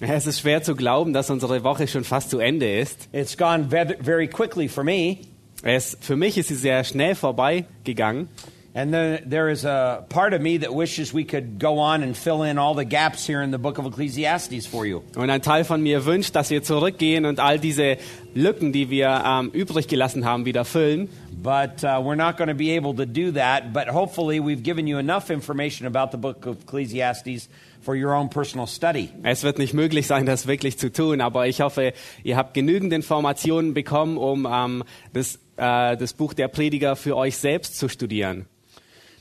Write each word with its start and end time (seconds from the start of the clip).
Es 0.00 0.26
ist 0.26 0.40
schwer 0.40 0.62
zu 0.62 0.74
glauben, 0.74 1.12
dass 1.12 1.30
unsere 1.30 1.62
Woche 1.64 1.86
schon 1.88 2.04
fast 2.04 2.30
zu 2.30 2.38
Ende 2.38 2.78
ist. 2.78 3.08
It's 3.12 3.36
gone 3.36 3.70
ve- 3.70 3.96
very 4.00 4.28
quickly 4.28 4.68
for 4.68 4.84
me. 4.84 5.18
Es, 5.62 5.96
für 6.00 6.16
mich 6.16 6.36
ist 6.38 6.48
sie 6.48 6.54
sehr 6.56 6.84
schnell 6.84 7.14
vorbeigegangen. 7.14 8.28
And 8.76 8.92
then 8.92 9.22
there 9.24 9.48
is 9.48 9.64
a 9.64 10.04
part 10.08 10.34
of 10.34 10.40
me 10.40 10.58
that 10.58 10.74
wishes 10.74 11.14
we 11.14 11.24
could 11.24 11.60
go 11.60 11.78
on 11.78 12.02
and 12.02 12.16
fill 12.16 12.42
in 12.42 12.58
all 12.58 12.74
the 12.74 12.84
gaps 12.84 13.24
here 13.24 13.40
in 13.40 13.52
the 13.52 13.58
book 13.58 13.78
of 13.78 13.86
Ecclesiastes 13.86 14.66
for 14.66 14.84
you. 14.84 15.04
Und 15.14 15.30
ein 15.30 15.42
Teil 15.42 15.62
von 15.62 15.80
mir 15.80 16.04
wünscht, 16.04 16.34
dass 16.34 16.50
wir 16.50 16.64
zurückgehen 16.64 17.24
und 17.24 17.38
all 17.38 17.60
diese 17.60 17.98
Lücken, 18.34 18.72
die 18.72 18.90
wir 18.90 19.22
ähm, 19.24 19.50
übrig 19.52 19.86
gelassen 19.86 20.24
haben, 20.24 20.44
wieder 20.44 20.64
füllen. 20.64 21.08
But 21.40 21.84
uh, 21.84 22.00
we're 22.00 22.16
not 22.16 22.36
going 22.36 22.48
to 22.48 22.54
be 22.56 22.76
able 22.76 22.94
to 22.96 23.06
do 23.06 23.30
that. 23.32 23.72
But 23.72 23.90
hopefully, 23.90 24.40
we've 24.40 24.64
given 24.64 24.88
you 24.88 24.98
enough 24.98 25.30
information 25.30 25.86
about 25.86 26.10
the 26.10 26.18
book 26.18 26.44
of 26.44 26.62
Ecclesiastes 26.62 27.48
for 27.80 27.94
your 27.94 28.12
own 28.12 28.28
personal 28.28 28.66
study. 28.66 29.10
Es 29.22 29.44
wird 29.44 29.58
nicht 29.58 29.74
möglich 29.74 30.08
sein, 30.08 30.26
das 30.26 30.48
wirklich 30.48 30.78
zu 30.78 30.90
tun, 30.90 31.20
aber 31.20 31.46
ich 31.46 31.60
hoffe, 31.60 31.92
ihr 32.24 32.36
habt 32.36 32.54
genügend 32.54 32.92
Informationen 32.92 33.72
bekommen, 33.72 34.16
um 34.16 34.48
ähm, 34.50 34.82
das, 35.12 35.36
äh, 35.58 35.96
das 35.96 36.12
Buch 36.14 36.34
der 36.34 36.48
Prediger 36.48 36.96
für 36.96 37.16
euch 37.16 37.36
selbst 37.36 37.78
zu 37.78 37.88
studieren. 37.88 38.46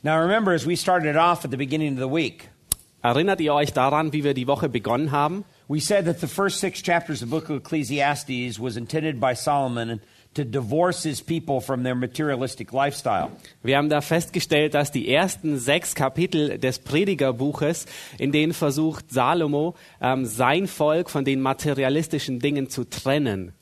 Now, 0.03 0.19
remember, 0.19 0.51
as 0.51 0.65
we 0.65 0.75
started 0.75 1.15
off 1.15 1.45
at 1.45 1.51
the 1.51 1.57
beginning 1.57 1.93
of 1.93 1.99
the 1.99 2.09
week, 2.09 2.49
Erinnert 3.01 3.41
ihr 3.41 3.53
euch 3.53 3.73
daran, 3.73 4.13
wie 4.13 4.23
wir 4.23 4.33
die 4.33 4.47
Woche 4.47 4.69
begonnen 4.69 5.11
haben? 5.11 5.43
we 5.67 5.79
said 5.79 6.05
that 6.05 6.19
the 6.19 6.27
first 6.27 6.59
six 6.59 6.81
chapters 6.81 7.21
of 7.21 7.29
the 7.29 7.35
book 7.35 7.49
of 7.49 7.57
Ecclesiastes 7.57 8.59
was 8.59 8.77
intended 8.77 9.19
by 9.19 9.33
Solomon 9.33 9.99
to 10.33 10.43
divorce 10.43 11.03
his 11.03 11.21
people 11.21 11.59
from 11.59 11.83
their 11.83 11.95
materialistic 11.95 12.73
lifestyle. 12.73 13.31
Wir 13.61 13.77
haben 13.77 13.89
da 13.89 14.01
festgestellt, 14.01 14.73
dass 14.73 14.91
die 14.91 15.13
ersten 15.13 15.59
sechs 15.59 15.95
Kapitel 15.95 16.57
des 16.57 16.79
Predigerbuches, 16.79 17.85
in 18.17 18.31
denen 18.31 18.53
versucht 18.53 19.11
Salomo, 19.11 19.75
ähm, 20.01 20.25
sein 20.25 20.67
Volk 20.67 21.09
von 21.09 21.23
den 21.23 21.41
materialistischen 21.41 22.39
Dingen 22.39 22.69
zu 22.69 22.83
trennen. 22.83 23.53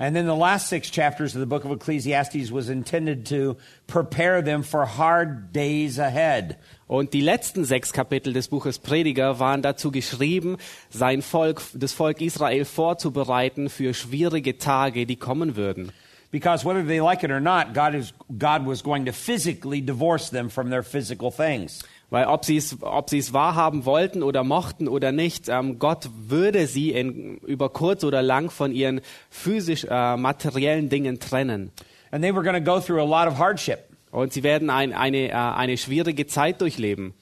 And 0.00 0.16
then 0.16 0.24
the 0.24 0.34
last 0.34 0.68
six 0.68 0.88
chapters 0.88 1.34
of 1.34 1.40
the 1.40 1.46
book 1.46 1.66
of 1.66 1.72
Ecclesiastes 1.72 2.50
was 2.50 2.70
intended 2.70 3.26
to 3.26 3.58
prepare 3.86 4.40
them 4.40 4.62
for 4.62 4.86
hard 4.86 5.52
days 5.52 5.98
ahead. 5.98 6.56
Und 6.88 7.12
die 7.12 7.20
letzten 7.20 7.66
sechs 7.66 7.92
Kapitel 7.92 8.32
des 8.32 8.48
Buches 8.48 8.78
Prediger 8.78 9.38
waren 9.38 9.60
dazu 9.60 9.90
geschrieben, 9.90 10.56
sein 10.88 11.20
Volk, 11.20 11.60
das 11.74 11.92
Volk 11.92 12.22
Israel 12.22 12.64
vorzubereiten 12.64 13.68
für 13.68 13.92
schwierige 13.92 14.56
Tage, 14.56 15.04
die 15.04 15.16
kommen 15.16 15.54
würden. 15.54 15.92
Because 16.30 16.64
whether 16.64 16.82
they 16.82 17.00
like 17.00 17.22
it 17.22 17.30
or 17.30 17.40
not, 17.40 17.74
God, 17.74 17.94
is, 17.94 18.14
God 18.38 18.64
was 18.64 18.82
going 18.82 19.04
to 19.04 19.12
physically 19.12 19.82
divorce 19.82 20.30
them 20.30 20.48
from 20.48 20.70
their 20.70 20.82
physical 20.82 21.30
things. 21.30 21.82
Weil 22.10 22.26
ob 22.26 22.44
sie 22.44 22.56
es 22.56 22.76
ob 22.82 23.12
es 23.12 23.32
wahrhaben 23.32 23.84
wollten 23.84 24.22
oder 24.24 24.42
mochten 24.42 24.88
oder 24.88 25.12
nicht, 25.12 25.48
ähm, 25.48 25.78
Gott 25.78 26.10
würde 26.12 26.66
sie 26.66 26.90
in, 26.90 27.38
über 27.38 27.68
kurz 27.68 28.02
oder 28.02 28.20
lang 28.20 28.50
von 28.50 28.72
ihren 28.72 29.00
physisch 29.30 29.86
äh, 29.88 30.16
materiellen 30.16 30.88
Dingen 30.88 31.20
trennen. 31.20 31.70
And 32.10 32.22
they 32.22 32.34
were 32.34 32.42
going 32.42 32.62
to 32.62 32.72
go 32.72 32.80
through 32.80 33.00
a 33.00 33.04
lot 33.04 33.28
of 33.28 33.38
hardship. 33.38 33.84
Und 34.10 34.32
sie 34.32 34.42
werden 34.42 34.70
ein, 34.70 34.92
eine, 34.92 35.28
äh, 35.28 35.32
eine 35.32 35.76
schwierige 35.76 36.26
Zeit 36.26 36.60
durchleben. 36.60 37.14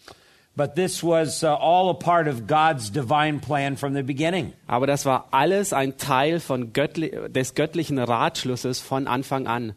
But 0.56 0.74
this 0.74 1.04
was 1.04 1.44
uh, 1.44 1.54
all 1.54 1.90
a 1.90 1.94
part 1.94 2.26
of 2.26 2.48
God's 2.48 2.90
divine 2.90 3.38
plan 3.38 3.76
from 3.76 3.94
the 3.94 4.02
beginning. 4.02 4.54
Aber 4.66 4.88
das 4.88 5.04
war 5.04 5.28
alles 5.30 5.72
ein 5.72 5.98
Teil 5.98 6.40
von 6.40 6.72
göttli 6.72 7.12
des 7.28 7.54
göttlichen 7.54 7.98
Ratschlusses 7.98 8.80
von 8.80 9.06
Anfang 9.06 9.46
an. 9.46 9.74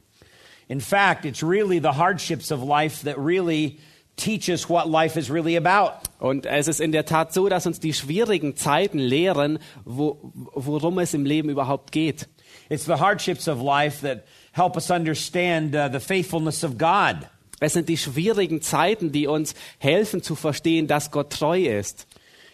In 0.70 0.80
fact, 0.80 1.26
it's 1.26 1.44
really 1.44 1.80
the 1.80 1.98
hardships 1.98 2.52
of 2.52 2.64
life 2.64 3.04
that 3.04 3.18
really 3.18 3.78
teach 4.16 4.50
us 4.50 4.70
what 4.70 4.88
life 4.88 5.18
is 5.18 5.30
really 5.30 5.58
about. 5.58 5.94
Und 6.20 6.46
es 6.46 6.68
ist 6.68 6.80
in 6.80 6.92
der 6.92 7.06
Tat 7.06 7.34
so, 7.34 7.50
dass 7.50 7.66
uns 7.66 7.80
die 7.80 7.94
schwierigen 7.94 8.56
Zeiten 8.56 9.00
lehren, 9.00 9.60
wo, 9.86 10.32
worum 10.54 11.00
es 11.00 11.14
im 11.14 11.26
Leben 11.26 11.50
überhaupt 11.50 11.92
geht. 11.92 12.28
It's 12.70 12.86
the 12.86 13.00
hardships 13.00 13.48
of 13.48 13.62
life 13.62 14.02
that 14.02 14.26
help 14.54 14.76
us 14.76 14.90
understand 14.90 15.76
uh, 15.76 15.90
the 15.92 16.00
faithfulness 16.00 16.64
of 16.64 16.78
God. 16.78 17.28
Es 17.60 17.74
sind 17.74 17.90
die 17.90 17.98
schwierigen 17.98 18.62
Zeiten, 18.62 19.12
die 19.12 19.28
uns 19.28 19.54
helfen 19.78 20.24
zu 20.24 20.36
verstehen, 20.36 20.88
dass 20.88 21.12
Gott 21.12 21.32
treu 21.32 21.60
ist. 21.60 22.08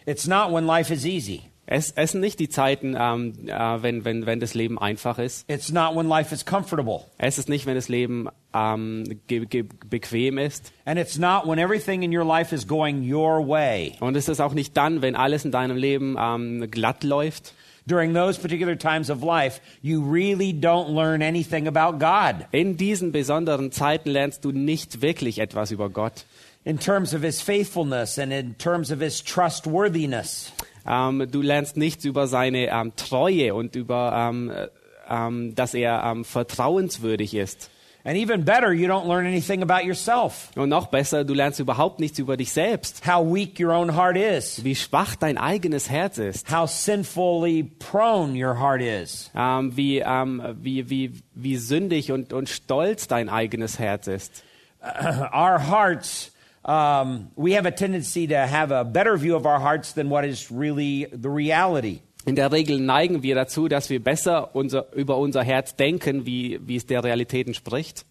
It's 0.06 0.26
not 0.26 0.52
when 0.52 0.66
life 0.66 0.92
is 0.92 1.04
easy. 1.04 1.42
Es, 1.70 1.92
es 1.96 2.12
sind 2.12 2.22
nicht 2.22 2.40
die 2.40 2.48
Zeiten, 2.48 2.96
ähm, 2.98 3.34
äh, 3.46 3.82
wenn, 3.82 4.06
wenn, 4.06 4.24
wenn 4.24 4.40
das 4.40 4.54
Leben 4.54 4.78
einfach 4.78 5.18
ist. 5.18 5.44
It's 5.50 5.70
not 5.70 5.94
when 5.94 6.08
life 6.08 6.34
is 6.34 6.46
comfortable. 6.46 7.02
Es 7.18 7.36
ist 7.36 7.50
nicht, 7.50 7.66
wenn 7.66 7.74
das 7.74 7.90
Leben 7.90 8.28
ähm, 8.54 9.20
ge 9.26 9.44
ge 9.44 9.66
bequem 9.90 10.38
ist. 10.38 10.72
And 10.86 10.98
it's 10.98 11.18
not 11.18 11.46
when 11.46 11.58
everything 11.58 12.02
in 12.02 12.16
your 12.16 12.24
life 12.24 12.54
is 12.54 12.66
going 12.66 13.02
your 13.02 13.46
way. 13.46 13.92
Und 14.00 14.16
es 14.16 14.30
ist 14.30 14.40
auch 14.40 14.54
nicht 14.54 14.78
dann, 14.78 15.02
wenn 15.02 15.14
alles 15.14 15.44
in 15.44 15.52
deinem 15.52 15.76
Leben 15.76 16.16
ähm, 16.18 16.70
glatt 16.70 17.04
läuft. 17.04 17.52
During 17.86 18.14
those 18.14 18.40
particular 18.40 18.76
times 18.78 19.10
of 19.10 19.22
life, 19.22 19.60
you 19.82 20.02
really 20.02 20.52
don't 20.52 20.94
learn 20.94 21.22
anything 21.22 21.68
about 21.68 21.98
God 21.98 22.46
In 22.50 22.78
diesen 22.78 23.12
besonderen 23.12 23.72
Zeiten 23.72 24.08
lernst 24.08 24.42
du 24.44 24.52
nicht 24.52 25.02
wirklich 25.02 25.38
etwas 25.38 25.70
über 25.70 25.90
Gott. 25.90 26.24
in 26.64 26.78
terms 26.78 27.14
of 27.14 27.22
His 27.22 27.40
faithfulness 27.42 28.18
and 28.18 28.32
in 28.32 28.54
terms 28.54 28.90
of 28.90 29.00
His 29.00 29.22
trustworthiness. 29.22 30.50
Ähm, 30.88 31.26
du 31.30 31.42
lernst 31.42 31.76
nichts 31.76 32.04
über 32.04 32.26
seine 32.26 32.68
ähm, 32.68 32.92
Treue 32.96 33.54
und 33.54 33.76
über, 33.76 34.12
ähm, 34.30 34.50
äh, 34.50 34.68
ähm, 35.08 35.54
dass 35.54 35.74
er 35.74 36.02
ähm, 36.04 36.24
vertrauenswürdig 36.24 37.34
ist. 37.34 37.70
And 38.04 38.16
even 38.16 38.44
better, 38.44 38.72
you 38.72 38.88
don't 38.88 39.06
learn 39.06 39.26
anything 39.26 39.60
about 39.62 39.84
yourself, 39.86 40.50
Und 40.56 40.70
noch 40.70 40.86
besser, 40.86 41.24
du 41.24 41.34
lernst 41.34 41.60
überhaupt 41.60 42.00
nichts 42.00 42.18
über 42.18 42.36
dich 42.38 42.52
selbst. 42.52 43.06
how 43.06 43.22
weak 43.22 43.60
your 43.60 43.72
own 43.72 43.94
heart 43.94 44.16
is, 44.16 44.64
Wie 44.64 44.76
schwach 44.76 45.16
dein 45.16 45.36
eigenes 45.36 45.90
Herz 45.90 46.16
ist. 46.16 46.50
how 46.50 46.70
sinfully 46.70 47.64
prone 47.64 48.32
your 48.32 48.58
heart 48.58 48.80
is. 48.80 49.30
Ähm, 49.34 49.76
wie, 49.76 49.98
ähm, 49.98 50.42
wie, 50.62 50.88
wie, 50.88 51.20
wie 51.34 51.56
sündig 51.58 52.10
und, 52.12 52.32
und 52.32 52.48
stolz 52.48 53.08
dein 53.08 53.28
eigenes 53.28 53.78
Herz 53.78 54.06
ist. 54.06 54.42
our 54.82 55.58
hearts, 55.68 56.32
um, 56.68 57.30
we 57.34 57.52
have 57.52 57.66
a 57.66 57.70
tendency 57.70 58.26
to 58.28 58.46
have 58.46 58.70
a 58.70 58.84
better 58.84 59.16
view 59.16 59.34
of 59.36 59.46
our 59.46 59.58
hearts 59.58 59.92
than 59.92 60.10
what 60.10 60.24
is 60.24 60.50
really 60.50 61.06
the 61.10 61.30
reality. 61.30 62.02
In 62.26 62.34
der 62.34 62.52
Regel 62.52 62.78
neigen 62.78 63.22
wir 63.22 63.34
dazu, 63.34 63.68
dass 63.68 63.88
wir 63.88 64.04
besser 64.04 64.54
unser, 64.54 64.92
über 64.92 65.16
unser 65.16 65.42
Herz 65.42 65.76
denken, 65.76 66.26
wie, 66.26 66.60
wie 66.62 66.76
es 66.76 66.84
der 66.84 67.02
Realität 67.02 67.46
entspricht. 67.46 68.04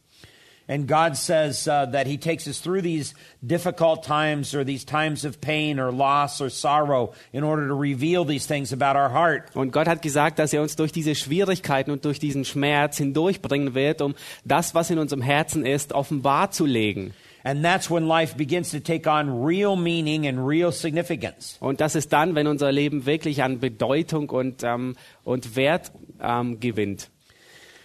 And 0.70 0.86
God 0.86 1.16
says 1.16 1.66
uh, 1.68 1.86
that 1.86 2.08
He 2.08 2.18
takes 2.18 2.46
us 2.46 2.60
through 2.60 2.82
these 2.82 3.14
difficult 3.46 4.04
times 4.04 4.54
or 4.54 4.66
these 4.66 4.84
times 4.84 5.24
of 5.24 5.40
pain 5.40 5.80
or 5.80 5.94
loss 5.94 6.42
or 6.42 6.50
sorrow 6.50 7.14
in 7.32 7.44
order 7.44 7.70
to 7.70 7.74
reveal 7.74 8.26
these 8.26 8.48
things 8.48 8.74
about 8.74 8.98
our 8.98 9.10
heart. 9.10 9.56
Und 9.56 9.72
Gott 9.72 9.88
hat 9.88 10.02
gesagt, 10.02 10.40
dass 10.40 10.52
er 10.52 10.62
uns 10.62 10.76
durch 10.76 10.92
diese 10.92 11.16
Schwierigkeiten 11.16 11.92
und 11.92 12.04
durch 12.04 12.20
diesen 12.20 12.44
Schmerz 12.44 12.98
hindurchbringen 12.98 13.76
wird, 13.76 14.02
um 14.02 14.16
das, 14.44 14.76
was 14.76 14.90
in 14.90 14.98
unserem 14.98 15.22
Herzen 15.22 15.66
ist, 15.66 15.94
offenbar 15.94 16.52
zu 16.52 16.66
legen. 16.66 17.14
And 17.44 17.64
that's 17.64 17.90
when 17.90 18.08
life 18.08 18.36
begins 18.36 18.72
to 18.72 18.80
take 18.80 19.08
on 19.08 19.44
real 19.44 19.76
meaning 19.76 20.28
and 20.28 20.46
real 20.46 20.72
significance. 20.72 21.58
Und 21.60 21.80
das 21.80 21.96
ist 21.96 22.12
dann, 22.12 22.36
wenn 22.36 22.48
unser 22.48 22.72
Leben 22.72 23.06
wirklich 23.06 23.44
an 23.44 23.60
Bedeutung 23.60 24.30
und, 24.30 24.64
ähm, 24.64 24.96
und 25.24 25.56
Wert 25.56 25.92
ähm, 26.22 26.60
gewinnt. 26.60 27.10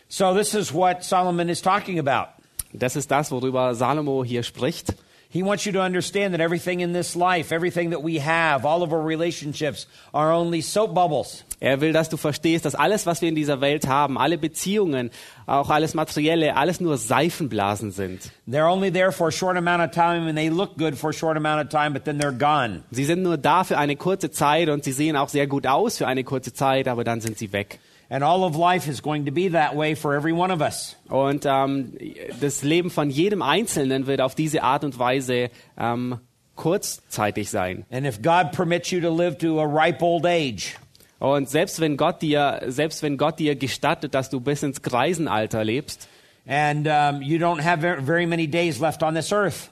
So, 0.08 0.34
this 0.34 0.54
is 0.54 0.74
what 0.74 1.02
Solomon 1.04 1.48
is 1.48 1.62
talking 1.62 1.98
about. 1.98 2.32
Das 2.72 2.96
ist 2.96 3.10
das, 3.10 3.30
worüber 3.30 3.74
Salomo 3.74 4.24
hier 4.24 4.42
spricht. 4.42 4.94
He 5.32 5.42
wants 5.42 5.64
you 5.64 5.72
to 5.72 5.80
understand 5.80 6.34
that 6.34 6.42
everything 6.42 6.80
in 6.80 6.92
this 6.92 7.16
life, 7.16 7.52
everything 7.52 7.92
that 7.92 8.02
we 8.02 8.18
have, 8.18 8.66
all 8.66 8.82
of 8.82 8.92
our 8.92 9.00
relationships 9.00 9.86
are 10.12 10.30
only 10.30 10.60
soap 10.60 10.92
bubbles. 10.92 11.42
Er 11.58 11.80
will, 11.80 11.94
dass 11.94 12.10
du 12.10 12.18
verstehst, 12.18 12.66
dass 12.66 12.74
alles, 12.74 13.06
was 13.06 13.22
wir 13.22 13.30
in 13.30 13.34
dieser 13.34 13.62
Welt 13.62 13.86
haben, 13.86 14.18
alle 14.18 14.36
Beziehungen, 14.36 15.10
auch 15.46 15.70
alles 15.70 15.94
Materielle, 15.94 16.54
alles 16.54 16.82
nur 16.82 16.98
Seifenblasen 16.98 17.92
sind. 17.92 18.30
They're 18.46 18.70
only 18.70 18.92
there 18.92 19.10
for 19.10 19.28
a 19.28 19.32
short 19.32 19.56
amount 19.56 19.82
of 19.82 19.90
time 19.92 20.28
and 20.28 20.36
they 20.36 20.50
look 20.50 20.76
good 20.76 20.98
for 20.98 21.08
a 21.08 21.14
short 21.14 21.38
amount 21.38 21.62
of 21.62 21.70
time, 21.70 21.94
but 21.94 22.04
then 22.04 22.20
they're 22.20 22.36
gone. 22.36 22.82
Sie 22.90 23.06
sind 23.06 23.22
nur 23.22 23.38
da 23.38 23.64
für 23.64 23.78
eine 23.78 23.96
kurze 23.96 24.30
Zeit 24.30 24.68
und 24.68 24.84
sie 24.84 24.92
sehen 24.92 25.16
auch 25.16 25.30
sehr 25.30 25.46
gut 25.46 25.66
aus 25.66 25.96
für 25.96 26.06
eine 26.06 26.24
kurze 26.24 26.52
Zeit, 26.52 26.88
aber 26.88 27.04
dann 27.04 27.22
sind 27.22 27.38
sie 27.38 27.54
weg. 27.54 27.78
And 28.12 28.22
all 28.22 28.44
of 28.44 28.56
life 28.56 28.86
is 28.90 29.00
going 29.00 29.24
to 29.24 29.32
be 29.32 29.48
that 29.48 29.74
way 29.74 29.94
for 29.94 30.14
every 30.14 30.34
one 30.34 30.52
of 30.52 30.60
us. 30.60 30.96
Und 31.08 31.46
ähm, 31.46 31.94
das 32.42 32.62
Leben 32.62 32.90
von 32.90 33.08
jedem 33.08 33.40
Einzelnen 33.40 34.06
wird 34.06 34.20
auf 34.20 34.34
diese 34.34 34.62
Art 34.62 34.84
und 34.84 34.98
Weise 34.98 35.48
ähm, 35.78 36.18
kurzzeitig 36.54 37.48
sein. 37.48 37.86
And 37.90 38.06
if 38.06 38.20
God 38.20 38.52
permits 38.52 38.90
you 38.90 39.00
to 39.00 39.08
live 39.08 39.38
to 39.38 39.58
a 39.58 39.64
ripe 39.64 40.02
old 40.02 40.26
age, 40.26 40.76
Und 41.20 41.48
selbst 41.48 41.80
wenn 41.80 41.96
Gott 41.96 42.20
dir, 42.20 42.62
selbst 42.66 43.02
wenn 43.02 43.16
Gott 43.16 43.38
dir 43.38 43.54
gestattet, 43.56 44.12
dass 44.12 44.28
du 44.28 44.40
bis 44.40 44.62
ins 44.62 44.82
Greisenalter 44.82 45.64
lebst, 45.64 46.06
and 46.46 46.86
um, 46.86 47.22
you 47.22 47.38
don't 47.38 47.62
have 47.62 47.80
ver- 47.80 48.02
very 48.02 48.26
many 48.26 48.46
days 48.46 48.78
left 48.78 49.02
on 49.02 49.14
this 49.14 49.32
earth, 49.32 49.70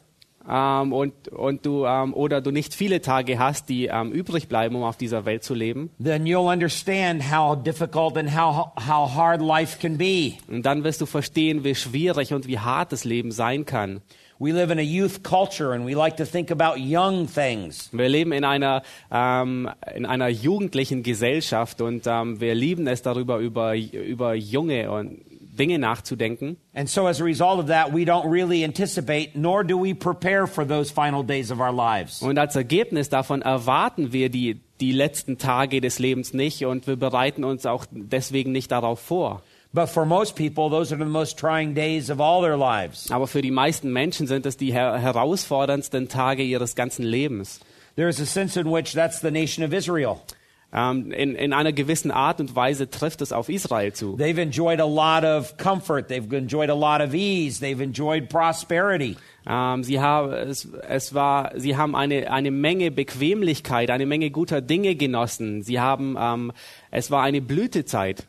ähm, 0.49 0.93
und, 0.93 1.29
und 1.29 1.67
du, 1.67 1.85
ähm, 1.85 2.15
oder 2.15 2.41
du 2.41 2.51
nicht 2.51 2.75
viele 2.75 3.01
Tage 3.01 3.39
hast, 3.39 3.69
die 3.69 3.87
ähm, 3.87 4.13
übrig 4.13 4.49
bleiben, 4.49 4.77
um 4.77 4.83
auf 4.83 4.97
dieser 4.97 5.25
Welt 5.25 5.45
zu 5.45 5.55
leben, 5.55 5.91
then 6.03 6.25
you'll 6.25 6.51
understand 6.51 7.31
how 7.31 7.57
difficult 7.57 8.17
and 8.17 8.35
how, 8.37 8.71
how 8.89 9.15
hard 9.15 9.43
life 9.43 9.79
can 9.81 9.99
be. 9.99 10.35
und 10.49 10.65
dann 10.65 10.85
wirst 10.85 11.01
du 11.01 11.07
verstehen, 11.07 11.65
wie 11.65 11.75
schwierig 11.75 12.33
und 12.33 12.47
wie 12.47 12.59
hart 12.59 12.93
das 12.93 13.05
Leben 13.05 13.33
sein 13.33 13.65
kann. 13.67 14.01
We 14.43 14.53
live 14.53 14.71
in 14.71 14.79
a 14.79 14.83
youth 14.83 15.23
culture 15.23 15.75
and 15.75 15.85
we 15.85 15.93
like 15.93 16.17
to 16.17 16.25
think 16.25 16.51
about 16.51 16.79
young 16.79 17.27
things. 17.27 17.91
Wir 17.93 18.09
leben 18.09 18.33
in 18.33 18.43
einer, 18.43 18.83
ähm, 19.11 19.69
in 19.95 20.07
einer 20.07 20.29
jugendlichen 20.29 21.03
Gesellschaft 21.03 21.83
und 21.83 22.07
ähm, 22.07 22.41
wir 22.41 22.55
lieben 22.55 22.87
es 22.87 23.03
darüber, 23.03 23.37
über, 23.37 23.77
über 23.77 24.33
junge 24.35 24.91
und 24.91 25.21
Dinge 25.56 25.79
nachzudenken. 25.79 26.56
And 26.75 26.88
so 26.88 27.06
as 27.06 27.20
a 27.20 27.25
result 27.25 27.58
of 27.58 27.67
that, 27.67 27.93
we 27.93 28.05
don't 28.05 28.31
really 28.31 28.64
anticipate 28.64 29.35
nor 29.35 29.64
do 29.64 29.82
we 29.82 29.94
prepare 29.94 30.47
for 30.47 30.67
those 30.67 30.93
final 30.93 31.25
days 31.25 31.50
of 31.50 31.61
our 31.61 31.73
lives. 31.73 32.23
Und 32.23 32.38
als 32.38 32.56
Ergebnis 32.56 33.08
davon 33.08 33.43
erwarten 33.43 34.12
wir 34.12 34.31
die, 34.31 34.61
die 34.81 34.93
letzten 34.93 35.38
Tage 35.38 35.81
des 35.81 35.99
Lebens 35.99 36.32
nicht 36.32 36.64
und 36.64 36.87
wir 36.87 36.97
bereiten 36.97 37.44
uns 37.44 37.67
auch 37.67 37.85
deswegen 37.91 38.52
nicht 38.52 38.70
darauf 38.70 39.00
vor. 39.00 39.43
But 39.73 39.88
for 39.88 40.05
most 40.05 40.35
people, 40.35 40.69
those 40.69 40.93
are 40.93 40.99
the 40.99 41.05
most 41.05 41.38
trying 41.38 41.75
days 41.75 42.11
of 42.11 42.20
all 42.20 42.43
their 42.43 42.56
lives. 42.56 43.11
Aber 43.11 43.29
für 43.29 43.41
die 43.41 43.52
meisten 43.52 43.93
Menschen 43.93 44.26
sind 44.26 44.44
es 44.44 44.56
die 44.56 44.73
her 44.73 44.99
herausforderndsten 44.99 46.08
Tage 46.08 46.43
ihres 46.43 46.75
ganzen 46.75 47.05
Lebens. 47.05 47.61
There 47.94 48.08
is 48.08 48.20
a 48.20 48.26
sense 48.26 48.58
in 48.58 48.67
which 48.67 48.94
that's 48.94 49.20
the 49.20 49.31
nation 49.31 49.64
of 49.64 49.73
Israel. 49.73 50.20
Ähm, 50.73 51.11
in, 51.11 51.35
in 51.35 51.53
einer 51.53 51.73
gewissen 51.73 52.13
Art 52.13 52.41
und 52.41 52.55
Weise 52.55 52.89
trifft 52.89 53.23
es 53.23 53.33
auf 53.33 53.49
Israel 53.49 53.93
zu. 53.93 54.17
They've 54.17 54.41
enjoyed 54.41 54.81
a 54.81 54.87
lot 54.87 55.25
of 55.25 55.57
comfort. 55.57 56.09
They've 56.09 56.33
enjoyed 56.33 56.71
a 56.71 56.75
lot 56.75 57.01
of 57.01 57.13
ease. 57.13 57.61
They've 57.61 57.83
enjoyed 57.83 58.29
prosperity. 58.29 59.17
Ähm, 59.49 59.83
sie, 59.83 59.99
haben, 59.99 60.33
es, 60.33 60.69
es 60.89 61.13
war, 61.13 61.53
sie 61.57 61.77
haben 61.77 61.97
eine, 61.97 62.31
eine 62.31 62.53
Menge 62.53 62.93
Bequemlichkeit, 62.93 63.91
eine 63.91 64.07
Menge 64.07 64.31
guter 64.31 64.61
Dinge 64.61 64.95
genossen. 64.95 65.63
Sie 65.63 65.81
haben, 65.81 66.17
ähm, 66.19 66.53
es 66.93 67.11
war 67.11 67.23
eine 67.23 67.41
Blütezeit. 67.41 68.27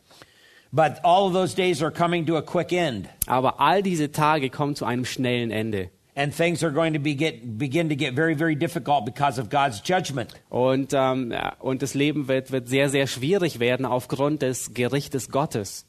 But 0.72 1.04
all 1.04 1.26
of 1.26 1.34
those 1.34 1.54
days 1.54 1.82
are 1.82 1.92
coming 1.92 2.26
to 2.26 2.36
a 2.36 2.42
quick 2.42 2.72
end. 2.72 3.08
Aber 3.26 3.60
all 3.60 3.82
diese 3.82 4.10
Tage 4.10 4.50
kommen 4.50 4.74
zu 4.74 4.84
einem 4.84 5.04
schnellen 5.04 5.50
Ende. 5.50 5.90
And 6.14 6.34
things 6.34 6.62
are 6.62 6.70
going 6.70 6.92
to 6.92 6.98
be 6.98 7.14
get, 7.14 7.56
begin 7.56 7.88
to 7.88 7.96
get 7.96 8.14
very, 8.14 8.34
very 8.34 8.54
difficult 8.54 9.06
because 9.06 9.38
of 9.38 9.48
God's 9.48 9.80
judgment. 9.82 10.30
Und, 10.50 10.92
ähm, 10.92 11.32
und 11.58 11.80
das 11.80 11.94
Leben 11.94 12.28
wird, 12.28 12.52
wird 12.52 12.68
sehr, 12.68 12.90
sehr 12.90 13.06
schwierig 13.06 13.60
werden 13.60 13.86
aufgrund 13.86 14.42
des 14.42 14.74
Gerichtes 14.74 15.30
Gottes. 15.30 15.86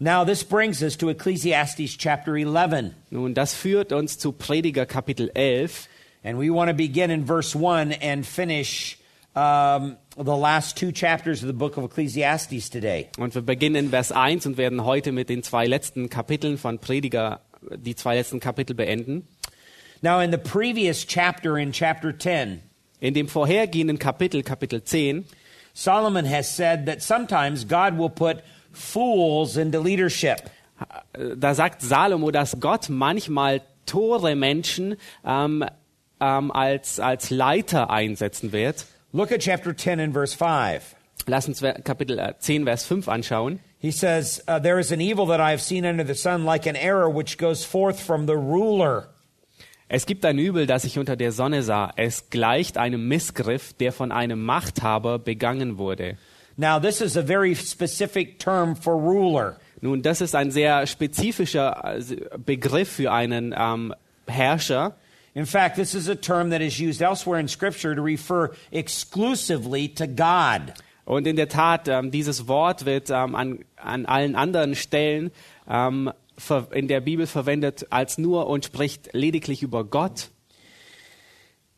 Now, 0.00 0.24
this 0.24 0.44
brings 0.44 0.80
us 0.82 0.96
to 0.98 1.10
Ecclesiastes 1.10 1.98
chapter 1.98 2.36
11. 2.36 2.94
Nun, 3.10 3.34
das 3.34 3.54
führt 3.54 3.92
uns 3.92 4.16
zu 4.16 4.32
Prediger 4.32 4.86
Kapitel 4.86 5.30
11. 5.34 5.88
And 6.22 6.38
we 6.38 6.50
want 6.50 6.70
to 6.70 6.74
begin 6.74 7.10
in 7.10 7.26
verse 7.26 7.54
1 7.54 7.92
and 8.00 8.24
finish 8.24 8.96
um, 9.34 9.96
the 10.16 10.36
last 10.36 10.76
two 10.76 10.90
chapters 10.92 11.42
of 11.42 11.48
the 11.48 11.52
book 11.52 11.76
of 11.76 11.84
Ecclesiastes 11.84 12.70
today. 12.70 13.08
Und 13.18 13.34
wir 13.34 13.42
beginnen 13.42 13.76
in 13.76 13.90
Vers 13.90 14.10
1 14.12 14.46
und 14.46 14.56
werden 14.56 14.84
heute 14.84 15.12
mit 15.12 15.28
den 15.28 15.42
zwei 15.42 15.66
letzten 15.66 16.08
Kapiteln 16.08 16.58
von 16.58 16.78
Prediger, 16.78 17.40
die 17.76 17.94
zwei 17.94 18.16
letzten 18.16 18.40
Kapitel 18.40 18.74
beenden. 18.74 19.26
Now, 20.00 20.20
in 20.20 20.30
the 20.30 20.38
previous 20.38 21.06
chapter, 21.06 21.58
in 21.58 21.72
chapter 21.72 22.16
10, 22.16 22.62
In 23.00 23.14
dem 23.14 23.28
vorhergehenden 23.28 23.98
Kapitel, 23.98 24.42
Kapitel 24.42 24.82
10, 24.82 25.24
Solomon 25.72 26.26
has 26.26 26.48
said 26.48 26.86
that 26.86 27.00
sometimes 27.00 27.64
God 27.64 27.96
will 27.96 28.10
put 28.10 28.42
fools 28.72 29.56
into 29.56 29.80
leadership. 29.80 30.50
da 31.36 31.54
sagt 31.54 31.82
Salomo, 31.82 32.30
dass 32.30 32.58
Gott 32.60 32.88
manchmal 32.88 33.62
tore 33.86 34.34
Menschen 34.34 34.96
ähm, 35.24 35.64
ähm, 36.20 36.50
als, 36.50 37.00
als 37.00 37.30
Leiter 37.30 37.90
einsetzen 37.90 38.52
wird. 38.52 38.86
Look 39.12 39.32
at 39.32 39.40
chapter 39.40 39.76
10 39.76 40.00
and 40.00 40.12
verse 40.12 40.36
5. 40.36 40.96
Lass 41.26 41.48
uns 41.48 41.60
Kapitel 41.84 42.18
äh, 42.18 42.34
10, 42.38 42.64
Vers 42.64 42.84
5 42.84 43.08
anschauen. 43.08 43.60
He 43.80 43.92
says, 43.92 44.42
uh, 44.48 44.58
There 44.58 44.78
is 44.78 44.90
an 44.92 45.00
evil 45.00 45.26
that 45.26 45.40
I 45.40 45.50
have 45.50 45.62
seen 45.62 45.86
under 45.86 46.04
the 46.04 46.14
sun, 46.14 46.44
like 46.44 46.66
an 46.66 46.76
error 46.76 47.08
which 47.08 47.38
goes 47.38 47.64
forth 47.64 48.00
from 48.00 48.26
the 48.26 48.36
ruler. 48.36 49.08
Es 49.90 50.04
gibt 50.04 50.24
ein 50.24 50.38
Übel, 50.38 50.66
das 50.66 50.84
ich 50.84 50.98
unter 50.98 51.16
der 51.16 51.32
Sonne 51.32 51.62
sah. 51.62 51.92
Es 51.96 52.28
gleicht 52.28 52.76
einem 52.76 53.08
Missgriff, 53.08 53.72
der 53.72 53.92
von 53.92 54.12
einem 54.12 54.44
Machthaber 54.44 55.18
begangen 55.18 55.78
wurde. 55.78 56.18
Now, 56.58 56.78
this 56.78 57.00
is 57.00 57.16
a 57.16 57.22
very 57.22 57.54
specific 57.54 58.38
term 58.38 58.74
for 58.74 58.96
ruler. 58.96 59.56
Nun, 59.80 60.02
das 60.02 60.20
ist 60.20 60.34
ein 60.34 60.50
sehr 60.50 60.86
spezifischer 60.86 61.96
äh, 61.96 62.02
Begriff 62.36 62.90
für 62.90 63.12
einen 63.12 63.54
ähm, 63.56 63.94
Herrscher. 64.26 64.96
In 65.34 65.46
fact, 65.46 65.76
this 65.76 65.94
is 65.94 66.08
a 66.08 66.16
term 66.16 66.50
that 66.50 66.60
is 66.60 66.80
used 66.80 67.00
elsewhere 67.00 67.38
in 67.38 67.46
Scripture 67.48 67.94
to 67.94 68.02
refer 68.02 68.50
exclusively 68.72 69.88
to 69.88 70.06
God. 70.06 70.74
Und 71.08 71.26
in 71.26 71.36
der 71.36 71.48
Tat, 71.48 71.88
ähm, 71.88 72.10
dieses 72.10 72.48
Wort 72.48 72.84
wird 72.84 73.08
ähm, 73.08 73.34
an, 73.34 73.60
an 73.76 74.04
allen 74.04 74.36
anderen 74.36 74.74
Stellen 74.74 75.30
ähm, 75.66 76.12
in 76.70 76.86
der 76.86 77.00
Bibel 77.00 77.26
verwendet 77.26 77.86
als 77.88 78.18
nur 78.18 78.46
und 78.46 78.66
spricht 78.66 79.08
lediglich 79.14 79.62
über 79.62 79.84
Gott. 79.84 80.28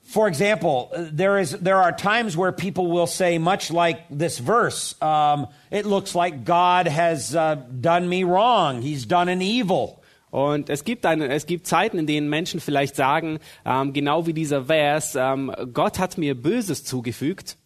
For 0.03 0.27
example, 0.27 0.89
uh, 0.91 1.17
there, 1.17 1.41
is, 1.41 1.57
there 1.63 1.77
are 1.77 1.95
times 1.95 2.37
where 2.37 2.51
people 2.51 2.89
will 2.89 3.07
say, 3.07 3.39
much 3.39 3.71
like 3.71 3.99
this 4.11 4.41
verse, 4.41 4.97
um, 5.01 5.47
it 5.71 5.87
looks 5.87 6.17
like 6.17 6.45
God 6.45 6.89
has 6.89 7.33
uh, 7.33 7.55
done 7.71 8.09
me 8.09 8.25
wrong. 8.25 8.83
He's 8.83 9.07
done 9.07 9.31
an 9.31 9.41
evil. 9.41 10.01
Und 10.33 10.69
es 10.71 10.83
gibt, 10.83 11.07
eine, 11.07 11.29
es 11.29 11.47
gibt 11.47 11.69
Zeiten, 11.69 11.99
in 11.99 12.09
denen 12.09 12.29
Menschen 12.29 12.59
vielleicht 12.59 12.97
sagen, 12.97 13.39
ähm, 13.65 13.93
genau 13.93 14.27
wie 14.27 14.35
dieser 14.35 14.65
Vers, 14.65 15.15
ähm, 15.15 15.53
Gott 15.73 16.01
hat 16.01 16.19
mir 16.19 16.35
Böses 16.35 16.83
zugefügt. 16.83 17.60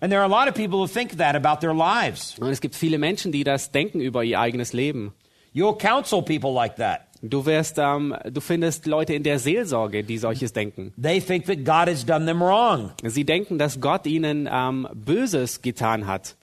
And 0.00 0.10
there 0.10 0.20
are 0.20 0.26
a 0.26 0.28
lot 0.28 0.48
of 0.48 0.54
people 0.54 0.78
who 0.78 0.86
think 0.86 1.18
that 1.18 1.36
about 1.36 1.60
their 1.60 1.74
lives. 1.74 2.38
Und 2.38 2.50
es 2.50 2.60
gibt 2.60 2.74
viele 2.74 2.98
Menschen, 2.98 3.32
die 3.32 3.44
das 3.44 3.70
denken 3.70 4.00
über 4.00 4.24
ihr 4.24 4.40
eigenes 4.40 4.72
Leben. 4.72 5.12
You'll 5.54 5.76
counsel 5.76 6.22
people 6.22 6.52
like 6.52 6.76
that. 6.76 7.02
Du 7.22 7.44
wirst, 7.44 7.76
ähm, 7.76 8.14
du 8.24 8.40
findest 8.40 8.86
Leute 8.86 9.12
in 9.12 9.22
der 9.22 9.38
Seelsorge, 9.38 10.02
die 10.04 10.16
solches 10.16 10.54
denken. 10.54 10.94
They 11.00 11.20
think 11.20 11.44
that 11.46 11.64
God 11.64 11.92
has 11.92 12.06
done 12.06 12.24
them 12.24 12.40
wrong. 12.40 12.92
Sie 13.04 13.24
denken, 13.24 13.58
dass 13.58 13.78
Gott 13.78 14.06
ihnen 14.06 14.48
ähm, 14.50 14.88
Böses 14.94 15.60
getan 15.60 16.06
hat. 16.06 16.34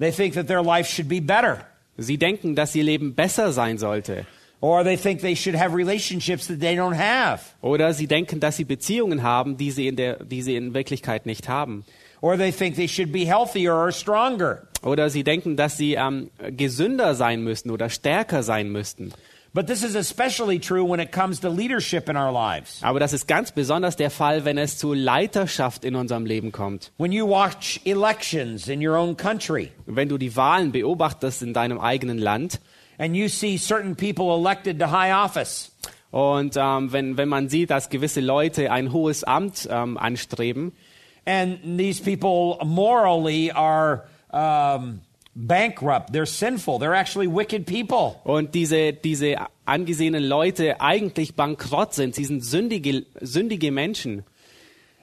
They 0.00 0.10
think 0.10 0.34
that 0.34 0.48
their 0.48 0.62
life 0.62 0.90
should 0.90 1.08
be 1.08 1.20
better. 1.20 1.64
Sie 1.96 2.18
denken, 2.18 2.56
dass 2.56 2.74
ihr 2.74 2.82
Leben 2.82 3.14
besser 3.14 3.52
sein 3.52 3.78
sollte. 3.78 4.26
Or 4.60 4.82
they 4.82 4.96
think 4.96 5.20
they 5.20 5.36
should 5.36 5.56
have 5.56 5.76
relationships 5.76 6.48
that 6.48 6.60
they 6.60 6.76
don't 6.76 6.96
have. 6.96 7.42
Oder 7.60 7.92
sie 7.92 8.08
denken, 8.08 8.40
dass 8.40 8.56
sie 8.56 8.64
Beziehungen 8.64 9.22
haben, 9.22 9.56
die 9.56 9.70
sie 9.70 9.86
in, 9.86 9.96
der, 9.96 10.24
die 10.24 10.42
sie 10.42 10.56
in 10.56 10.74
Wirklichkeit 10.74 11.26
nicht 11.26 11.48
haben. 11.48 11.84
Or 12.26 12.36
they 12.36 12.50
think 12.50 12.74
they 12.74 12.88
should 12.88 13.12
be 13.12 13.24
healthier 13.24 13.72
or 13.72 13.92
stronger. 13.92 14.66
Oder 14.82 15.10
sie 15.10 15.22
denken, 15.22 15.56
dass 15.56 15.76
sie 15.76 15.94
ähm, 15.94 16.28
gesünder 16.56 17.14
sein 17.14 17.44
müssten 17.44 17.70
oder 17.70 17.88
stärker 17.88 18.42
sein 18.42 18.72
müssten. 18.72 19.12
But 19.54 19.68
this 19.68 19.84
is 19.84 19.94
especially 19.94 20.58
true 20.58 20.84
when 20.84 20.98
it 20.98 21.12
comes 21.12 21.38
to 21.42 21.48
leadership 21.48 22.08
in 22.08 22.16
our 22.16 22.32
lives. 22.32 22.82
Aber 22.82 22.98
das 22.98 23.12
ist 23.12 23.28
ganz 23.28 23.52
besonders 23.52 23.94
der 23.94 24.10
Fall, 24.10 24.44
wenn 24.44 24.58
es 24.58 24.76
zu 24.76 24.92
Leiterschaft 24.92 25.84
in 25.84 25.94
unserem 25.94 26.26
Leben 26.26 26.50
kommt. 26.50 26.90
When 26.98 27.12
you 27.12 27.28
watch 27.28 27.80
elections 27.84 28.66
in 28.66 28.84
your 28.84 28.96
own 28.96 29.16
country 29.16 29.70
Wenn 29.86 30.08
du 30.08 30.18
die 30.18 30.34
Wahlen 30.34 30.72
beobachtest 30.72 31.42
in 31.42 31.54
deinem 31.54 31.78
eigenen 31.78 32.18
Land 32.18 32.60
and 32.98 33.14
you 33.14 33.28
see 33.28 33.56
certain 33.56 33.94
people 33.94 34.36
elected 34.36 34.80
to 34.80 34.90
high 34.90 35.14
office, 35.14 35.70
und 36.10 36.56
ähm, 36.56 36.92
wenn, 36.92 37.16
wenn 37.16 37.28
man 37.28 37.48
sieht, 37.48 37.70
dass 37.70 37.88
gewisse 37.88 38.20
Leute 38.20 38.72
ein 38.72 38.92
hohes 38.92 39.22
Amt 39.22 39.68
ähm, 39.70 39.96
anstreben 39.96 40.72
and 41.26 41.78
these 41.78 42.00
people 42.00 42.58
morally 42.64 43.50
are 43.50 44.04
um, 44.30 45.00
bankrupt, 45.34 46.12
they're 46.12 46.24
sinful, 46.24 46.78
they're 46.78 46.94
actually 46.94 47.26
wicked 47.26 47.66
people. 47.66 48.20
und 48.24 48.54
diese, 48.54 48.92
diese 48.92 49.36
angesehenen 49.66 50.22
Leute 50.22 50.80
eigentlich 50.80 51.34
bankrott 51.34 51.94
sind, 51.94 52.14
sie 52.14 52.24
sind 52.24 52.44
sündige, 52.44 53.04
sündige 53.20 53.72
Menschen. 53.72 54.24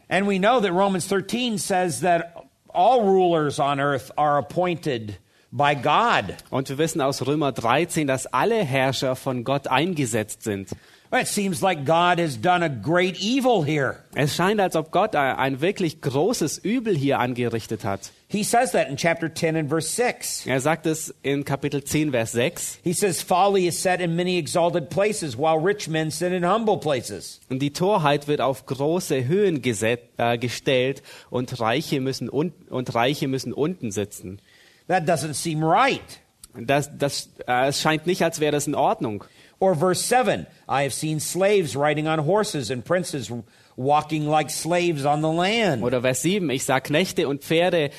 And 0.10 0.27
we 0.27 0.39
know 0.39 0.60
that 0.60 0.72
Romans 0.72 1.08
13 1.08 1.58
says 1.58 2.01
that 2.01 2.36
all 2.70 3.03
rulers 3.03 3.60
on 3.60 3.80
earth 3.80 4.12
are 4.18 4.38
appointed 4.38 5.18
by 5.51 5.75
God. 5.75 6.36
Und 6.50 6.70
wir 6.70 6.77
wissen 6.77 7.01
aus 7.01 7.25
Römer 7.25 7.51
13, 7.51 8.08
dass 8.08 8.25
alle 8.27 8.63
Herrscher 8.63 9.15
von 9.15 9.44
Gott 9.44 9.68
eingesetzt 9.68 10.44
sind. 10.44 10.70
It 11.13 11.27
seems 11.27 11.62
like 11.62 11.86
God 11.86 12.17
has 12.17 12.36
done 12.38 12.63
a 12.63 12.70
great 12.70 13.20
evil 13.20 13.62
here. 13.62 13.98
Es 14.15 14.36
scheint, 14.36 14.60
als 14.60 14.75
ob 14.75 14.89
Gott 14.89 15.15
ein, 15.15 15.36
ein 15.36 15.62
wirklich 15.62 16.01
großes 16.01 16.58
Übel 16.58 16.98
hier 16.98 17.20
angerichtet 17.20 17.84
hat. 17.84 18.12
He 18.27 18.43
says 18.43 18.72
that 18.72 18.89
in 18.89 18.98
chapter 18.98 19.32
10 19.32 19.55
and 19.55 19.70
verse 19.70 19.88
6. 19.89 20.48
Er 20.48 20.60
sagt 20.60 20.88
es 20.88 21.13
in 21.22 21.46
Kapitel 21.46 21.84
10, 21.84 22.13
Vers 22.13 22.32
6. 22.32 22.79
He 22.84 22.93
says, 22.93 23.22
Folly 23.22 23.67
is 23.67 23.79
set 23.79 24.01
in 24.01 24.15
many 24.15 24.39
exalted 24.39 24.89
places, 24.89 25.38
while 25.38 25.60
rich 25.60 25.88
men 25.88 26.10
sit 26.10 26.32
in 26.32 26.43
humble 26.43 26.79
places. 26.79 27.39
Und 27.48 27.60
die 27.60 27.74
Torheit 27.74 28.27
wird 28.27 28.41
auf 28.41 28.65
große 28.65 29.27
Höhen 29.27 29.62
geset, 29.62 30.00
äh, 30.17 30.39
gestellt 30.39 31.03
und 31.29 31.60
Reiche, 31.60 32.01
müssen 32.01 32.27
un 32.27 32.53
und 32.72 32.96
Reiche 32.96 33.27
müssen 33.27 33.53
unten 33.53 33.91
sitzen. 33.91 34.41
That 34.88 35.08
doesn't 35.08 35.36
seem 35.36 35.63
right. 35.63 36.24
Das, 36.55 36.89
das, 36.98 37.29
äh, 37.48 37.67
es 37.67 37.82
scheint 37.82 38.08
nicht, 38.08 38.24
als 38.24 38.39
wäre 38.39 38.51
das 38.51 38.65
in 38.65 38.74
Ordnung. 38.74 39.24
Or 39.63 39.75
verse 39.75 40.01
7 40.03 40.46
I 40.67 40.84
have 40.84 40.93
seen 40.93 41.22
slaves 41.22 41.74
riding 41.77 42.05
on 42.08 42.20
horses 42.25 42.70
and 42.70 42.84
princes 42.84 43.32
walking 43.77 44.27
like 44.27 44.50
slaves 44.50 45.05
on 45.05 45.22
the 45.22 45.32
land. 45.32 45.84
Oder 45.84 46.01
Vers 46.01 46.22
7, 46.22 46.50
ich 46.50 46.65
sah 46.65 46.82
Knechte 46.82 47.29
und 47.29 47.43
Pferde, 47.46 47.89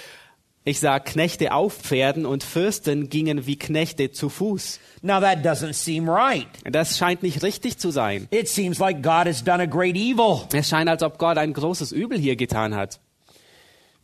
ich 0.67 0.79
sah 0.81 0.99
Knechte 0.99 1.53
auf 1.53 1.73
Pferden 1.75 2.27
und 2.27 2.45
Fürsten 2.45 3.09
gingen 3.09 3.47
wie 3.47 3.57
Knechte 3.57 4.11
zu 4.13 4.29
Fuß. 4.29 4.79
Now 5.01 5.21
that 5.21 5.39
doesn't 5.45 5.73
seem 5.73 6.07
right. 6.09 6.47
Das 6.71 6.99
scheint 6.99 7.23
nicht 7.23 7.43
richtig 7.43 7.79
zu 7.79 7.91
sein. 7.91 8.29
It 8.31 8.49
seems 8.49 8.79
like 8.79 9.03
God 9.03 9.27
has 9.27 9.43
done 9.43 9.63
a 9.63 9.67
great 9.67 9.97
evil, 9.97 10.43
Es 10.53 10.69
scheint, 10.69 10.91
als 10.91 11.03
ob 11.03 11.17
Gott 11.19 11.39
ein 11.39 11.55
großes 11.55 11.93
Übel 11.93 12.19
hier 12.19 12.37
getan 12.37 12.75
hat. 12.75 13.01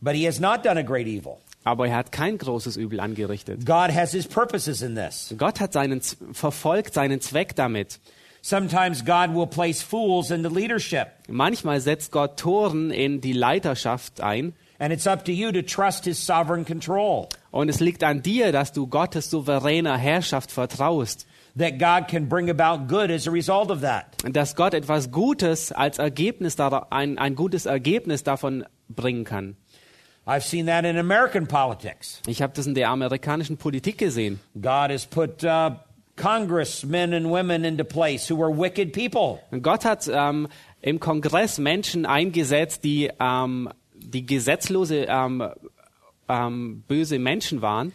but 0.01 0.15
He 0.15 0.25
has 0.25 0.39
not 0.39 0.63
done 0.65 0.79
a 0.79 0.83
great 0.83 1.05
evil. 1.07 1.37
Aber 1.63 1.87
er 1.87 1.97
hat 1.97 2.11
kein 2.11 2.37
großes 2.37 2.77
Übel 2.77 2.99
angerichtet. 2.99 3.65
God 3.65 3.93
has 3.93 4.11
His 4.11 4.27
purposes 4.27 4.81
in 4.81 4.95
this. 4.95 5.33
Gott 5.37 5.59
hat 5.59 5.73
seinen, 5.73 6.01
verfolgt 6.31 6.93
seinen 6.93 7.21
Zweck 7.21 7.55
damit. 7.55 7.99
Sometimes 8.41 9.05
God 9.05 9.35
will 9.35 9.45
place 9.45 9.83
fools 9.83 10.31
into 10.31 10.49
leadership, 10.49 11.09
Manchmal 11.27 11.79
setzt 11.79 12.11
Gott 12.11 12.39
Toren 12.39 12.89
in 12.89 13.21
die 13.21 13.33
Leiterschaft 13.33 14.21
ein. 14.21 14.53
and 14.79 14.91
it's 14.91 15.05
up 15.05 15.23
to 15.25 15.31
you 15.31 15.51
to 15.51 15.61
trust 15.61 16.05
His 16.05 16.17
sovereign 16.17 16.65
control. 16.65 17.29
Und 17.51 17.69
es 17.69 17.79
liegt 17.79 18.03
an 18.03 18.23
dir, 18.23 18.51
dass 18.51 18.73
du 18.73 18.87
Gottes 18.87 19.29
souveräner 19.29 19.95
Herrschaft 19.95 20.51
vertraust. 20.51 21.27
That 21.55 21.77
God 21.77 22.07
can 22.07 22.27
bring 22.27 22.49
about 22.49 22.87
good 22.87 23.11
as 23.11 23.27
a 23.27 23.31
result 23.31 23.69
of 23.69 23.81
that. 23.81 24.17
Dass 24.23 24.55
Gott 24.55 24.73
etwas 24.73 25.11
Gutes 25.11 25.71
als 25.71 25.99
Ergebnis, 25.99 26.59
ein, 26.59 27.19
ein 27.19 27.35
gutes 27.35 27.67
Ergebnis 27.67 28.23
davon 28.23 28.65
bringen 28.89 29.23
kann. 29.23 29.55
I've 30.31 30.45
seen 30.45 30.67
that 30.67 30.85
in 30.85 30.97
American 30.97 31.45
politics. 31.45 32.21
Ich 32.25 32.41
habe 32.41 32.53
das 32.55 32.65
in 32.65 32.73
der 32.73 32.89
amerikanischen 32.89 33.57
Politik 33.57 33.97
gesehen. 33.97 34.39
God 34.55 34.89
has 34.89 35.05
put 35.05 35.43
uh, 35.43 35.71
congressmen 36.15 37.13
and 37.13 37.29
women 37.29 37.65
into 37.65 37.83
place 37.83 38.29
who 38.29 38.37
were 38.37 38.49
wicked 38.49 38.93
people. 38.93 39.41
Und 39.51 39.61
Gott 39.61 39.83
hat 39.83 40.09
ähm, 40.09 40.47
im 40.81 41.01
Kongress 41.01 41.57
Menschen 41.57 42.05
eingesetzt, 42.05 42.85
die, 42.85 43.11
ähm, 43.19 43.67
die 43.93 44.25
gesetzlose, 44.25 45.05
ähm, 45.09 45.43
ähm, 46.29 46.83
böse 46.87 47.19
Menschen 47.19 47.61
waren. 47.61 47.91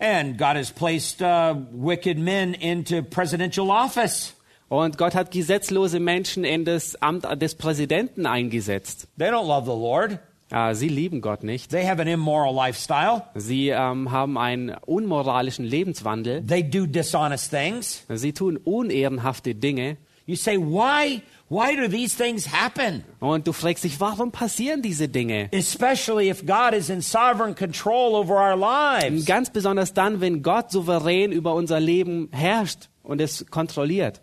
And 0.00 0.38
God 0.38 0.56
has 0.56 0.72
placed 0.72 1.22
uh, 1.22 1.54
wicked 1.70 2.18
men 2.18 2.54
into 2.54 3.02
presidential 3.02 3.70
office. 3.70 4.34
Und 4.68 4.98
Gott 4.98 5.14
hat 5.14 5.30
gesetzlose 5.30 6.00
Menschen 6.00 6.42
in 6.42 6.64
das 6.64 7.00
Amt 7.00 7.26
des 7.40 7.54
Präsidenten 7.54 8.26
eingesetzt. 8.26 9.06
They 9.18 9.28
don't 9.28 9.46
love 9.46 9.66
the 9.66 9.78
Lord. 9.78 10.18
Äh, 10.50 10.74
sie 10.74 10.88
lieben 10.88 11.20
Gott 11.20 11.44
nicht. 11.44 11.70
They 11.70 11.86
have 11.86 12.00
an 12.00 12.08
immoral 12.08 12.54
lifestyle. 12.54 13.22
Sie 13.34 13.68
ähm, 13.68 14.10
haben 14.10 14.36
einen 14.36 14.74
unmoralischen 14.86 15.64
Lebenswandel. 15.64 16.44
They 16.44 16.62
do 16.62 16.86
dishonest 16.86 17.50
things. 17.50 18.04
Sie 18.08 18.32
tun 18.32 18.56
unehrenhafte 18.56 19.54
Dinge. 19.54 19.96
You 20.26 20.36
say, 20.36 20.56
why? 20.56 21.22
Why 21.48 21.74
do 21.74 21.88
these 21.88 22.14
things 22.16 22.46
happen? 22.52 23.02
Und 23.18 23.48
du 23.48 23.52
fragst 23.52 23.82
dich, 23.82 23.98
warum 23.98 24.30
passieren 24.30 24.82
diese 24.82 25.08
Dinge? 25.08 25.48
Especially 25.50 26.30
if 26.30 26.46
God 26.46 26.74
is 26.74 26.88
in 26.88 27.00
sovereign 27.00 27.56
control 27.56 28.14
over 28.14 28.36
our 28.36 28.56
lives. 28.56 29.24
Ganz 29.24 29.50
besonders 29.50 29.92
dann, 29.92 30.20
wenn 30.20 30.42
Gott 30.42 30.70
souverän 30.70 31.32
über 31.32 31.54
unser 31.54 31.80
Leben 31.80 32.28
herrscht 32.30 32.88
und 33.02 33.20
es 33.20 33.44
kontrolliert. 33.50 34.20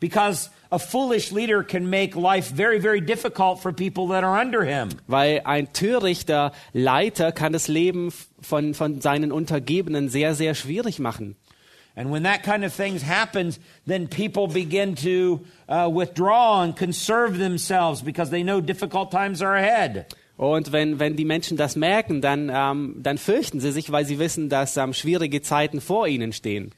Because 0.00 0.50
a 0.74 0.78
foolish 0.78 1.30
leader 1.30 1.62
can 1.62 1.88
make 1.88 2.16
life 2.16 2.50
very, 2.50 2.80
very 2.80 3.00
difficult 3.00 3.60
for 3.60 3.72
people 3.72 4.08
that 4.08 4.24
are 4.24 4.36
under 4.38 4.64
him. 4.64 4.90
Weil 5.06 5.40
ein 5.44 5.72
törichter 5.72 6.52
Leiter 6.72 7.32
kann 7.32 7.52
das 7.52 7.68
Leben 7.68 8.12
von, 8.40 8.74
von 8.74 9.00
seinen 9.00 9.30
Untergebenen 9.30 10.08
sehr, 10.08 10.34
sehr 10.34 10.54
schwierig 10.54 10.98
machen. 10.98 11.36
And 11.96 12.10
when 12.10 12.24
that 12.24 12.42
kind 12.42 12.64
of 12.64 12.74
things 12.74 13.02
happens, 13.02 13.60
then 13.86 14.08
people 14.08 14.48
begin 14.48 14.96
to 14.96 15.44
uh, 15.68 15.88
withdraw 15.88 16.62
and 16.62 16.76
conserve 16.76 17.38
themselves 17.38 18.02
because 18.02 18.30
they 18.30 18.42
know 18.42 18.60
difficult 18.60 19.12
times 19.12 19.40
are 19.40 19.54
ahead. 19.54 20.06
Und 20.36 20.72
wenn, 20.72 20.98
wenn 20.98 21.14
die 21.14 21.24
Menschen 21.24 21.56
das 21.56 21.76
merken, 21.76 22.20
dann, 22.20 22.50
ähm, 22.52 22.96
dann 22.98 23.18
fürchten 23.18 23.60
sie 23.60 23.70
sich, 23.70 23.92
weil 23.92 24.04
sie 24.04 24.18
wissen, 24.18 24.48
dass 24.48 24.76
ähm, 24.76 24.92
schwierige 24.92 25.42
Zeiten 25.42 25.80
vor 25.80 26.08
ihnen 26.08 26.32
stehen. 26.32 26.72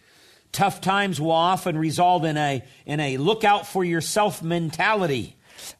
Tough 0.53 0.81
times 0.81 1.21
will 1.21 1.33
often 1.33 1.77
result 1.77 2.25
in 2.25 2.37
a, 2.37 2.63
in 2.87 3.01
a 3.01 3.17
look 3.19 3.45
out 3.45 3.67
for 3.67 3.85
yourself 3.85 4.43
mentality. 4.43 5.35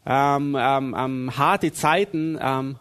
Ähm, 0.05 0.57
ähm, 0.59 0.95
ähm, 0.97 1.37
harte 1.37 1.73
Zeiten, 1.73 2.39
ähm, 2.41 2.79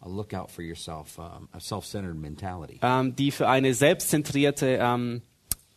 A 0.00 0.08
look 0.08 0.34
out 0.34 0.50
for 0.50 0.62
yourself, 0.62 1.18
um, 1.18 1.48
a 1.52 1.60
self 1.60 1.86
centered 1.86 2.16
mentality. 2.16 2.78
ähm, 2.82 3.16
die 3.16 3.30
für 3.30 3.48
eine 3.48 3.72
selbstzentrierte 3.72 4.78
ähm, 4.80 5.22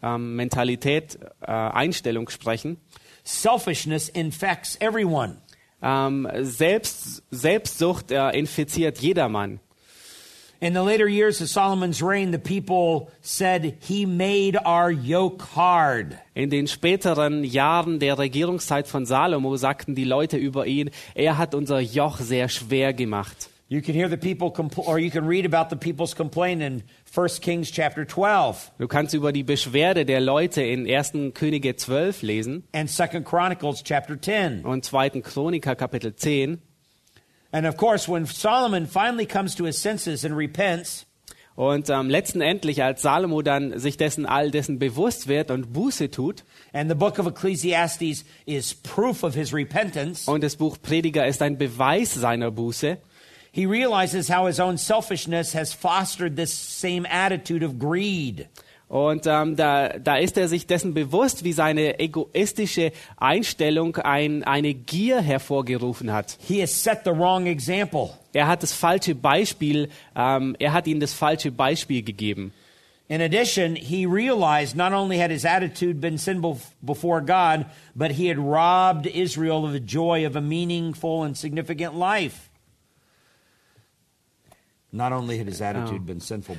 Mentalität, 0.02 1.18
äh, 1.42 1.48
Einstellung 1.52 2.30
sprechen. 2.30 2.78
Selfishness 3.24 4.10
infects 4.10 4.78
everyone. 4.80 5.38
Selbst, 6.42 7.24
Selbstsucht 7.32 8.12
äh, 8.12 8.32
infiziert 8.32 9.00
jedermann. 9.00 9.60
In 10.60 10.74
the 10.74 10.82
later 10.82 11.08
years 11.08 11.40
of 11.40 11.50
Solomon's 11.50 12.02
reign, 12.02 12.32
the 12.32 12.40
people 12.40 13.12
said, 13.22 13.78
He 13.80 14.08
made 14.08 14.58
our 14.66 14.90
yoke 14.90 15.44
hard. 15.56 16.18
In 16.34 16.50
den 16.50 16.66
späteren 16.66 17.44
Jahren 17.44 18.00
der 18.00 18.18
Regierungszeit 18.18 18.88
von 18.88 19.06
Salomo 19.06 19.56
sagten 19.58 19.94
die 19.94 20.04
Leute 20.04 20.38
über 20.38 20.66
ihn, 20.66 20.90
er 21.14 21.38
hat 21.38 21.54
unser 21.54 21.80
Joch 21.80 22.18
sehr 22.20 22.50
schwer 22.50 22.94
gemacht. 22.94 23.52
You 23.70 23.82
can 23.82 23.94
hear 23.94 24.10
the 24.10 24.18
people, 24.18 24.48
compl- 24.50 24.88
or 24.88 24.98
you 24.98 25.12
can 25.12 25.28
read 25.28 25.46
about 25.46 25.70
the 25.70 25.76
people's 25.76 26.16
complaint 26.16 26.62
in 26.64 26.84
1 27.14 27.42
Kings 27.42 27.70
chapter 27.70 28.08
12 28.08 28.72
Du 28.80 28.88
kannst 28.88 29.14
über 29.14 29.34
die 29.34 29.44
Beschwerde 29.44 30.06
der 30.06 30.22
Leute 30.22 30.62
in 30.64 30.90
1. 30.90 31.34
Könige 31.34 31.76
12 31.76 32.22
lesen 32.22 32.64
and 32.74 32.90
2 32.90 33.22
Chronicles 33.22 33.84
chapter 33.84 34.20
10. 34.20 34.64
und 34.66 34.86
2. 34.86 35.22
Chroniker 35.22 35.76
Kapitel 35.76 36.16
10. 36.16 36.62
And 37.52 37.66
of 37.66 37.78
course, 37.78 38.08
when 38.08 38.26
Solomon 38.26 38.86
finally 38.86 39.26
comes 39.26 39.56
to 39.56 39.66
his 39.66 39.78
senses 39.78 40.26
and 40.26 40.36
repents, 40.36 41.06
Und 41.58 41.90
ähm, 41.90 42.08
letztendlich, 42.08 42.84
als 42.84 43.02
Salomo 43.02 43.42
dann 43.42 43.80
sich 43.80 43.98
dessen 43.98 44.28
all 44.28 44.52
dessen 44.52 44.78
bewusst 44.78 45.28
wird 45.28 45.50
und 45.50 45.74
Buße 45.74 46.12
tut, 46.12 46.44
and 46.72 46.88
the 46.88 46.96
book 46.96 47.18
of 47.18 47.26
Ecclesiastes 47.26 48.26
is 48.46 48.76
proof 48.76 49.24
of 49.24 49.34
his 49.34 49.52
repentance, 49.52 50.30
und 50.30 50.44
das 50.44 50.56
Buch 50.56 50.78
Prediger 50.80 51.26
ist 51.26 51.42
ein 51.42 51.58
Beweis 51.58 52.14
seiner 52.14 52.52
Buße, 52.52 53.00
he 53.52 53.66
realizes 53.66 54.30
how 54.30 54.46
his 54.46 54.60
own 54.60 54.78
selfishness 54.78 55.56
has 55.56 55.74
fostered 55.74 56.36
this 56.36 56.54
same 56.54 57.08
attitude 57.10 57.66
of 57.66 57.80
greed. 57.80 58.48
Und 58.90 59.28
ähm, 59.28 59.58
da, 59.58 59.90
da 60.00 60.16
ist 60.16 60.38
er 60.38 60.48
sich 60.48 60.66
dessen 60.66 60.94
bewusst, 60.94 61.44
wie 61.44 61.52
seine 61.52 62.00
egoistische 62.00 62.94
Einstellung 63.18 63.98
ein, 63.98 64.46
eine 64.46 64.74
Gier 64.74 65.22
hervorgerufen 65.22 66.14
hat. 66.14 66.38
He 66.48 66.62
has 66.62 66.84
set 66.84 67.00
the 67.04 67.12
wrong 67.12 67.48
example. 67.48 68.12
Er 68.32 68.48
hat 68.48 68.64
das 68.64 68.72
falsche 68.72 69.14
Beispiel, 69.14 69.90
ähm, 70.16 70.56
er 70.60 70.72
hat 70.72 70.88
ihnen 70.88 71.02
das 71.02 71.14
falsche 71.14 71.52
Beispiel 71.52 72.02
gegeben. 72.02 72.54
In 73.10 73.22
addition, 73.22 73.76
he 73.76 74.06
realized 74.06 74.76
not 74.76 74.94
only 74.94 75.18
had 75.18 75.32
his 75.32 75.46
attitude 75.46 76.00
been 76.00 76.18
sinful 76.18 76.60
before 76.82 77.22
God, 77.22 77.66
but 77.96 78.12
he 78.12 78.30
had 78.30 78.38
robbed 78.38 79.06
Israel 79.06 79.66
of 79.66 79.72
the 79.72 79.80
joy 79.80 80.26
of 80.26 80.36
a 80.36 80.42
meaningful 80.42 81.24
and 81.24 81.36
significant 81.36 81.96
life. 81.96 82.50
Not 84.87 84.87
only 84.87 84.87
had 84.87 84.87
his 84.87 84.87
attitude 84.87 84.87
been 84.87 84.87
sinful 84.87 84.87
before 84.87 84.87
Ähm, 84.87 84.87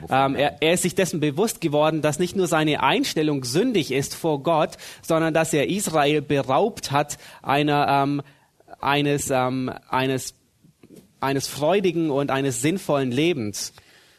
God, 0.09 0.37
er, 0.37 0.63
er 0.63 0.73
ist 0.73 0.83
sich 0.83 0.95
dessen 0.95 1.21
bewusst 1.21 1.61
geworden, 1.61 2.03
dass 2.03 2.19
nicht 2.19 2.37
nur 2.37 2.47
seine 2.47 2.83
Einstellung 2.83 3.45
sündig 3.45 3.93
ist 3.93 4.15
vor 4.15 4.43
Gott, 4.43 4.77
sondern 5.03 5.35
dass 5.35 5.53
er 5.53 5.69
Israel 5.69 6.23
beraubt 6.23 6.93
hat 6.93 7.19
einer, 7.43 7.87
ähm, 7.89 8.23
eines, 8.81 9.31
ähm, 9.31 9.73
eines, 9.89 10.35
eines 11.21 11.49
freudigen 11.49 12.11
und 12.11 12.31
eines 12.31 12.63
sinnvollen 12.63 13.11
Lebens. 13.11 13.73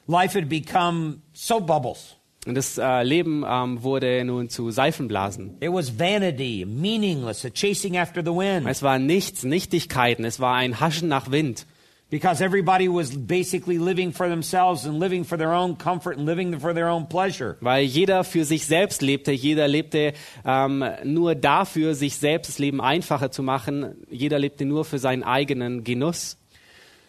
life 0.09 0.33
had 0.33 0.49
become 0.49 1.21
soap 1.33 1.67
bubbles. 1.67 2.15
Und 2.47 2.55
das 2.55 2.77
äh, 2.77 3.03
Leben 3.03 3.45
ähm, 3.47 3.83
wurde 3.83 4.23
nun 4.23 4.49
zu 4.49 4.71
Seifenblasen. 4.71 5.57
It 5.59 5.71
was 5.71 5.99
vanity, 5.99 6.65
meaningless, 6.65 7.45
a 7.45 7.49
chasing 7.49 7.97
after 7.97 8.23
the 8.23 8.31
wind. 8.31 8.67
Es 8.67 8.81
war 8.81 8.97
nichts, 8.97 9.43
Nichtigkeiten, 9.43 10.25
es 10.25 10.39
war 10.39 10.55
ein 10.55 10.79
Haschen 10.79 11.09
nach 11.09 11.31
Wind. 11.31 11.65
Because 12.09 12.41
everybody 12.41 12.87
was 12.87 13.15
basically 13.15 13.77
living 13.77 14.11
for 14.11 14.27
themselves 14.27 14.85
and 14.85 14.99
living 14.99 15.23
for 15.23 15.37
their 15.37 15.53
own 15.53 15.75
comfort 15.75 16.17
and 16.17 16.25
living 16.25 16.59
for 16.59 16.73
their 16.73 16.89
own 16.89 17.07
pleasure. 17.07 17.57
Weil 17.61 17.83
jeder 17.83 18.23
für 18.23 18.45
sich 18.45 18.65
selbst 18.65 19.01
lebte, 19.01 19.31
jeder 19.31 19.67
lebte 19.67 20.13
ähm, 20.45 20.83
nur 21.03 21.35
dafür, 21.35 21.93
sich 21.93 22.17
selbst 22.17 22.49
das 22.49 22.59
Leben 22.59 22.81
einfacher 22.81 23.31
zu 23.31 23.43
machen. 23.43 23.95
Jeder 24.09 24.39
lebte 24.39 24.65
nur 24.65 24.85
für 24.85 24.97
seinen 24.97 25.23
eigenen 25.23 25.83
Genuss. 25.83 26.37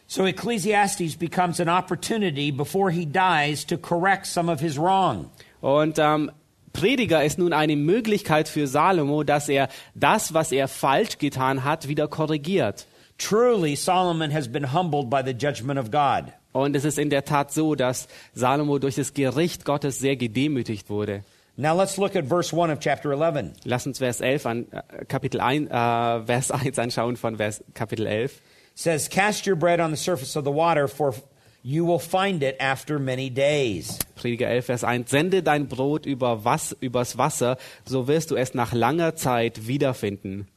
So 0.06 0.26
Ecclesiastes 0.26 1.16
becomes 1.16 1.60
an 1.60 1.68
opportunity 1.68 2.50
before 2.50 2.90
he 2.90 3.06
dies 3.06 3.64
to 3.64 3.78
correct 3.78 4.26
some 4.26 4.50
of 4.52 4.60
his 4.60 4.76
wrong. 4.76 5.30
Und 5.60 5.98
ähm, 5.98 6.30
Prediger 6.72 7.24
ist 7.24 7.38
nun 7.38 7.52
eine 7.52 7.76
Möglichkeit 7.76 8.48
für 8.48 8.66
Salomo, 8.66 9.24
dass 9.24 9.48
er 9.48 9.68
das, 9.94 10.34
was 10.34 10.52
er 10.52 10.68
falsch 10.68 11.18
getan 11.18 11.64
hat, 11.64 11.88
wieder 11.88 12.06
korrigiert. 12.08 12.86
Truly, 13.20 13.76
Solomon 13.76 14.30
has 14.30 14.48
been 14.48 14.64
humbled 14.72 15.10
by 15.10 15.22
the 15.22 15.34
judgment 15.34 15.78
of 15.78 15.90
God. 15.90 16.32
Und 16.52 16.74
es 16.74 16.86
ist 16.86 16.98
in 16.98 17.10
der 17.10 17.24
Tat 17.26 17.52
so, 17.52 17.74
dass 17.74 18.08
Salomo 18.32 18.78
durch 18.78 18.94
das 18.94 19.12
Gericht 19.12 19.66
Gottes 19.66 19.98
sehr 19.98 20.16
gedemütigt 20.16 20.88
wurde. 20.88 21.22
Now 21.56 21.76
let's 21.76 21.98
look 21.98 22.16
at 22.16 22.26
verse 22.26 22.50
1 22.54 22.70
of 22.72 22.80
chapter 22.80 23.12
11. 23.12 23.52
Lass 23.64 23.86
uns 23.86 23.98
Vers 23.98 24.22
11 24.22 24.46
an, 24.46 24.66
äh, 24.72 25.04
Kapitel 25.04 25.40
1, 25.40 25.68
äh, 25.70 26.24
Vers 26.24 26.50
1 26.50 26.78
anschauen 26.78 27.16
von 27.16 27.36
Vers, 27.36 27.62
Kapitel 27.74 28.06
11. 28.06 28.32
It 28.32 28.40
says, 28.74 29.10
Cast 29.10 29.46
your 29.46 29.56
bread 29.56 29.80
on 29.80 29.90
the 29.90 29.98
surface 29.98 30.34
of 30.34 30.44
the 30.44 30.50
water, 30.50 30.88
for 30.88 31.14
you 31.62 31.86
will 31.86 31.98
find 31.98 32.42
it 32.42 32.56
after 32.58 32.98
many 32.98 33.28
days. 33.28 33.98
Prediger 34.16 34.48
11, 34.48 34.62
Vers 34.62 34.82
1. 34.82 35.10
Sende 35.10 35.42
dein 35.42 35.68
Brot 35.68 36.06
über 36.06 36.46
was, 36.46 36.74
übers 36.80 37.18
Wasser, 37.18 37.58
so 37.84 38.08
wirst 38.08 38.30
du 38.30 38.36
es 38.36 38.54
nach 38.54 38.72
langer 38.72 39.14
Zeit 39.14 39.66
wiederfinden. 39.66 40.48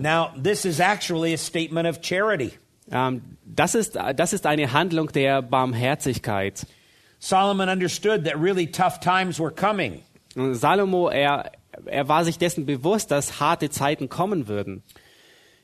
Now, 0.00 0.32
this 0.36 0.64
is 0.64 0.80
actually 0.80 1.34
a 1.34 1.38
statement 1.38 1.86
of 1.86 2.00
charity. 2.00 2.52
Ähm, 2.90 3.36
das, 3.44 3.74
ist, 3.74 3.96
das 4.16 4.32
ist 4.32 4.46
eine 4.46 4.72
Handlung 4.72 5.12
der 5.12 5.42
Barmherzigkeit. 5.42 6.66
Solomon 7.18 7.68
understood 7.68 8.24
that 8.24 8.40
really 8.40 8.66
tough 8.66 9.00
times 9.00 9.38
were 9.38 9.52
coming. 9.52 10.02
Salomo, 10.34 11.08
er, 11.08 11.52
er 11.86 12.08
war 12.08 12.24
sich 12.24 12.38
dessen 12.38 12.66
bewusst, 12.66 13.10
dass 13.10 13.40
harte 13.40 13.68
Zeiten 13.70 14.08
kommen 14.08 14.48
würden. 14.48 14.82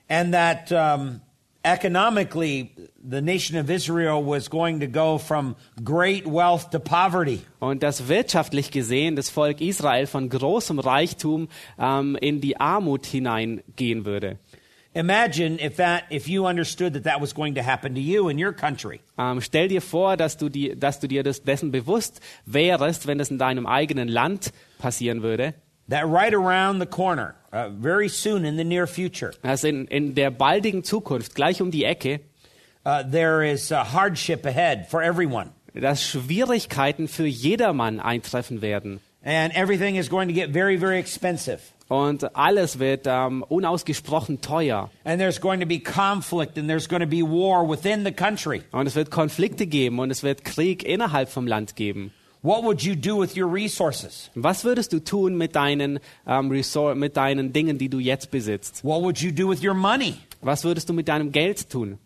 and 0.09 0.35
that 0.35 0.71
um, 0.73 1.21
economically 1.67 2.71
the 3.03 3.21
nation 3.21 3.59
of 3.59 3.69
Israel 3.69 4.23
was 4.25 4.49
going 4.49 4.81
to 4.81 4.87
go 4.87 5.19
from 5.19 5.57
great 5.83 6.27
wealth 6.27 6.71
to 6.71 6.79
poverty. 6.79 7.43
Und 7.59 7.83
dass 7.83 8.09
wirtschaftlich 8.09 8.71
gesehen 8.71 9.17
das 9.17 9.29
Volk 9.31 9.61
Israel 9.61 10.07
von 10.07 10.29
großem 10.29 10.79
Reichtum 10.79 11.49
ähm, 11.79 12.17
in 12.21 12.41
die 12.41 12.59
Armut 12.59 13.05
hineingehen 13.07 14.05
würde. 14.05 14.39
Imagine 14.95 15.61
if 15.61 15.77
that 15.77 16.05
if 16.11 16.27
you 16.27 16.47
understood 16.47 16.95
that 16.95 17.05
that 17.05 17.21
was 17.21 17.35
going 17.35 17.55
to 17.55 17.63
happen 17.63 17.95
to 17.95 18.01
you 18.01 18.31
in 18.31 18.43
your 18.43 18.53
country. 18.53 19.01
Ähm, 19.19 19.43
stell 19.43 19.69
dir 19.69 19.83
vor, 19.83 20.17
dass 20.17 20.39
du, 20.39 20.49
die, 20.49 20.75
dass 20.75 21.01
du 21.01 21.07
dir 21.07 21.23
das, 21.23 21.43
dessen 21.43 21.71
bewusst 21.71 22.21
wärst, 22.47 23.07
wenn 23.07 23.21
es 23.21 23.31
in 23.31 23.39
deinem 23.39 23.67
eigenen 23.67 24.09
Land 24.09 24.53
passieren 24.79 25.23
würde. 25.23 25.55
That 25.89 26.07
right 26.09 26.35
around 26.35 26.81
the 26.81 26.87
corner, 26.87 27.35
uh, 27.53 27.69
very 27.69 28.09
soon 28.09 28.45
in 28.45 28.57
the 28.57 28.65
near 28.65 28.87
future, 28.89 29.33
Dass 29.43 29.63
in, 29.65 29.87
in 29.87 30.15
der 30.15 30.31
baldigen 30.31 30.83
Zukunft, 30.83 31.35
gleich 31.35 31.61
um 31.63 31.71
die 31.71 31.85
Ecke, 31.85 32.21
uh, 32.85 33.03
there 33.05 33.45
is 33.45 33.71
uh, 33.71 33.85
hardship 33.85 34.45
ahead 34.47 34.89
for 34.91 35.01
everyone, 35.03 35.53
dass 35.75 36.03
Schwierigkeiten 36.03 37.07
für 37.09 37.27
jedermann 37.27 38.01
eintreffen 38.01 38.63
werden. 38.63 39.01
and 39.23 39.53
everything 39.57 39.97
is 39.97 40.09
going 40.09 40.29
to 40.29 40.35
get 40.35 40.51
very 40.51 40.77
very 40.77 40.99
expensive. 40.99 41.61
Und 41.89 42.35
alles 42.35 42.81
wird 42.81 43.07
ähm, 43.07 43.45
unausgesprochen 43.49 44.41
teuer. 44.41 44.91
And 45.05 45.21
there's 45.21 45.39
going 45.41 45.61
to 45.61 45.67
be 45.67 45.79
conflict 45.79 46.59
and 46.59 46.69
there's 46.69 46.89
going 46.89 47.01
to 47.01 47.07
be 47.07 47.23
war 47.23 47.65
within 47.65 48.05
the 48.05 48.11
country. 48.11 48.65
Und 48.73 48.89
es 48.89 48.97
wird 48.97 49.13
Konflikte 49.13 49.69
geben 49.69 50.01
und 50.01 50.11
es 50.11 50.25
wird 50.25 50.45
Krieg 50.45 50.83
innerhalb 50.83 51.29
vom 51.29 51.47
Land 51.47 51.77
geben. 51.77 52.11
What 52.47 52.63
would 52.63 52.81
you 52.85 52.95
do 52.95 53.17
with 53.17 53.37
your 53.37 53.49
resources? 53.53 54.31
Was 54.37 54.63
würdest 54.63 54.93
du 54.93 55.01
tun 55.01 55.37
mit 55.37 55.57
deinen, 55.57 55.99
ähm, 56.29 56.49
Resor 56.53 56.95
mit 56.95 57.17
deinen 57.17 57.53
Dingen, 57.53 57.77
die 57.77 57.89
du 57.89 57.99
jetzt 57.99 58.31
besitzt? 58.31 58.85
What 58.85 59.03
would 59.03 59.19
you 59.19 59.33
do 59.33 59.49
with 59.49 59.65
your 59.65 59.75
money? 59.75 60.15
Was 60.43 60.63
würdest 60.63 60.89
du 60.89 60.93
mit 60.93 61.09
deinem 61.09 61.33
Geld 61.33 61.69
tun? 61.69 61.99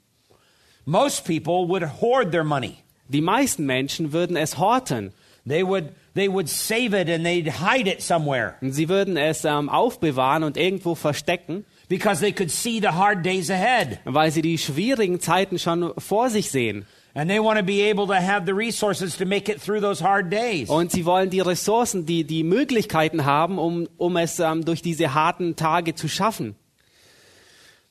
Most 0.86 1.26
people 1.26 1.68
would 1.68 1.82
hoard 2.00 2.30
their 2.32 2.42
money. 2.42 2.78
Die 3.08 3.20
meisten 3.20 3.66
Menschen 3.66 4.14
würden 4.14 4.34
es 4.34 4.56
horten. 4.56 5.12
They 5.46 5.62
would 5.62 5.90
they 6.14 6.32
would 6.32 6.48
save 6.48 6.94
it 6.98 7.10
and 7.10 7.22
they'd 7.22 7.52
hide 7.60 7.86
it 7.86 8.00
somewhere 8.00 8.54
Und 8.62 8.72
sie 8.72 8.88
würden 8.88 9.18
es 9.18 9.44
ähm, 9.44 9.68
aufbewahren 9.68 10.42
und 10.42 10.56
irgendwo 10.56 10.94
verstecken, 10.94 11.66
because 11.90 12.22
they 12.22 12.32
could 12.32 12.50
see 12.50 12.80
the 12.80 12.88
hard 12.88 13.26
days 13.26 13.50
ahead. 13.50 13.98
weil 14.06 14.30
sie 14.30 14.40
die 14.40 14.56
schwierigen 14.56 15.20
Zeiten 15.20 15.58
schon 15.58 15.92
vor 15.98 16.30
sich 16.30 16.50
sehen. 16.50 16.86
And 17.14 17.28
they 17.28 17.40
want 17.40 17.58
to 17.58 17.64
be 17.64 17.82
able 17.90 18.06
to 18.06 18.14
have 18.14 18.46
the 18.46 18.54
resources 18.54 19.16
to 19.16 19.24
make 19.24 19.48
it 19.48 19.60
through 19.60 19.80
those 19.80 20.00
hard 20.00 20.30
days. 20.30 20.68
Und 20.68 20.92
sie 20.92 21.04
wollen 21.04 21.30
die 21.30 21.40
Ressourcen, 21.40 22.06
die, 22.06 22.24
die 22.24 22.44
Möglichkeiten 22.44 23.24
haben, 23.24 23.58
um, 23.58 23.88
um 23.96 24.16
es 24.16 24.38
ähm, 24.38 24.64
durch 24.64 24.80
diese 24.80 25.12
harten 25.14 25.56
Tage 25.56 25.94
zu 25.94 26.08
schaffen. 26.08 26.54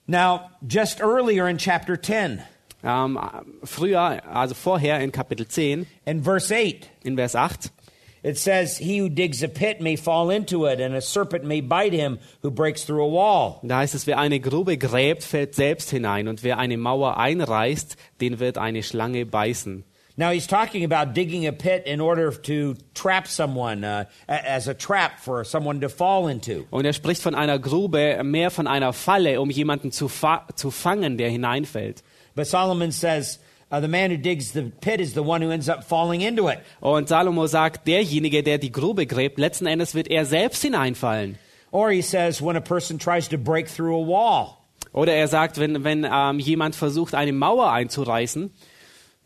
Now, 0.08 0.50
just 0.68 1.02
earlier 1.02 1.48
in 1.48 1.58
chapter 1.58 2.02
10, 2.02 2.42
Ähm, 2.82 3.20
früher, 3.64 4.22
also 4.34 4.56
vorher 4.56 5.02
in 5.02 5.12
Kapitel 5.12 5.48
10, 5.48 5.86
in 6.06 6.24
verse 6.24 6.50
8, 6.50 6.90
in 7.04 7.18
Vers 7.18 7.36
8, 7.36 7.72
it 8.24 8.38
says, 8.38 8.78
He 8.78 9.00
who 9.00 9.10
digs 9.10 9.44
a 9.44 9.48
pit 9.48 9.82
may 9.82 9.96
fall 9.96 10.30
into 10.30 10.66
it, 10.66 10.80
and 10.80 10.96
a 10.96 11.02
serpent 11.02 11.44
may 11.44 11.62
bite 11.62 11.94
him 11.94 12.20
who 12.42 12.52
breaks 12.52 12.84
through 12.84 13.04
a 13.04 13.08
wall. 13.08 13.60
da 13.64 13.80
heißt 13.80 13.96
es, 13.96 14.08
wer 14.08 14.18
eine 14.18 14.40
Grube 14.40 14.78
gräbt, 14.78 15.24
fällt 15.24 15.56
selbst 15.56 15.90
hinein 15.90 16.28
und 16.28 16.44
wer 16.44 16.58
eine 16.58 16.78
Mauer 16.78 17.18
einreißt, 17.18 17.96
den 18.22 18.40
wird 18.40 18.58
eine 18.58 18.84
Schlange 18.84 19.26
beißen. 19.26 19.84
Now, 20.20 20.32
he's 20.32 20.48
talking 20.48 20.84
about 20.84 21.14
digging 21.14 21.48
a 21.48 21.54
pit 21.54 21.84
in 21.86 22.02
order 22.02 22.30
to 22.32 22.76
trap 22.94 23.26
someone, 23.26 23.86
uh, 23.86 24.04
as 24.28 24.68
a 24.68 24.74
trap 24.74 25.18
for 25.22 25.46
someone 25.46 25.80
to 25.80 25.88
fall 25.88 26.28
into. 26.28 26.66
Und 26.72 26.84
er 26.84 26.92
spricht 26.92 27.22
von 27.22 27.36
einer 27.36 27.58
Grube, 27.58 28.22
mehr 28.26 28.52
von 28.52 28.68
einer 28.68 28.92
Falle, 28.92 29.40
um 29.40 29.50
jemanden 29.50 29.94
zu, 29.94 30.10
fa 30.10 30.46
zu 30.56 30.72
fangen, 30.72 31.18
der 31.18 31.30
hineinfällt. 31.30 32.04
But 32.36 32.48
Solomon 32.48 32.92
says, 32.92 33.40
uh, 33.72 33.80
the 33.80 33.88
man 33.88 34.12
who 34.12 34.18
digs 34.18 34.52
the 34.52 34.72
pit 34.82 35.00
is 35.00 35.14
the 35.14 35.24
one 35.24 35.42
who 35.42 35.52
ends 35.52 35.70
up 35.70 35.84
falling 35.84 36.22
into 36.22 36.48
it. 36.48 36.60
Und 36.82 37.08
Salomo 37.08 37.48
sagt, 37.48 37.86
derjenige, 37.86 38.44
der 38.44 38.58
die 38.58 38.72
Grube 38.72 39.06
gräbt, 39.06 39.38
letzten 39.38 39.68
Endes 39.68 39.94
wird 39.96 40.08
er 40.10 40.26
selbst 40.26 40.62
hineinfallen. 40.62 41.38
Or 41.72 41.92
he 41.92 42.02
says, 42.02 42.42
when 42.42 42.56
a 42.56 42.62
person 42.62 42.98
tries 42.98 43.28
to 43.30 43.38
break 43.38 43.68
through 43.68 43.96
a 43.96 44.06
wall. 44.06 44.58
Oder 44.92 45.14
er 45.14 45.28
sagt, 45.28 45.60
wenn, 45.60 45.84
wenn 45.84 46.08
ähm, 46.12 46.40
jemand 46.40 46.76
versucht, 46.76 47.14
eine 47.14 47.32
Mauer 47.32 47.72
einzureißen, 47.72 48.52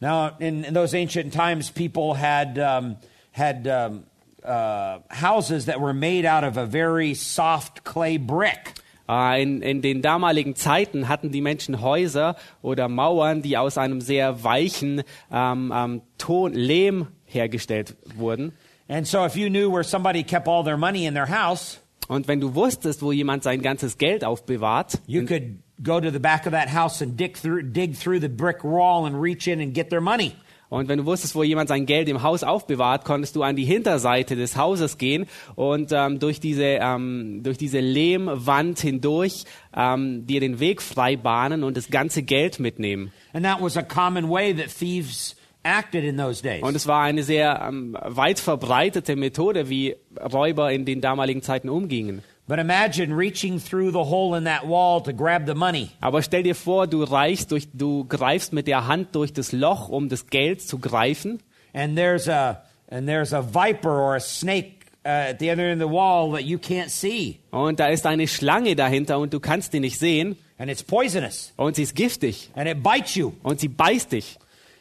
Now, 0.04 0.36
in, 0.38 0.66
in 0.66 0.74
those 0.74 0.94
ancient 0.94 1.32
times, 1.32 1.70
people 1.70 2.14
had, 2.14 2.60
um, 2.60 2.98
had 3.32 3.66
um, 3.68 4.04
uh, 4.44 5.00
houses 5.10 5.68
that 5.68 5.80
were 5.80 5.94
made 5.94 6.26
out 6.26 6.44
of 6.44 6.58
a 6.58 6.66
very 6.66 7.14
soft 7.14 7.86
clay 7.86 8.18
brick. 8.18 8.74
Äh, 9.10 9.42
in, 9.42 9.62
in 9.62 9.82
den 9.82 10.02
damaligen 10.02 10.56
Zeiten 10.56 11.08
hatten 11.08 11.32
die 11.32 11.42
Menschen 11.42 11.82
Häuser 11.82 12.36
oder 12.62 12.88
Mauern, 12.88 13.42
die 13.42 13.58
aus 13.58 13.78
einem 13.78 14.02
sehr 14.02 14.44
weichen 14.44 15.04
ähm, 15.32 15.74
ähm, 15.76 16.02
Ton, 16.18 16.54
Lehm 16.54 17.08
hergestellt 17.26 17.96
wurden. 18.16 18.54
And 18.88 19.08
so, 19.08 19.26
if 19.26 19.36
you 19.36 19.50
knew 19.50 19.72
where 19.72 19.84
somebody 19.84 20.24
kept 20.24 20.48
all 20.48 20.64
their 20.64 20.78
money 20.78 21.06
in 21.06 21.14
their 21.14 21.30
house, 21.30 21.80
Und 22.08 22.28
wenn 22.28 22.42
du 22.42 22.54
wusstest, 22.54 23.02
wo 23.02 23.12
jemand 23.12 23.44
sein 23.44 23.62
ganzes 23.62 23.98
Geld 23.98 24.24
aufbewahrt, 24.24 25.00
you 25.08 25.26
could 25.26 25.60
go 25.82 26.00
to 26.00 26.12
the 26.12 26.20
back 26.20 26.46
of 26.46 26.52
that 26.52 26.74
house 26.74 27.02
and 27.02 27.18
dig 27.18 27.38
through, 27.38 27.64
dig 27.64 27.96
through 27.96 28.20
the 28.20 28.30
brick 28.30 28.64
wall 28.64 29.06
and 29.06 29.22
reach 29.22 29.48
in 29.48 29.62
and 29.62 29.74
get 29.74 29.90
their 29.90 30.02
money. 30.02 30.34
Und 30.74 30.88
wenn 30.88 30.98
du 30.98 31.06
wusstest, 31.06 31.36
wo 31.36 31.44
jemand 31.44 31.70
sein 31.70 31.86
Geld 31.86 32.10
im 32.10 32.24
Haus 32.24 32.44
aufbewahrt, 32.44 33.06
konntest 33.06 33.36
du 33.36 33.44
an 33.44 33.56
die 33.56 33.64
Hinterseite 33.64 34.36
des 34.36 34.58
Hauses 34.58 34.98
gehen 34.98 35.28
und 35.54 35.92
ähm, 35.92 36.18
durch 36.18 36.40
diese 36.40 36.64
ähm, 36.64 37.42
durch 37.44 37.60
diese 37.60 37.80
Lehmwand 37.80 38.80
hindurch 38.80 39.44
ähm, 39.76 40.26
dir 40.26 40.40
den 40.40 40.60
Weg 40.60 40.82
frei 40.82 41.16
bahnen 41.16 41.64
und 41.64 41.78
das 41.78 41.92
ganze 41.92 42.24
Geld 42.24 42.60
mitnehmen. 42.60 43.14
And 43.34 43.46
that 43.46 43.62
was 43.62 43.78
a 43.78 43.84
common 43.84 44.32
way 44.32 44.52
that 44.52 44.76
thieves 44.76 45.36
acted 45.62 46.04
in 46.04 46.18
those 46.18 46.42
days. 46.42 46.64
Und 46.64 46.76
es 46.76 46.88
war 46.88 47.04
eine 47.04 47.22
sehr 47.22 47.64
ähm, 47.68 47.96
weit 48.02 48.40
verbreitete 48.40 49.16
Methode, 49.16 49.70
wie 49.70 49.96
Räuber 50.20 50.72
in 50.72 50.86
den 50.86 51.02
damaligen 51.02 51.44
Zeiten 51.44 51.70
umgingen. 51.70 52.24
But 52.48 52.60
imagine 52.60 53.14
reaching 53.16 53.58
through 53.60 53.92
the 53.92 54.10
hole 54.10 54.36
in 54.38 54.44
that 54.46 54.68
wall 54.68 55.02
to 55.04 55.14
grab 55.14 55.46
the 55.48 55.54
money. 55.56 55.92
Aber 56.02 56.22
stell 56.22 56.44
dir 56.44 56.56
vor, 56.56 56.88
du 56.88 57.02
reichst 57.04 57.52
durch, 57.52 57.70
du 57.74 58.04
greifst 58.06 58.52
mit 58.52 58.68
der 58.68 58.86
Hand 58.88 59.16
durch 59.16 59.32
das 59.32 59.54
Loch, 59.54 59.88
um 59.88 60.10
das 60.10 60.28
Geld 60.28 60.62
zu 60.62 60.78
greifen. 60.80 61.42
and 61.74 61.96
there's 61.98 62.28
a 62.28 62.62
and 62.92 63.08
there's 63.08 63.34
a 63.34 63.42
viper 63.42 63.90
or 63.90 64.16
a 64.16 64.20
snake 64.20 64.86
uh, 65.06 65.32
at 65.32 65.40
the 65.40 65.50
other 65.50 65.64
end 65.72 65.82
of 65.82 65.90
the 65.90 65.94
wall 65.96 66.32
that 66.34 66.44
you 66.44 66.58
can't 66.60 66.90
see, 66.90 67.40
Und 67.52 67.80
da 67.80 67.88
ist 67.88 68.06
eine 68.06 68.28
Schlange 68.28 68.76
dahinter 68.76 69.18
und 69.20 69.34
du 69.34 69.40
kannst 69.40 69.72
die 69.74 69.80
nicht 69.80 69.98
sehen. 69.98 70.36
and 70.60 70.70
it's 70.70 70.84
poisonous, 70.84 71.54
Und 71.56 71.78
sie 71.78 71.84
ist 71.84 71.96
giftig. 71.96 72.50
and 72.56 72.68
it 72.70 72.84
bites 72.84 73.16
you, 73.16 73.32
Und 73.42 73.60
sie 73.62 73.70
beißt 73.70 74.12
dich. 74.12 74.38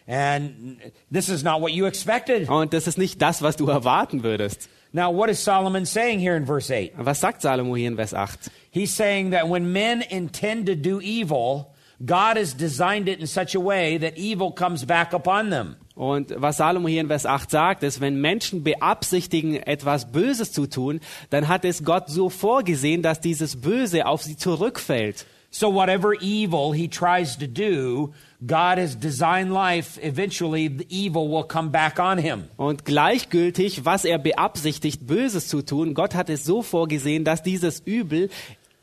and 0.09 0.79
this 1.13 1.29
is 1.29 1.43
not 1.45 1.61
what 1.63 1.71
you 1.71 1.87
expected. 1.87 2.49
Und 2.49 2.73
das 2.75 2.87
ist 2.89 2.99
nicht 2.99 3.23
das, 3.23 3.41
was 3.41 3.57
du 3.57 3.69
erwarten 3.69 4.23
würdest. 4.25 4.69
Now, 4.95 5.11
what 5.11 5.31
is 5.31 5.39
Solomon 5.39 5.87
saying 5.87 6.21
here 6.21 6.37
in 6.37 6.45
verse 6.45 6.71
eight? 6.71 6.93
Was 6.99 7.19
sagt 7.19 7.43
Salomo 7.43 7.79
hier 7.79 7.89
in 7.89 7.97
Vers 7.97 8.13
8? 8.13 8.51
He's 8.71 8.93
saying 8.93 9.31
that 9.31 9.49
when 9.49 9.73
men 9.73 10.03
intend 10.03 10.67
to 10.67 10.75
do 10.75 11.01
evil, 11.01 11.75
God 12.05 12.37
has 12.37 12.53
designed 12.53 13.09
it 13.09 13.19
in 13.19 13.27
such 13.27 13.55
a 13.55 13.61
way 13.61 13.97
that 13.99 14.19
evil 14.19 14.53
comes 14.53 14.85
back 14.85 15.15
upon 15.15 15.49
them. 15.51 15.77
Und 15.95 16.35
was 16.37 16.59
Salomo 16.59 16.89
hier 16.89 17.01
in 17.01 17.09
Vers 17.09 17.25
8 17.25 17.51
sagt, 17.51 17.83
ist, 17.83 18.03
wenn 18.03 18.21
Menschen 18.21 18.63
beabsichtigen, 18.65 19.57
etwas 19.57 20.13
Böses 20.13 20.53
zu 20.53 20.67
tun, 20.67 21.01
dann 21.31 21.49
hat 21.49 21.65
es 21.65 21.85
Gott 21.85 22.11
so 22.11 22.29
vorgesehen, 22.29 23.01
dass 23.01 23.21
dieses 23.21 23.61
Böse 23.61 24.05
auf 24.05 24.23
sie 24.23 24.37
zurückfällt. 24.37 25.27
So 25.51 25.73
whatever 25.73 26.15
evil 26.21 26.73
he 26.73 26.89
tries 26.89 27.37
to 27.39 27.47
do, 27.47 28.13
God 28.45 28.79
has 28.79 28.97
designed 28.97 29.53
life, 29.53 29.99
eventually 30.03 30.69
the 30.69 30.87
evil 30.89 31.31
will 31.31 31.45
come 31.45 31.71
back 31.71 32.01
on 32.01 32.19
him. 32.19 32.49
Und 32.57 32.85
gleichgültig, 32.85 33.85
was 33.85 34.05
er 34.05 34.19
beabsichtigt, 34.19 35.07
Böses 35.07 35.47
zu 35.49 35.63
tun, 35.63 35.95
Gott 35.95 36.15
hat 36.15 36.29
es 36.29 36.45
so 36.45 36.63
vorgesehen, 36.63 37.25
dass 37.25 37.43
dieses 37.43 37.81
Übel 37.81 38.31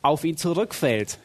auf 0.01 0.23
ihn 0.23 0.37
zurückfällt. 0.37 1.19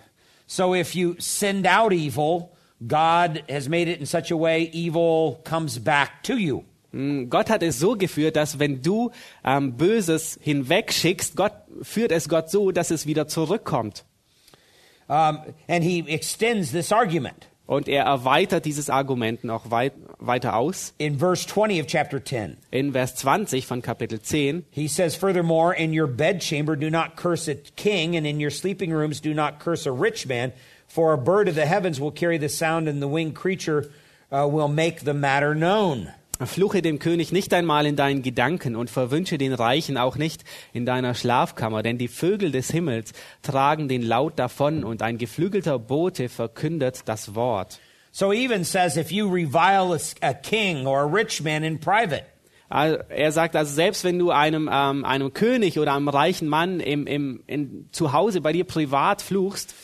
So 0.47 0.75
if 0.75 0.95
you 0.95 1.15
send 1.19 1.67
out 1.67 1.93
evil, 1.93 2.49
God 2.81 3.45
has 3.49 3.69
made 3.69 3.91
it 3.91 4.01
in 4.01 4.07
such 4.07 4.33
a 4.33 4.39
way 4.39 4.69
evil 4.73 5.39
comes 5.45 5.79
back 5.79 6.23
to 6.25 6.35
you. 6.35 6.65
Mm, 6.91 7.29
Gott 7.31 7.51
hat 7.51 7.63
es 7.63 7.79
so 7.79 7.97
geführt, 7.97 8.37
dass 8.37 8.59
wenn 8.59 8.83
du 8.83 9.11
ähm, 9.45 9.77
Böses 9.77 10.39
hinwegschickst, 10.43 11.37
Gott 11.37 11.53
führt 11.83 12.11
es 12.11 12.29
Gott 12.29 12.51
so, 12.51 12.73
dass 12.73 12.91
es 12.91 13.07
wieder 13.07 13.29
zurückkommt. 13.29 14.05
Um, 15.07 15.39
and 15.69 15.85
he 15.85 16.03
extends 16.09 16.73
this 16.73 16.91
argument. 16.91 17.49
Und 17.67 17.89
er 17.89 18.05
erweitert 18.05 18.67
dieses 18.67 18.91
Argument 18.91 19.43
noch 19.43 19.71
weit, 19.71 19.95
weiter 20.19 20.55
aus. 20.55 20.93
In 20.99 21.19
verse 21.19 21.47
20 21.47 21.81
of 21.81 21.87
chapter 21.87 22.23
10, 22.23 22.59
In 22.71 22.93
Vers 22.93 23.15
20 23.17 23.67
von 23.67 23.81
Kapitel 23.81 24.21
10 24.21 24.67
he 24.71 24.87
says, 24.87 25.17
Furthermore, 25.17 25.73
in 25.75 25.99
your 25.99 26.07
bedchamber 26.07 26.77
do 26.77 26.91
not 26.91 27.17
curse 27.17 27.49
a 27.49 27.55
king, 27.55 28.17
and 28.17 28.27
in 28.27 28.39
your 28.39 28.51
sleeping 28.51 28.93
rooms 28.93 29.21
do 29.21 29.33
not 29.33 29.61
curse 29.61 29.87
a 29.87 29.93
rich 29.93 30.27
man, 30.27 30.53
for 30.87 31.15
a 31.15 31.19
bird 31.19 31.49
of 31.49 31.55
the 31.55 31.65
heavens 31.65 31.99
will 31.99 32.13
carry 32.13 32.37
the 32.37 32.51
sound, 32.51 32.87
and 32.87 33.01
the 33.01 33.09
winged 33.09 33.35
creature 33.35 33.91
uh, 34.31 34.47
will 34.47 34.69
make 34.69 35.01
the 35.01 35.15
matter 35.15 35.55
known. 35.55 36.13
Fluche 36.45 36.83
dem 36.83 36.99
König 36.99 37.33
nicht 37.33 37.55
einmal 37.55 37.87
in 37.87 37.97
deinen 37.97 38.23
Gedanken 38.23 38.77
und 38.77 38.91
verwünsche 38.91 39.39
den 39.39 39.53
Reichen 39.53 39.97
auch 39.97 40.17
nicht 40.17 40.43
in 40.73 40.85
deiner 40.85 41.15
Schlafkammer, 41.15 41.83
denn 41.83 41.99
die 41.99 42.09
Vögel 42.09 42.51
des 42.51 42.71
Himmels 42.71 43.13
tragen 43.43 43.89
den 43.89 44.03
Laut 44.03 44.39
davon 44.39 44.85
und 44.85 45.03
ein 45.03 45.19
geflügelter 45.19 45.79
Bote 45.79 46.29
verkündet 46.29 47.03
das 47.07 47.35
Wort. 47.35 47.81
So 48.11 48.33
even 48.33 48.65
says, 48.65 48.97
if 48.97 49.11
you 49.11 49.29
revile 49.29 49.99
a, 50.21 50.33
king 50.35 50.87
or 50.87 51.01
a 51.01 51.05
rich 51.05 51.43
man 51.43 51.65
in 51.65 51.81
private, 51.81 52.25
Er 52.71 53.31
sagt 53.31 53.55
also, 53.55 53.73
selbst 53.73 54.05
wenn 54.05 54.19
du 54.19 54.31
einem, 54.31 54.69
ähm, 54.73 55.05
einem 55.05 55.33
König 55.33 55.79
oder 55.79 55.95
einem 55.95 56.09
reichen 56.09 56.49
Mann 56.49 56.81
im, 56.81 57.07
im, 57.07 57.43
in, 57.47 57.89
zu 57.93 58.13
Hause 58.13 58.41
bei 58.41 58.53
dir 58.53 58.65
privat 58.65 59.23
fluchst, 59.23 59.75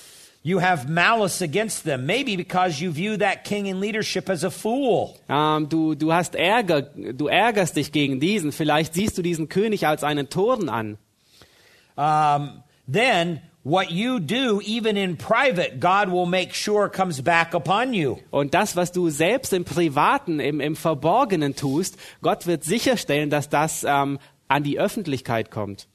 you 0.42 0.60
have 0.60 0.88
malice 0.88 1.42
against 1.42 1.84
them, 1.84 2.06
maybe 2.06 2.36
because 2.36 2.80
you 2.80 2.90
view 2.90 3.16
that 3.18 3.44
king 3.44 3.66
in 3.66 3.80
leadership 3.80 4.30
as 4.30 4.44
a 4.44 4.50
fool. 4.50 5.16
ähm, 5.28 5.68
du, 5.68 5.94
du 5.94 6.12
hast 6.12 6.34
Ärger, 6.34 6.82
du 6.82 7.26
ärgerst 7.26 7.76
dich 7.76 7.92
gegen 7.92 8.20
diesen, 8.20 8.52
vielleicht 8.52 8.94
siehst 8.94 9.18
du 9.18 9.22
diesen 9.22 9.48
König 9.48 9.86
als 9.86 10.02
einen 10.02 10.28
Toren 10.28 10.68
an. 10.68 10.98
um, 11.96 12.62
then 12.88 13.42
what 13.62 13.90
you 13.90 14.18
do, 14.18 14.60
even 14.64 14.96
in 14.96 15.16
private, 15.16 15.78
God 15.80 16.10
will 16.10 16.26
make 16.26 16.54
sure 16.54 16.88
comes 16.88 17.20
back 17.20 17.54
upon 17.54 17.92
you. 17.92 18.16
Und 18.30 18.54
das, 18.54 18.74
was 18.74 18.90
du 18.92 19.10
selbst 19.10 19.52
im 19.52 19.64
Privaten, 19.64 20.40
im, 20.40 20.60
im 20.60 20.76
Verborgenen 20.76 21.54
tust, 21.54 21.98
Gott 22.22 22.46
wird 22.46 22.64
sicherstellen, 22.64 23.28
dass 23.28 23.50
das 23.50 23.84
ähm, 23.84 24.18
an 24.48 24.62
die 24.62 24.78
Öffentlichkeit 24.78 25.50
kommt. 25.50 25.86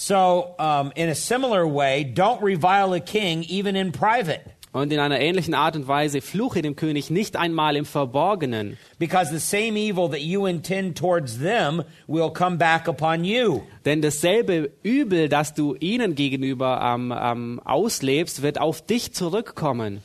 So, 0.00 0.54
um, 0.60 0.92
in 0.94 1.08
a 1.08 1.14
similar 1.16 1.66
way, 1.66 2.04
don't 2.04 2.40
revile 2.40 2.92
a 2.92 3.00
king 3.00 3.42
even 3.48 3.74
in 3.74 3.90
private, 3.90 4.42
Und 4.72 4.92
in 4.92 5.00
einer 5.00 5.18
ähnlichen 5.18 5.54
Art 5.54 5.74
und 5.74 5.88
Weise 5.88 6.20
fluche 6.20 6.62
dem 6.62 6.76
König 6.76 7.10
nicht 7.10 7.34
einmal 7.34 7.74
im 7.74 7.84
Verborgenen, 7.84 8.78
because 9.00 9.32
the 9.32 9.40
same 9.40 9.76
evil 9.76 10.08
that 10.10 10.20
you 10.20 10.46
intend 10.46 10.96
towards 10.96 11.40
them 11.40 11.82
will 12.06 12.30
come 12.30 12.58
back 12.58 12.86
upon 12.86 13.24
you. 13.24 13.62
denn 13.86 14.00
dasselbe 14.00 14.70
Übel, 14.84 15.28
das 15.28 15.54
du 15.54 15.74
ihnen 15.80 16.14
gegenüber 16.14 16.80
ähm, 16.80 17.12
ähm, 17.20 17.60
auslebst, 17.64 18.42
wird 18.42 18.60
auf 18.60 18.86
dich 18.86 19.14
zurückkommen. 19.14 20.04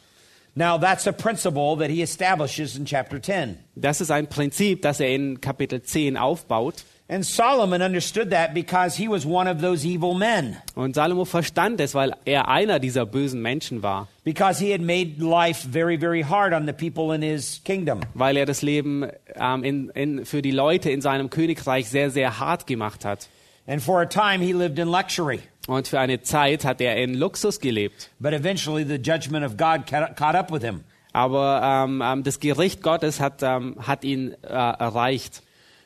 Now, 0.56 0.80
that's 0.80 1.06
a 1.08 1.12
principle 1.12 1.78
that 1.78 1.92
he 1.92 2.02
establishes 2.02 2.76
in 2.76 2.86
chapter 2.86 3.22
10. 3.22 3.60
Das 3.76 4.02
ist 4.02 4.10
ein 4.10 4.26
Prinzip, 4.26 4.82
das 4.82 5.00
er 5.00 5.10
in 5.10 5.40
Kapitel 5.40 5.84
10 5.84 6.18
aufbaut. 6.18 6.84
And 7.10 7.26
Solomon 7.26 7.82
understood 7.82 8.32
that 8.32 8.54
because 8.54 8.96
he 8.98 9.10
was 9.10 9.26
one 9.26 9.48
of 9.50 9.60
those 9.62 9.86
evil 9.86 10.14
men, 10.14 10.56
Und 10.74 10.96
Salomo 10.96 11.26
verstand 11.26 11.82
es, 11.82 11.94
weil 11.94 12.14
er 12.26 12.48
einer 12.48 12.80
dieser 12.80 13.06
bösen 13.06 13.42
Menschen 13.42 13.84
war, 13.84 14.08
because 14.24 14.64
he 14.64 14.72
had 14.72 14.80
made 14.82 15.16
life 15.20 15.68
very, 15.70 15.98
very 16.00 16.24
hard 16.24 16.54
on 16.54 16.66
the 16.66 16.72
people 16.74 17.14
in 17.14 17.22
his 17.22 17.62
kingdom. 17.66 18.00
weil 18.14 18.38
er 18.38 18.46
das 18.46 18.62
Leben 18.62 19.06
ähm, 19.36 19.64
in, 19.66 19.90
in, 19.90 20.26
für 20.26 20.42
die 20.42 20.52
Leute 20.52 20.92
in 20.92 21.02
seinem 21.02 21.30
Königreich 21.30 21.90
sehr, 21.90 22.10
sehr 22.10 22.40
hart 22.40 22.68
gemacht 22.68 23.04
hat. 23.04 23.28
And 23.68 23.82
for 23.82 24.02
a 24.02 24.06
time, 24.06 24.40
he 24.44 24.54
lived 24.54 24.80
in 24.80 24.88
luxury. 24.88 25.40
Und 25.68 25.88
für 25.90 26.00
eine 26.00 26.22
Zeit 26.22 26.64
hat 26.66 26.82
er 26.82 26.96
in 26.98 27.14
Luxus 27.16 27.60
gelebt. 27.60 28.10
But 28.20 28.32
eventually, 28.34 28.86
the 28.86 28.96
judgment 28.96 29.46
of 29.46 29.56
God 29.58 29.86
ca- 29.88 30.14
caught 30.14 30.36
up 30.36 30.52
with 30.52 30.62
him. 30.64 30.82
Aber 31.12 31.62
ähm, 31.64 32.02
ähm, 32.04 32.24
das 32.24 32.40
Gericht 32.40 32.82
Gottes 32.82 33.20
hat, 33.20 33.44
ähm, 33.44 33.76
hat 33.86 34.04
ihn 34.04 34.34
äh, 34.42 34.48
erreicht. 34.48 35.43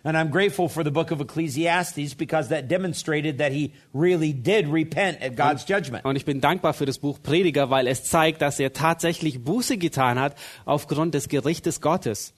And 0.07 0.15
I'm 0.15 0.29
grateful 0.29 0.69
for 0.69 0.85
the 0.85 0.89
book 0.89 1.11
of 1.11 1.19
Ecclesiastes 1.19 2.13
because 2.13 2.47
that 2.47 2.69
demonstrated 2.69 3.39
that 3.39 3.51
he 3.51 3.73
really 3.91 4.31
did 4.31 4.69
repent 4.69 5.21
at 5.21 5.35
God's 5.35 5.65
judgment. 5.65 6.05
Und 6.05 6.15
ich 6.15 6.23
bin 6.23 6.39
dankbar 6.39 6.73
für 6.73 6.85
das 6.85 6.97
Buch 6.97 7.21
Prediger, 7.21 7.69
weil 7.69 7.87
es 7.87 8.05
zeigt, 8.05 8.41
dass 8.41 8.57
er 8.57 8.71
tatsächlich 8.71 9.43
Buße 9.43 9.77
getan 9.77 10.17
hat 10.17 10.37
aufgrund 10.63 11.13
des 11.13 11.27
Gerichtes 11.27 11.81
Gottes. 11.81 12.31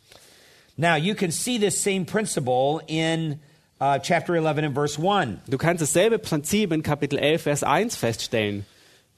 Now, 0.78 0.96
you 0.96 1.14
can 1.14 1.30
see 1.30 1.60
this 1.60 1.80
same 1.80 2.06
principle 2.06 2.82
in 2.88 3.40
uh, 3.80 4.00
chapter 4.00 4.34
11 4.34 4.58
and 4.58 4.74
verse 4.74 4.98
1. 4.98 5.42
Du 5.48 5.60
kannst 5.60 5.84
dasselbe 5.84 6.18
Prinzip 6.18 6.72
in 6.72 6.82
Kapitel 6.82 7.20
11, 7.20 7.44
Vers 7.44 7.64
1 7.64 7.96
feststellen. 7.96 8.66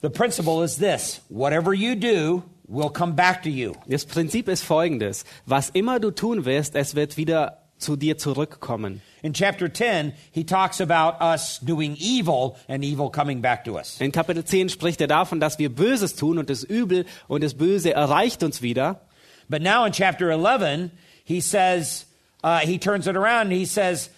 The 0.01 0.09
principle 0.09 0.61
is 0.61 0.75
this 0.75 1.21
whatever 1.29 1.73
you 1.73 1.95
do 1.95 2.43
will 2.67 2.89
come 2.89 3.13
back 3.13 3.43
to 3.43 3.49
you. 3.49 3.75
Das 3.87 4.05
Prinzip 4.05 4.49
ist 4.49 4.63
folgendes. 4.63 5.23
Was 5.45 5.69
immer 5.69 6.01
du 6.01 6.11
tun 6.11 6.43
wirst, 6.43 6.75
es 6.75 6.95
wird 6.95 7.15
wieder 7.15 7.60
zu 7.81 7.95
dir 7.95 8.17
zurückkommen. 8.17 9.01
In 9.23 9.33
chapter 9.33 9.71
10, 9.71 10.13
he 10.31 10.43
talks 10.43 10.79
about 10.79 11.23
us 11.23 11.59
doing 11.59 11.95
evil 11.99 12.55
and 12.67 12.83
evil 12.83 13.09
coming 13.09 13.41
back 13.41 13.63
to 13.65 13.77
us. 13.77 13.99
In 13.99 14.11
Kapitel 14.11 14.43
10 14.43 14.69
spricht 14.69 15.01
er 15.01 15.07
davon, 15.07 15.39
dass 15.39 15.59
wir 15.59 15.69
Böses 15.69 16.15
tun 16.15 16.37
und 16.37 16.49
das 16.49 16.63
Übel 16.63 17.05
und 17.27 17.43
das 17.43 17.53
Böse 17.53 17.93
erreicht 17.93 18.43
uns 18.43 18.61
wieder. 18.61 19.01
But 19.49 19.61
now 19.61 19.85
in 19.85 19.91
chapter 19.91 20.31
11, 20.31 20.91
he 21.23 21.41
says, 21.41 22.05
uh, 22.43 22.59
he 22.59 22.77
turns 22.77 23.07
it 23.07 23.15
around 23.15 23.47
and 23.47 23.53
he 23.53 23.65
says, 23.65 24.09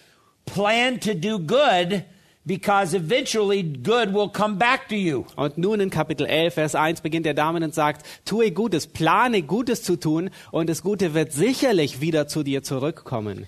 plan 0.45 0.99
to 0.99 1.13
do 1.13 1.39
good 1.39 2.05
because 2.45 2.93
eventually 2.93 3.63
good 3.63 4.13
will 4.13 4.29
come 4.29 4.57
back 4.57 4.87
to 4.89 4.95
you. 4.95 5.25
Und 5.35 5.57
nun 5.57 5.79
in 5.79 5.89
Kapitel 5.89 6.25
11, 6.25 6.53
Vers 6.53 6.75
1 6.75 7.01
beginnt 7.01 7.25
er 7.25 7.33
damit 7.33 7.63
und 7.63 7.73
sagt, 7.73 8.05
tue 8.25 8.51
Gutes, 8.51 8.87
plane 8.87 9.43
Gutes 9.43 9.83
zu 9.83 9.95
tun 9.95 10.29
und 10.51 10.69
das 10.69 10.83
Gute 10.83 11.13
wird 11.13 11.31
sicherlich 11.31 12.01
wieder 12.01 12.27
zu 12.27 12.43
dir 12.43 12.63
zurückkommen. 12.63 13.47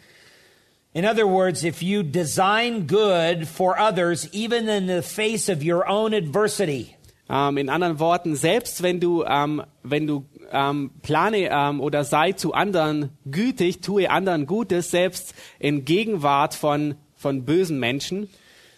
In 0.94 1.06
other 1.06 1.28
words, 1.28 1.64
if 1.64 1.82
you 1.82 2.04
design 2.04 2.88
good 2.88 3.46
for 3.46 3.76
others, 3.78 4.30
even 4.34 4.70
in 4.70 4.88
the 4.88 5.02
face 5.02 5.50
of 5.50 5.62
your 5.62 5.90
own 5.90 6.14
adversity, 6.14 6.96
Ähm, 7.28 7.58
in 7.58 7.70
anderen 7.70 8.00
Worten, 8.00 8.36
selbst 8.36 8.84
wenn 8.84 9.00
du, 9.00 9.24
ähm, 9.24 9.64
wenn 9.82 10.06
du 10.06 10.26
ähm, 10.52 10.92
plane 11.02 11.80
oder 11.80 12.04
sei 12.04 12.34
zu 12.34 12.54
anderen 12.54 13.10
gütig, 13.26 13.82
tue 13.82 14.10
anderen 14.10 14.46
Gutes, 14.46 14.92
selbst 14.92 15.34
in 15.58 15.86
Gegenwart 15.86 16.54
von, 16.54 16.96
von 17.16 17.44
bösen 17.44 17.80
Menschen, 17.80 18.30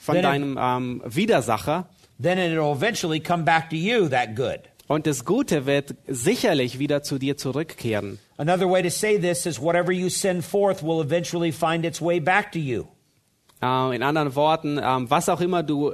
von 0.07 0.15
Denn- 0.15 0.23
deinem 0.23 0.57
ähm, 0.59 1.01
Widersacher. 1.05 1.89
then 2.17 2.39
it'll 2.39 2.73
eventually 2.73 3.19
come 3.19 3.43
back 3.43 3.69
to 3.69 3.75
you, 3.75 4.07
that 4.07 4.35
good. 4.35 4.61
Und 4.87 5.05
das 5.05 5.25
Gute 5.25 5.65
wird 5.65 5.95
sicherlich 6.07 6.79
wieder 6.79 7.03
zu 7.03 7.19
dir 7.19 7.35
zurückkehren. 7.35 8.19
Another 8.37 8.69
way 8.69 8.81
to 8.81 8.89
say 8.89 9.19
this 9.19 9.45
is 9.45 9.61
whatever 9.61 9.91
you 9.91 10.07
send 10.09 10.45
forth 10.45 10.81
will 10.81 11.01
eventually 11.01 11.51
find 11.51 11.83
its 11.85 12.01
way 12.01 12.21
back 12.21 12.53
to 12.53 12.57
you. 12.59 12.85
Ähm, 13.61 13.91
in 13.91 14.01
anderen 14.01 14.33
Worten, 14.35 14.79
ähm, 14.81 15.09
was 15.09 15.27
auch 15.27 15.41
immer 15.41 15.61
du 15.61 15.93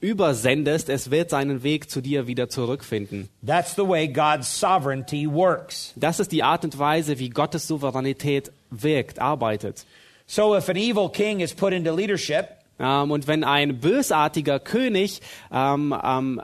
übersendest, 0.00 0.88
es 0.88 1.12
wird 1.12 1.30
seinen 1.30 1.62
Weg 1.62 1.88
zu 1.88 2.00
dir 2.00 2.26
wieder 2.26 2.48
zurückfinden. 2.48 3.28
That's 3.46 3.76
the 3.76 3.86
way 3.86 4.08
God's 4.08 4.48
sovereignty 4.60 5.30
works. 5.30 5.92
Das 5.94 6.18
ist 6.18 6.32
die 6.32 6.42
Art 6.42 6.64
und 6.64 6.76
Weise, 6.76 7.20
wie 7.20 7.30
Gottes 7.30 7.68
Souveränität 7.68 8.50
wirkt, 8.70 9.20
arbeitet. 9.20 9.86
So 10.26 10.56
if 10.56 10.68
an 10.68 10.76
evil 10.76 11.08
king 11.08 11.38
is 11.40 11.54
put 11.54 11.72
into 11.72 11.94
leadership, 11.94 12.48
und 12.78 13.26
wenn 13.26 13.44
ein 13.44 13.80
bösartiger 13.80 14.58
König 14.58 15.20
ähm, 15.52 15.94
ähm, 16.02 16.42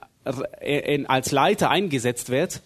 in, 0.60 1.06
als 1.06 1.32
Leiter 1.32 1.70
eingesetzt 1.70 2.30
wird 2.30 2.62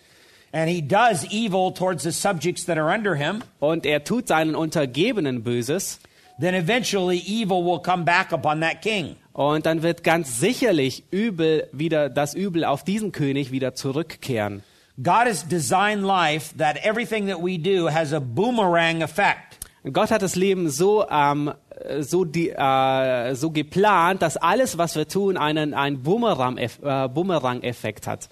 and 0.53 0.71
he 0.71 0.81
does 0.81 1.25
evil 1.33 1.73
towards 1.73 2.05
the 2.05 2.13
subjects 2.13 2.65
that 2.67 2.79
are 2.79 2.89
under 2.89 3.17
him, 3.17 3.43
und 3.61 3.85
er 3.85 4.05
tut 4.05 4.29
seinen 4.29 4.55
Untergebenen 4.55 5.43
Böses, 5.43 5.99
then 6.39 6.55
eventually 6.55 7.19
evil 7.19 7.65
will 7.65 7.81
come 7.81 8.05
back 8.05 8.33
upon 8.33 8.61
that 8.61 8.81
king. 8.81 9.17
und 9.35 9.67
dann 9.67 9.83
wird 9.83 10.05
ganz 10.05 10.39
sicherlich 10.39 11.03
übel 11.11 11.69
wieder 11.73 12.09
das 12.09 12.35
Übel 12.35 12.65
auf 12.65 12.85
diesen 12.85 13.11
König 13.11 13.51
wieder 13.51 13.75
zurückkehren. 13.75 14.63
God 15.03 15.27
has 15.27 15.47
designed 15.47 16.05
life 16.05 16.57
that 16.57 16.77
everything 16.85 17.27
that 17.27 17.43
we 17.43 17.59
do 17.59 17.91
has 17.91 18.13
a 18.13 18.21
boomerang 18.21 19.03
effect. 19.03 19.59
Gott 19.93 20.13
hat 20.13 20.23
das 20.23 20.37
Leben 20.37 20.71
so, 20.71 21.05
ähm, 21.11 21.53
so, 22.01 22.25
die, 22.25 22.51
äh, 22.51 23.35
so 23.35 23.51
geplant, 23.51 24.23
dass 24.23 24.37
alles, 24.37 24.79
was 24.79 24.97
wir 24.97 25.07
tun, 25.09 25.37
einen, 25.37 25.75
einen 25.75 26.03
Boomerang-Eff- 26.03 26.83
äh, 27.05 27.09
Boomerang-Effekt 27.09 28.07
hat. 28.07 28.29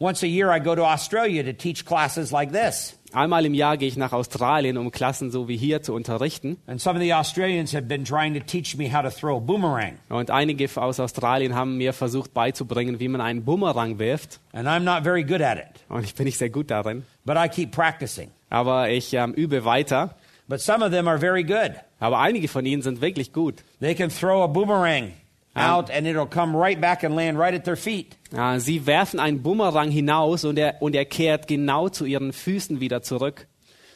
Once 0.00 0.22
a 0.24 0.26
year, 0.26 0.50
I 0.54 0.58
go 0.58 0.74
to 0.74 0.84
Australia 0.84 1.44
to 1.44 1.52
teach 1.52 1.84
classes 1.86 2.32
like 2.32 2.52
this. 2.52 2.98
Einmal 3.12 3.44
im 3.46 3.54
Jahr 3.54 3.76
gehe 3.76 3.86
ich 3.88 3.96
nach 3.96 4.12
Australien, 4.12 4.76
um 4.78 4.90
Klassen 4.90 5.30
so 5.30 5.46
wie 5.46 5.56
hier 5.56 5.82
zu 5.82 5.94
unterrichten. 5.94 6.56
And 6.66 6.80
some 6.80 6.96
of 6.96 7.02
the 7.02 7.12
Australians 7.14 7.72
have 7.74 7.84
been 7.86 8.04
trying 8.04 8.34
to 8.34 8.40
teach 8.40 8.76
me 8.76 8.92
how 8.92 9.02
to 9.02 9.10
throw 9.10 9.36
a 9.36 9.38
boomerang. 9.40 9.98
Und 10.08 10.30
einige 10.30 10.68
aus 10.74 10.98
Australien 10.98 11.54
haben 11.54 11.76
mir 11.76 11.92
versucht 11.92 12.34
beizubringen, 12.34 12.98
wie 12.98 13.08
man 13.08 13.20
einen 13.20 13.44
Boomerang 13.44 13.98
wirft. 14.00 14.40
And 14.52 14.66
I'm 14.66 14.80
not 14.80 15.04
very 15.04 15.22
good 15.22 15.42
at 15.42 15.58
it, 15.58 15.84
Und 15.88 16.04
ich 16.04 16.14
bin 16.14 16.24
nicht 16.24 16.38
sehr 16.38 16.50
gut 16.50 16.70
darin. 16.70 17.04
but 17.24 17.36
I 17.36 17.48
keep 17.48 17.70
practicing. 17.70 18.30
Aber 18.50 18.88
ich 18.88 19.12
ähm, 19.14 19.34
übe 19.34 19.64
weiter. 19.64 20.16
But 20.48 20.60
some 20.60 20.84
of 20.84 20.90
them 20.90 21.06
are 21.06 21.18
very 21.18 21.44
good. 21.44 21.72
Aber 22.02 22.18
einige 22.18 22.48
von 22.48 22.66
ihnen 22.66 22.82
sind 22.82 23.00
wirklich 23.00 23.32
gut. 23.32 23.62
They 23.78 23.94
can 23.94 24.10
throw 24.10 24.42
a 24.42 24.48
boomerang 24.48 25.12
out 25.54 25.88
and 25.88 26.04
it'll 26.04 26.26
come 26.26 26.56
right 26.56 26.80
back 26.80 27.04
and 27.04 27.14
land 27.14 27.38
right 27.38 27.54
at 27.54 27.62
their 27.62 27.76
feet. 27.76 28.16
Äh, 28.36 28.58
sie 28.58 28.86
werfen 28.86 29.20
einen 29.20 29.40
Boomerang 29.40 29.92
hinaus 29.92 30.44
und 30.44 30.58
er, 30.58 30.82
und 30.82 30.96
er 30.96 31.04
kehrt 31.04 31.46
genau 31.46 31.88
zu 31.88 32.04
ihren 32.04 32.32
Füßen 32.32 32.80
wieder 32.80 33.02
zurück. 33.02 33.46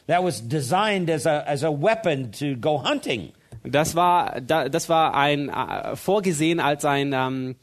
That 0.07 0.23
was 0.23 0.47
designed 0.47 1.09
as 1.09 1.27
a, 1.27 1.41
as 1.41 1.65
a 1.65 1.69
weapon 1.69 2.31
to 2.31 2.55
go 2.55 2.81
hunting. 2.81 3.33
Das 3.63 3.93
war, 3.93 4.39
da, 4.39 4.69
das 4.69 4.87
war 4.87 5.13
ein, 5.13 5.49
äh, 5.49 5.97
vorgesehen 5.97 6.61
als, 6.61 6.85
ein, 6.85 7.11
ähm, 7.11 7.57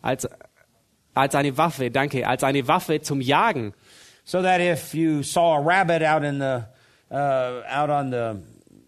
als, 0.00 0.28
als 1.12 1.34
eine 1.34 1.56
Waffe, 1.56 1.90
danke, 1.90 2.24
als 2.24 2.44
eine 2.44 2.68
Waffe 2.68 3.00
zum 3.00 3.20
Jagen. 3.20 3.74
So 4.22 4.42
that 4.42 4.60
if 4.60 4.94
you 4.94 5.24
saw 5.24 5.56
a 5.56 5.60
rabbit 5.60 6.04
out 6.04 6.22
in 6.22 6.38
the, 6.38 6.62
uh, 7.10 7.62
out 7.68 7.90
on 7.90 8.12
the, 8.12 8.36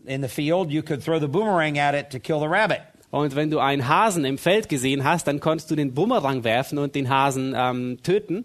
in 0.07 0.23
the 0.23 0.29
field, 0.29 0.71
you 0.71 0.83
could 0.83 1.03
throw 1.03 1.21
the 1.21 1.29
boomerang 1.29 1.79
at 1.79 1.95
it 1.95 2.11
to 2.11 2.19
kill 2.19 2.41
the 2.41 2.49
rabbit. 2.49 2.81
Und 3.11 3.35
wenn 3.35 3.51
du 3.51 3.59
einen 3.59 3.89
Hasen 3.89 4.25
im 4.25 4.39
Feld 4.39 4.69
gesehen 4.69 5.05
hast, 5.05 5.27
dann 5.27 5.41
konntest 5.41 5.71
du 5.71 5.77
den 5.77 5.95
Boomerang 5.95 6.45
werfen 6.45 6.79
und 6.79 6.95
den 6.95 7.09
Hasen 7.09 7.55
ähm, 7.57 7.99
töten. 8.03 8.45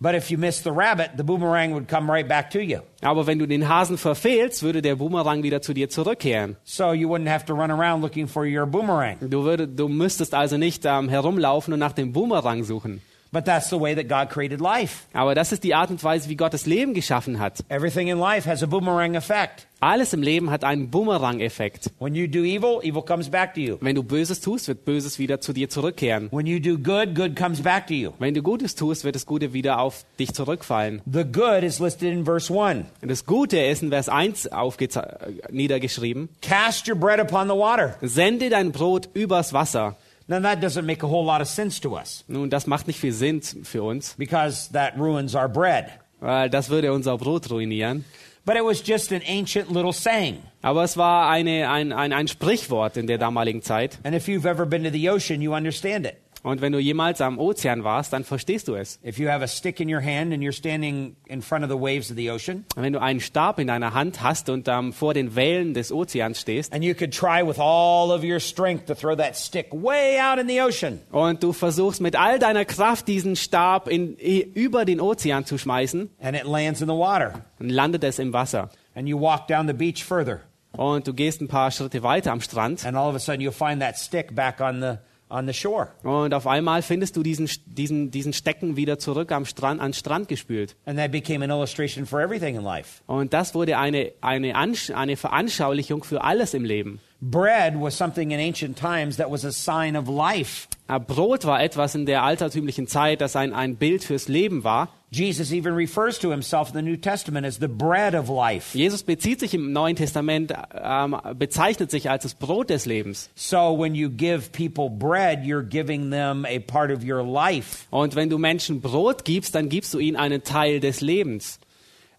But 0.00 0.14
if 0.14 0.30
you 0.30 0.36
missed 0.36 0.64
the 0.64 0.70
rabbit, 0.70 1.12
the 1.16 1.22
boomerang 1.22 1.72
would 1.72 1.88
come 1.88 2.10
right 2.10 2.28
back 2.28 2.50
to 2.50 2.58
you. 2.58 2.80
Aber 3.00 3.26
wenn 3.26 3.38
du 3.38 3.46
den 3.46 3.68
Hasen 3.68 3.96
verfehlst, 3.96 4.62
würde 4.62 4.82
der 4.82 4.96
Boomerang 4.96 5.42
wieder 5.42 5.62
zu 5.62 5.72
dir 5.72 5.88
zurückkehren. 5.88 6.56
So 6.64 6.92
you 6.92 7.08
wouldn't 7.08 7.30
have 7.30 7.46
to 7.46 7.54
run 7.54 7.70
around 7.70 8.02
looking 8.02 8.26
for 8.26 8.44
your 8.44 8.66
boomerang. 8.66 9.16
Du, 9.20 9.44
würde, 9.44 9.66
du 9.66 9.88
müsstest 9.88 10.34
also 10.34 10.58
nicht 10.58 10.84
ähm, 10.84 11.08
herumlaufen 11.08 11.72
und 11.72 11.78
nach 11.78 11.92
dem 11.92 12.12
Boomerang 12.12 12.64
suchen. 12.64 13.00
But 13.34 13.44
that's 13.46 13.68
the 13.68 13.80
way 13.80 13.94
that 13.96 14.08
God 14.08 14.32
created 14.32 14.60
life. 14.60 15.06
Aber 15.12 15.34
das 15.34 15.50
ist 15.50 15.64
die 15.64 15.74
Art 15.74 15.90
und 15.90 16.02
Weise, 16.04 16.28
wie 16.28 16.36
Gott 16.36 16.54
das 16.54 16.66
Leben 16.66 16.94
geschaffen 16.94 17.40
hat. 17.40 17.58
Everything 17.68 18.06
in 18.06 18.18
life 18.18 18.48
has 18.48 18.62
a 18.62 18.66
boomerang 18.66 19.16
effect. 19.16 19.66
Alles 19.80 20.14
im 20.14 20.22
Leben 20.22 20.50
hat 20.50 20.64
einen 20.64 20.88
Boomerang-Effekt. 20.88 21.90
When 21.98 22.14
you 22.14 22.26
do 22.26 22.38
evil, 22.42 22.80
evil 22.82 23.02
comes 23.02 23.28
back 23.28 23.52
to 23.52 23.60
you. 23.60 23.76
Wenn 23.82 23.94
du 23.94 24.02
Böses 24.02 24.40
tust, 24.40 24.66
wird 24.68 24.86
Böses 24.86 25.18
wieder 25.18 25.40
zu 25.42 25.52
dir 25.52 25.68
zurückkehren. 25.68 26.28
When 26.32 26.46
you 26.46 26.58
do 26.58 26.78
good, 26.78 27.14
good 27.14 27.36
comes 27.36 27.60
back 27.60 27.86
to 27.88 27.92
you. 27.92 28.12
Wenn 28.18 28.32
du 28.32 28.40
Gutes 28.40 28.76
tust, 28.76 29.04
wird 29.04 29.14
das 29.14 29.26
Gute 29.26 29.52
wieder 29.52 29.80
auf 29.80 30.06
dich 30.18 30.32
zurückfallen. 30.32 31.02
The 31.04 31.24
good 31.24 31.62
is 31.62 31.80
listed 31.80 32.12
in 32.14 32.24
verse 32.24 32.50
1. 32.50 32.86
Und 33.02 33.10
das 33.10 33.26
Gute 33.26 33.58
ist 33.58 33.82
in 33.82 33.90
Vers 33.90 34.08
1 34.08 34.50
aufgeze- 34.52 35.02
äh, 35.20 35.32
niedergeschrieben. 35.50 36.30
Cast 36.40 36.88
your 36.88 36.96
bread 36.96 37.20
upon 37.20 37.48
the 37.48 37.54
water. 37.54 37.96
Sende 38.00 38.48
dein 38.48 38.72
Brot 38.72 39.10
übers 39.12 39.52
Wasser. 39.52 39.96
Now, 40.26 40.40
that 40.40 40.60
doesn't 40.60 40.86
make 40.86 41.02
a 41.02 41.08
whole 41.08 41.24
lot 41.24 41.40
of 41.42 41.48
sense 41.48 41.78
to 41.80 41.94
us 41.96 42.24
Nun, 42.28 42.48
das 42.48 42.66
macht 42.66 42.86
nicht 42.86 42.98
viel 42.98 43.12
Sinn 43.12 43.42
für 43.42 43.82
uns, 43.82 44.14
because 44.16 44.70
that 44.72 44.96
ruins 44.98 45.34
our 45.34 45.48
bread. 45.48 45.90
weil 46.20 46.48
das 46.48 46.70
würde 46.70 46.92
unser 46.92 47.18
Brot 47.18 47.50
ruinieren. 47.50 48.04
But 48.46 48.56
it 48.56 48.64
was 48.64 48.82
just 48.86 49.10
an 49.12 49.22
ancient 49.26 49.70
little 49.70 49.92
saying. 49.92 50.42
Aber 50.62 50.82
es 50.84 50.96
war 50.98 51.30
eine, 51.30 51.68
ein, 51.70 51.92
ein, 51.92 52.12
ein 52.12 52.28
Sprichwort 52.28 52.96
in 52.98 53.06
der 53.06 53.16
damaligen 53.18 53.62
Zeit. 53.62 53.98
And 54.04 54.14
if 54.14 54.26
you've 54.28 54.46
ever 54.46 54.66
been 54.66 54.84
to 54.84 54.90
the 54.90 55.08
ocean, 55.08 55.40
you 55.40 55.54
understand 55.54 56.04
it. 56.06 56.16
Und 56.44 56.60
wenn 56.60 56.72
du 56.72 56.78
jemals 56.78 57.22
am 57.22 57.38
Ozean 57.38 57.84
warst, 57.84 58.12
dann 58.12 58.22
verstehst 58.22 58.68
du 58.68 58.74
es. 58.74 59.00
If 59.02 59.18
you 59.18 59.30
have 59.30 59.42
a 59.42 59.46
stick 59.48 59.80
in 59.80 59.88
your 59.88 60.02
hand 60.02 60.30
and 60.30 60.42
you're 60.42 60.52
standing 60.52 61.16
in 61.26 61.40
front 61.40 61.64
of 61.64 61.70
the 61.70 61.76
waves 61.76 62.10
of 62.10 62.16
the 62.18 62.30
ocean, 62.30 62.66
Wenn 62.76 62.92
du 62.92 63.00
einen 63.00 63.20
Stab 63.20 63.58
in 63.58 63.66
deiner 63.68 63.94
Hand 63.94 64.22
hast 64.22 64.50
und 64.50 64.68
ähm, 64.68 64.92
vor 64.92 65.14
den 65.14 65.34
Wellen 65.36 65.72
des 65.72 65.90
Ozeans 65.90 66.38
stehst 66.38 66.70
and 66.74 66.84
you 66.84 66.92
could 66.94 67.12
try 67.12 67.40
with 67.42 67.58
all 67.58 68.10
of 68.10 68.22
your 68.22 68.38
strength 68.40 68.84
to 68.86 68.94
throw 68.94 69.16
that 69.16 69.34
stick 69.36 69.72
way 69.72 70.20
out 70.20 70.38
in 70.38 70.46
the 70.46 70.60
ocean, 70.60 71.00
und 71.10 71.42
du 71.42 71.54
versuchst 71.54 72.02
mit 72.02 72.14
all 72.14 72.38
deiner 72.38 72.66
Kraft 72.66 73.08
diesen 73.08 73.36
Stab 73.36 73.88
in, 73.88 74.14
über 74.16 74.84
den 74.84 75.00
Ozean 75.00 75.46
zu 75.46 75.56
schmeißen, 75.56 76.10
and 76.20 76.36
it 76.36 76.44
lands 76.44 76.82
in 76.82 76.88
the 76.88 76.94
water, 76.94 77.42
dann 77.58 77.70
landet 77.70 78.04
es 78.04 78.18
im 78.18 78.34
Wasser. 78.34 78.68
and 78.94 79.08
you 79.08 79.18
walk 79.18 79.48
down 79.48 79.66
the 79.66 79.72
beach 79.72 80.04
further, 80.04 80.40
Und 80.76 81.06
du 81.06 81.14
gehst 81.14 81.40
ein 81.40 81.48
paar 81.48 81.70
Schritte 81.70 82.02
weiter 82.02 82.32
am 82.32 82.42
Strand 82.42 82.84
and 82.84 82.98
all 82.98 83.08
of 83.08 83.14
a 83.14 83.18
sudden 83.18 83.40
you'll 83.40 83.50
find 83.50 83.80
that 83.80 83.96
stick 83.96 84.34
back 84.34 84.60
on 84.60 84.82
the 84.82 84.98
on 85.28 85.46
the 85.46 85.52
shore, 85.52 85.88
und 86.02 86.34
auf 86.34 86.46
einmal 86.46 86.82
findest 86.82 87.16
du 87.16 87.22
diesen, 87.22 87.48
diesen, 87.66 88.10
diesen 88.10 88.32
Stecken 88.32 88.76
wieder 88.76 88.98
zurück 88.98 89.32
am 89.32 89.44
Strand, 89.44 89.80
an 89.80 89.92
Strand 89.92 90.28
gespült. 90.28 90.76
and 90.86 90.98
that 90.98 91.10
became 91.10 91.44
an 91.44 91.50
illustration 91.50 92.06
for 92.06 92.20
everything 92.20 92.56
in 92.56 92.62
life. 92.62 93.02
Und 93.06 93.32
das 93.32 93.54
wurde 93.54 93.78
eine, 93.78 94.12
eine, 94.20 94.54
Ansch 94.54 94.90
eine 94.90 95.16
Veranschaulichung 95.16 96.04
für 96.04 96.22
alles 96.22 96.54
im 96.54 96.64
Leben. 96.64 97.00
Bread 97.30 97.80
was 97.80 97.96
something 97.96 98.32
in 98.32 98.38
ancient 98.38 98.76
times 98.76 99.16
that 99.16 99.30
was 99.30 99.46
a 99.46 99.52
sign 99.52 99.96
of 99.96 100.08
life. 100.08 100.68
Äh, 100.88 101.00
Brot 101.00 101.46
war 101.46 101.62
etwas 101.62 101.94
in 101.94 102.04
der 102.04 102.22
altertümlichen 102.22 102.86
Zeit, 102.86 103.22
das 103.22 103.34
ein, 103.34 103.54
ein 103.54 103.76
Bild 103.76 104.04
fürs 104.04 104.28
Leben 104.28 104.62
war. 104.62 104.90
Jesus 105.10 105.50
even 105.50 105.74
refers 105.74 106.18
to 106.18 106.30
himself 106.30 106.68
in 106.68 106.74
the 106.74 106.82
New 106.82 106.98
Testament 106.98 107.46
as 107.46 107.58
the 107.58 107.68
bread 107.68 108.14
of 108.14 108.28
life. 108.28 108.76
Jesus 108.76 109.02
bezieht 109.02 109.40
sich 109.40 109.54
im 109.54 109.72
Neuen 109.72 109.96
Testament, 109.96 110.52
ähm, 110.74 111.16
bezeichnet 111.38 111.90
sich 111.90 112.10
als 112.10 112.24
das 112.24 112.34
Brot 112.34 112.68
des 112.68 112.84
Lebens. 112.84 113.30
So 113.34 113.78
when 113.78 113.94
you 113.94 114.10
give 114.10 114.50
people 114.52 114.90
bread, 114.90 115.44
you're 115.44 115.62
giving 115.62 116.10
them 116.10 116.44
a 116.44 116.58
part 116.58 116.90
of 116.90 117.02
your 117.02 117.22
life. 117.22 117.86
Und 117.90 118.16
wenn 118.16 118.28
du 118.28 118.36
Menschen 118.36 118.82
Brot 118.82 119.24
gibst, 119.24 119.54
dann 119.54 119.70
gibst 119.70 119.94
du 119.94 119.98
ihnen 119.98 120.16
einen 120.16 120.42
Teil 120.42 120.80
des 120.80 121.00
Lebens. 121.00 121.58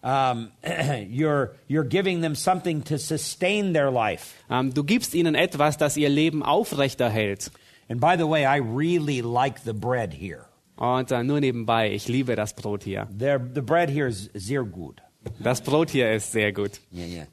Um, 0.06 0.52
you're, 1.10 1.56
you're 1.66 1.82
giving 1.82 2.20
them 2.20 2.36
something 2.36 2.82
to 2.82 2.96
sustain 2.96 3.72
their 3.72 3.90
life. 3.90 4.36
Ähm, 4.48 4.72
du 4.72 4.84
gibst 4.84 5.14
ihnen 5.14 5.34
etwas, 5.34 5.78
das 5.78 5.96
ihr 5.96 6.08
Leben 6.08 6.44
aufrechterhält. 6.44 7.50
And 7.88 8.00
by 8.00 8.16
the 8.16 8.28
way, 8.28 8.44
I 8.44 8.58
really 8.58 9.20
like 9.20 9.64
the 9.64 9.72
bread 9.72 10.14
here. 10.14 10.46
Und 10.76 11.10
äh, 11.10 11.24
nur 11.24 11.40
nebenbei, 11.40 11.90
ich 11.92 12.06
liebe 12.06 12.36
das 12.36 12.54
Brot 12.54 12.84
hier. 12.84 13.08
There, 13.18 13.40
the 13.52 13.62
bread 13.62 13.90
here 13.90 14.06
is 14.06 14.30
sehr 14.32 14.62
gut. 14.62 15.02
Das 15.40 15.60
Brot 15.60 15.90
hier 15.90 16.12
ist 16.12 16.30
sehr 16.30 16.52
gut. 16.52 16.78
Yeah, 16.92 17.06
yeah. 17.06 17.26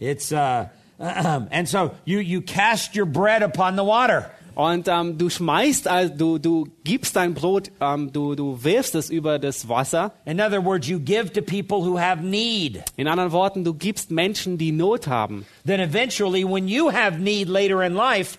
It's, 0.00 0.32
uh, 0.32 0.68
and 0.98 1.68
so 1.68 1.90
you, 2.06 2.20
you 2.20 2.40
cast 2.40 2.96
your 2.96 3.06
bread 3.06 3.42
upon 3.42 3.76
the 3.76 3.84
water. 3.84 4.30
Und 4.54 4.88
ähm, 4.88 5.18
du 5.18 5.30
schmeißt, 5.30 5.88
also 5.88 6.14
du, 6.14 6.38
du 6.38 6.68
gibst 6.84 7.16
dein 7.16 7.34
Brot, 7.34 7.70
ähm, 7.80 8.12
du, 8.12 8.34
du 8.34 8.62
wirfst 8.62 8.94
es 8.94 9.10
über 9.10 9.38
das 9.38 9.68
Wasser. 9.68 10.12
In 10.24 10.40
other 10.40 10.64
words, 10.64 10.88
you 10.88 10.98
give 10.98 11.32
to 11.32 11.42
people 11.42 11.78
who 11.78 11.98
have 11.98 12.22
need. 12.22 12.82
In 12.96 13.08
anderen 13.08 13.32
Worten, 13.32 13.64
du 13.64 13.74
gibst 13.74 14.10
Menschen, 14.10 14.58
die 14.58 14.72
Not 14.72 15.06
haben. 15.06 15.44
Then 15.66 15.80
eventually, 15.80 16.44
when 16.44 16.68
you 16.68 16.90
have 16.92 17.18
need 17.18 17.48
later 17.48 17.82
in 17.82 17.94
life, 17.94 18.38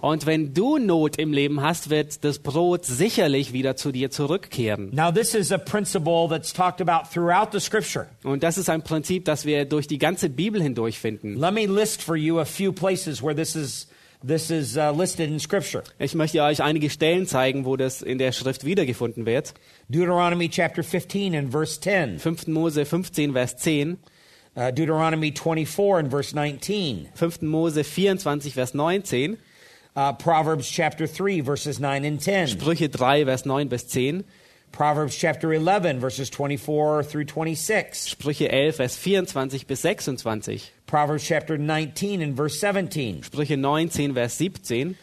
Und 0.00 0.26
wenn 0.26 0.52
du 0.52 0.78
Not 0.78 1.16
im 1.16 1.32
Leben 1.32 1.62
hast, 1.62 1.90
wird 1.90 2.24
das 2.24 2.40
Brot 2.40 2.84
sicherlich 2.84 3.52
wieder 3.52 3.76
zu 3.76 3.92
dir 3.92 4.10
zurückkehren. 4.10 4.90
Now, 4.92 5.12
this 5.12 5.34
is 5.34 5.52
a 5.52 5.58
principle 5.58 6.26
that's 6.28 6.52
talked 6.52 6.80
about 6.80 7.08
throughout 7.12 7.52
the 7.52 7.60
scripture. 7.60 8.08
Und 8.24 8.42
das 8.42 8.58
ist 8.58 8.68
ein 8.68 8.82
Prinzip, 8.82 9.24
das 9.26 9.44
wir 9.44 9.64
durch 9.64 9.86
die 9.86 9.98
ganze 9.98 10.28
Bibel 10.28 10.60
hindurch 10.60 10.98
finden. 10.98 11.38
Let 11.38 11.54
me 11.54 11.66
list 11.66 12.02
for 12.02 12.16
you 12.16 12.40
a 12.40 12.44
few 12.44 12.72
places 12.72 13.22
where 13.22 13.34
this 13.34 13.54
is, 13.54 13.86
this 14.26 14.50
is 14.50 14.76
uh, 14.76 14.90
listed 14.90 15.30
in 15.30 15.38
scripture. 15.38 15.84
Ich 16.00 16.16
möchte 16.16 16.42
euch 16.42 16.62
einige 16.62 16.90
Stellen 16.90 17.28
zeigen, 17.28 17.64
wo 17.64 17.76
das 17.76 18.02
in 18.02 18.18
der 18.18 18.32
Schrift 18.32 18.64
wiedergefunden 18.64 19.24
wird. 19.24 19.54
Deuteronomy 19.88 20.48
chapter 20.48 20.82
15 20.82 21.36
and 21.36 21.52
verse 21.52 21.80
10. 21.80 22.18
5. 22.18 22.48
Mose 22.48 22.84
15, 22.84 23.32
Vers 23.34 23.56
10. 23.56 23.98
Uh, 24.60 24.70
Deuteronomy 24.70 25.30
24 25.30 26.00
and 26.00 26.10
verse 26.10 26.34
19. 26.34 27.08
5. 27.14 27.40
Mose 27.40 27.82
24, 27.82 28.52
Vers 28.52 28.74
19. 28.74 29.38
Uh, 29.96 30.12
Proverbs 30.12 30.68
chapter 30.68 31.06
3 31.06 31.40
verses 31.40 31.80
9 31.80 32.04
and 32.04 32.20
10. 32.20 32.48
Sprüche 32.48 32.92
3, 32.92 33.24
Vers 33.24 33.46
9 33.46 33.68
bis 33.68 33.84
10. 33.84 34.22
Proverbs 34.70 35.16
chapter 35.16 35.54
11 35.54 35.98
verses 35.98 36.28
24 36.28 37.02
through 37.04 37.24
26. 37.24 38.14
Sprüche 38.14 38.52
11, 38.52 38.76
Vers 38.76 38.96
24 38.98 39.66
bis 39.66 39.80
26. 39.80 40.70
Proverbs 40.86 41.24
chapter 41.24 41.56
19 41.56 42.20
and 42.20 42.36
verse 42.36 42.60
17. 42.60 43.22
Sprüche 43.22 43.56
19, 43.56 44.12
Vers 44.12 44.34
17. 44.34 44.94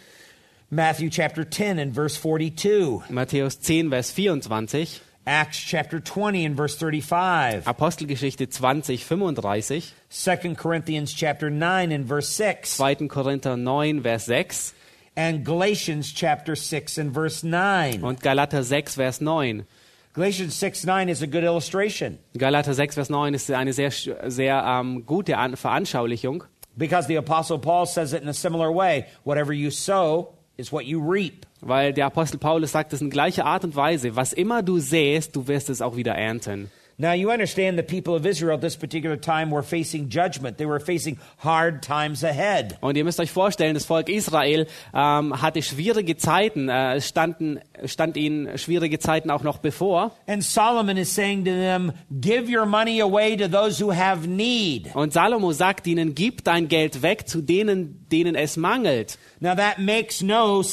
Matthew 0.70 1.10
chapter 1.10 1.44
10 1.44 1.80
and 1.80 1.96
verse 1.96 2.16
42. 2.16 3.02
Matthäus 3.10 3.60
10, 3.60 3.90
Vers 3.90 4.12
24. 4.12 5.02
Acts 5.28 5.60
chapter 5.60 6.00
20 6.00 6.46
and 6.46 6.56
verse 6.56 6.78
35. 6.78 7.66
Apostelgeschichte 7.66 8.48
20, 8.50 8.96
35. 8.96 9.94
2 10.10 10.56
Corinthians 10.56 11.12
chapter 11.14 11.50
9 11.50 11.92
and 11.92 12.06
verse 12.06 12.30
6. 12.30 12.78
2. 12.78 13.10
Korinther 13.10 13.58
9, 13.58 14.00
Vers 14.00 14.24
6. 14.24 14.74
and 15.18 15.44
Galatians 15.44 16.14
chapter 16.14 16.56
6 16.56 16.98
and 16.98 17.12
verse 17.12 17.44
9. 17.44 18.02
Und 18.04 18.22
Galater 18.22 18.64
6, 18.64 18.96
Vers 18.96 19.20
9. 19.20 19.66
Galatians 20.14 20.56
6 20.56 20.86
9 20.86 21.10
is 21.10 21.22
a 21.22 21.28
good 21.28 21.44
illustration 21.44 22.18
Galater 22.36 22.74
6, 22.74 22.96
Vers 22.96 23.10
9 23.10 23.34
ist 23.36 23.52
eine 23.52 23.74
sehr, 23.74 23.92
sehr 23.92 24.64
ähm, 24.66 25.06
gute 25.06 25.38
An 25.38 25.56
Veranschaulichung. 25.58 26.44
because 26.78 27.08
the 27.08 27.18
Apostle 27.18 27.60
Paul 27.60 27.86
says 27.86 28.14
it 28.14 28.22
in 28.24 28.30
a 28.30 28.34
similar 28.34 28.72
way. 28.72 29.08
Whatever 29.26 29.52
you 29.52 29.72
sow 29.72 30.30
is 30.58 30.72
what 30.72 30.86
you 30.86 31.02
reap. 31.02 31.46
Weil 31.68 31.92
der 31.92 32.06
Apostel 32.06 32.38
Paulus 32.38 32.72
sagt 32.72 32.94
es 32.94 33.02
in 33.02 33.10
gleicher 33.10 33.46
Art 33.46 33.66
und 33.66 33.76
Weise. 33.76 34.16
Was 34.16 34.32
immer 34.32 34.64
du 34.64 34.80
säst, 34.80 35.36
du 35.36 35.50
wirst 35.50 35.70
es 35.70 35.82
auch 35.82 35.98
wieder 35.98 36.14
ernten. 36.14 36.72
Now, 37.00 37.12
you 37.12 37.30
understand 37.30 37.78
the 37.78 37.84
people 37.84 38.16
of 38.16 38.26
Israel 38.26 38.56
at 38.56 38.62
this 38.62 38.76
particular 38.76 39.18
time 39.18 39.52
were 39.52 39.62
facing 39.62 40.10
judgment. 40.10 40.58
They 40.58 40.66
were 40.66 40.80
facing 40.80 41.20
hard 41.44 41.84
times 41.84 42.24
ahead. 42.24 42.78
Und 42.82 42.96
ihr 42.96 43.04
müsst 43.04 43.20
euch 43.20 43.32
vorstellen, 43.32 43.76
das 43.76 43.86
Volk 43.86 44.10
Israel 44.10 44.66
ähm, 44.96 45.40
hatte 45.40 45.62
schwierige 45.62 46.16
Zeiten, 46.16 46.70
äh, 46.70 46.96
es 46.96 47.08
standen, 47.08 47.60
stand 47.86 48.18
ihnen 48.18 48.58
schwierige 48.58 48.98
Zeiten 48.98 49.30
auch 49.30 49.44
noch 49.44 49.60
bevor. 49.60 50.12
And 50.26 50.44
Solomon 50.44 50.98
is 50.98 51.14
saying 51.14 51.44
to 51.46 51.52
them, 51.52 51.92
Give 52.10 52.50
your 52.50 52.66
money 52.66 53.02
away 53.02 53.36
to 53.36 53.48
those 53.48 53.84
who 53.84 53.94
have 53.94 54.26
need. 54.28 54.96
Und 54.96 55.14
Salomo 55.14 55.52
sagt 55.52 55.86
ihnen, 55.86 56.16
gib 56.16 56.46
dein 56.46 56.68
Geld 56.70 57.04
weg 57.04 57.28
zu 57.28 57.42
denen, 57.42 58.08
denen 58.10 58.34
es 58.36 58.56
mangelt. 58.58 59.20
Now, 59.42 59.54
that 59.54 59.78
makes 59.78 60.24
no 60.24 60.64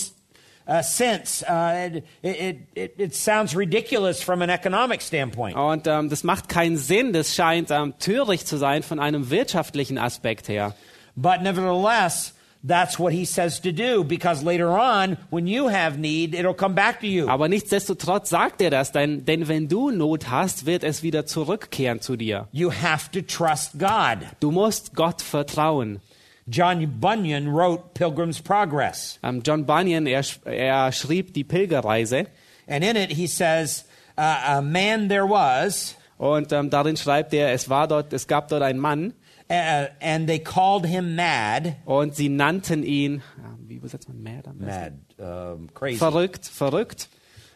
uh, 0.66 0.83
sense. 0.83 1.42
Uh, 1.42 2.00
it, 2.22 2.59
it, 2.74 2.94
it, 2.98 3.14
sounds 3.14 3.55
ridiculous 3.55 4.22
from 4.22 4.42
an 4.42 4.50
economic 4.50 5.03
standpoint. 5.03 5.57
Und 5.57 5.87
ähm, 5.87 6.09
das 6.09 6.24
macht 6.24 6.48
keinen 6.48 6.77
Sinn, 6.77 7.12
das 7.12 7.35
scheint 7.35 7.70
ähm, 7.70 7.94
töricht 7.98 8.48
zu 8.48 8.57
sein 8.57 8.83
von 8.83 8.98
einem 8.98 9.31
wirtschaftlichen 9.31 9.98
Aspekt 9.98 10.48
her. 10.48 10.74
But 11.16 11.42
nevertheless, 11.42 12.35
that's 12.66 12.98
what 12.98 13.12
he 13.12 13.24
says 13.24 13.61
to 13.61 13.70
do 13.70 14.03
because 14.03 14.42
later 14.42 14.70
on, 14.70 15.18
when 15.31 15.46
you 15.46 15.68
have 15.68 15.98
need, 15.98 16.35
it'll 16.35 16.55
come 16.55 16.74
back 16.74 17.00
to 17.00 17.07
you. 17.07 17.29
Aber 17.29 17.48
nichtsdestotrotz 17.48 18.31
sagt 18.31 18.61
er 18.61 18.70
das, 18.70 18.90
denn, 18.90 19.24
denn 19.24 19.46
wenn 19.48 19.68
du 19.68 19.90
Not 19.90 20.31
hast, 20.31 20.66
wird 20.66 20.83
es 20.83 21.03
wieder 21.03 21.27
zurückkehren 21.27 22.00
zu 22.00 22.16
dir. 22.16 22.48
You 22.53 22.72
have 22.72 23.11
to 23.12 23.20
trust 23.20 23.79
God. 23.79 24.27
Du 24.40 24.50
musst 24.50 24.94
Gott 24.94 25.22
vertrauen. 25.22 26.00
John 26.46 26.87
Bunyan 27.00 27.48
wrote 27.48 27.94
Pilgrim's 27.94 28.40
Progress. 28.40 29.18
Ähm, 29.22 29.42
John 29.44 29.64
Bunyan, 29.64 30.07
er, 30.07 30.22
er 30.44 30.92
schrieb 30.92 31.33
die 31.33 31.44
Pilgerreise 31.44 32.26
And 32.66 32.83
in 32.85 32.96
it, 32.96 33.11
he 33.12 33.26
says, 33.26 33.85
uh, 34.16 34.57
A 34.59 34.62
man 34.62 35.09
there 35.09 35.26
was, 35.28 35.96
und 36.16 36.52
ähm, 36.52 36.70
darin 36.70 36.96
schreibt 36.96 37.35
er, 37.35 37.52
es 37.52 37.68
war 37.68 37.88
dort, 37.88 38.12
es 38.12 38.26
gab 38.26 38.48
dort 38.48 38.62
einen 38.62 38.78
Mann 38.78 39.12
uh, 39.50 39.87
and 40.00 40.26
they 40.26 40.38
called 40.38 40.87
him 40.87 41.14
mad. 41.16 41.76
und 41.85 42.14
sie 42.14 42.28
nannten 42.28 42.83
ihn, 42.83 43.22
wie 43.66 43.74
übersetzt 43.76 44.09
man 44.09 44.22
mad? 44.22 44.48
Mad, 44.54 44.92
um, 45.18 45.68
crazy. 45.74 45.98
Verrückt, 45.98 46.46
verrückt. 46.46 47.09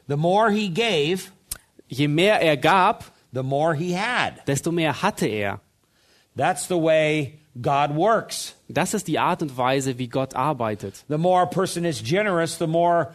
The 0.08 0.16
more 0.16 0.50
he 0.50 0.68
gave, 0.68 1.30
Je 1.90 2.06
mehr 2.06 2.40
er 2.42 2.56
gab, 2.58 3.04
the 3.32 3.42
more 3.42 3.74
he 3.74 3.94
had. 3.96 4.46
desto 4.46 4.70
mehr 4.72 5.00
hatte 5.02 5.26
er. 5.26 5.60
That's 6.36 6.68
the 6.68 6.76
way 6.76 7.37
God 7.60 7.96
works. 7.96 8.54
Das 8.68 8.94
ist 8.94 9.08
die 9.08 9.18
Art 9.18 9.42
und 9.42 9.56
Weise, 9.56 9.98
wie 9.98 10.08
Gott 10.08 10.34
arbeitet. 10.34 11.04
The 11.08 11.18
more 11.18 11.42
a 11.42 11.46
person 11.46 11.84
is 11.84 12.02
generous, 12.02 12.58
the 12.58 12.66
more 12.66 13.14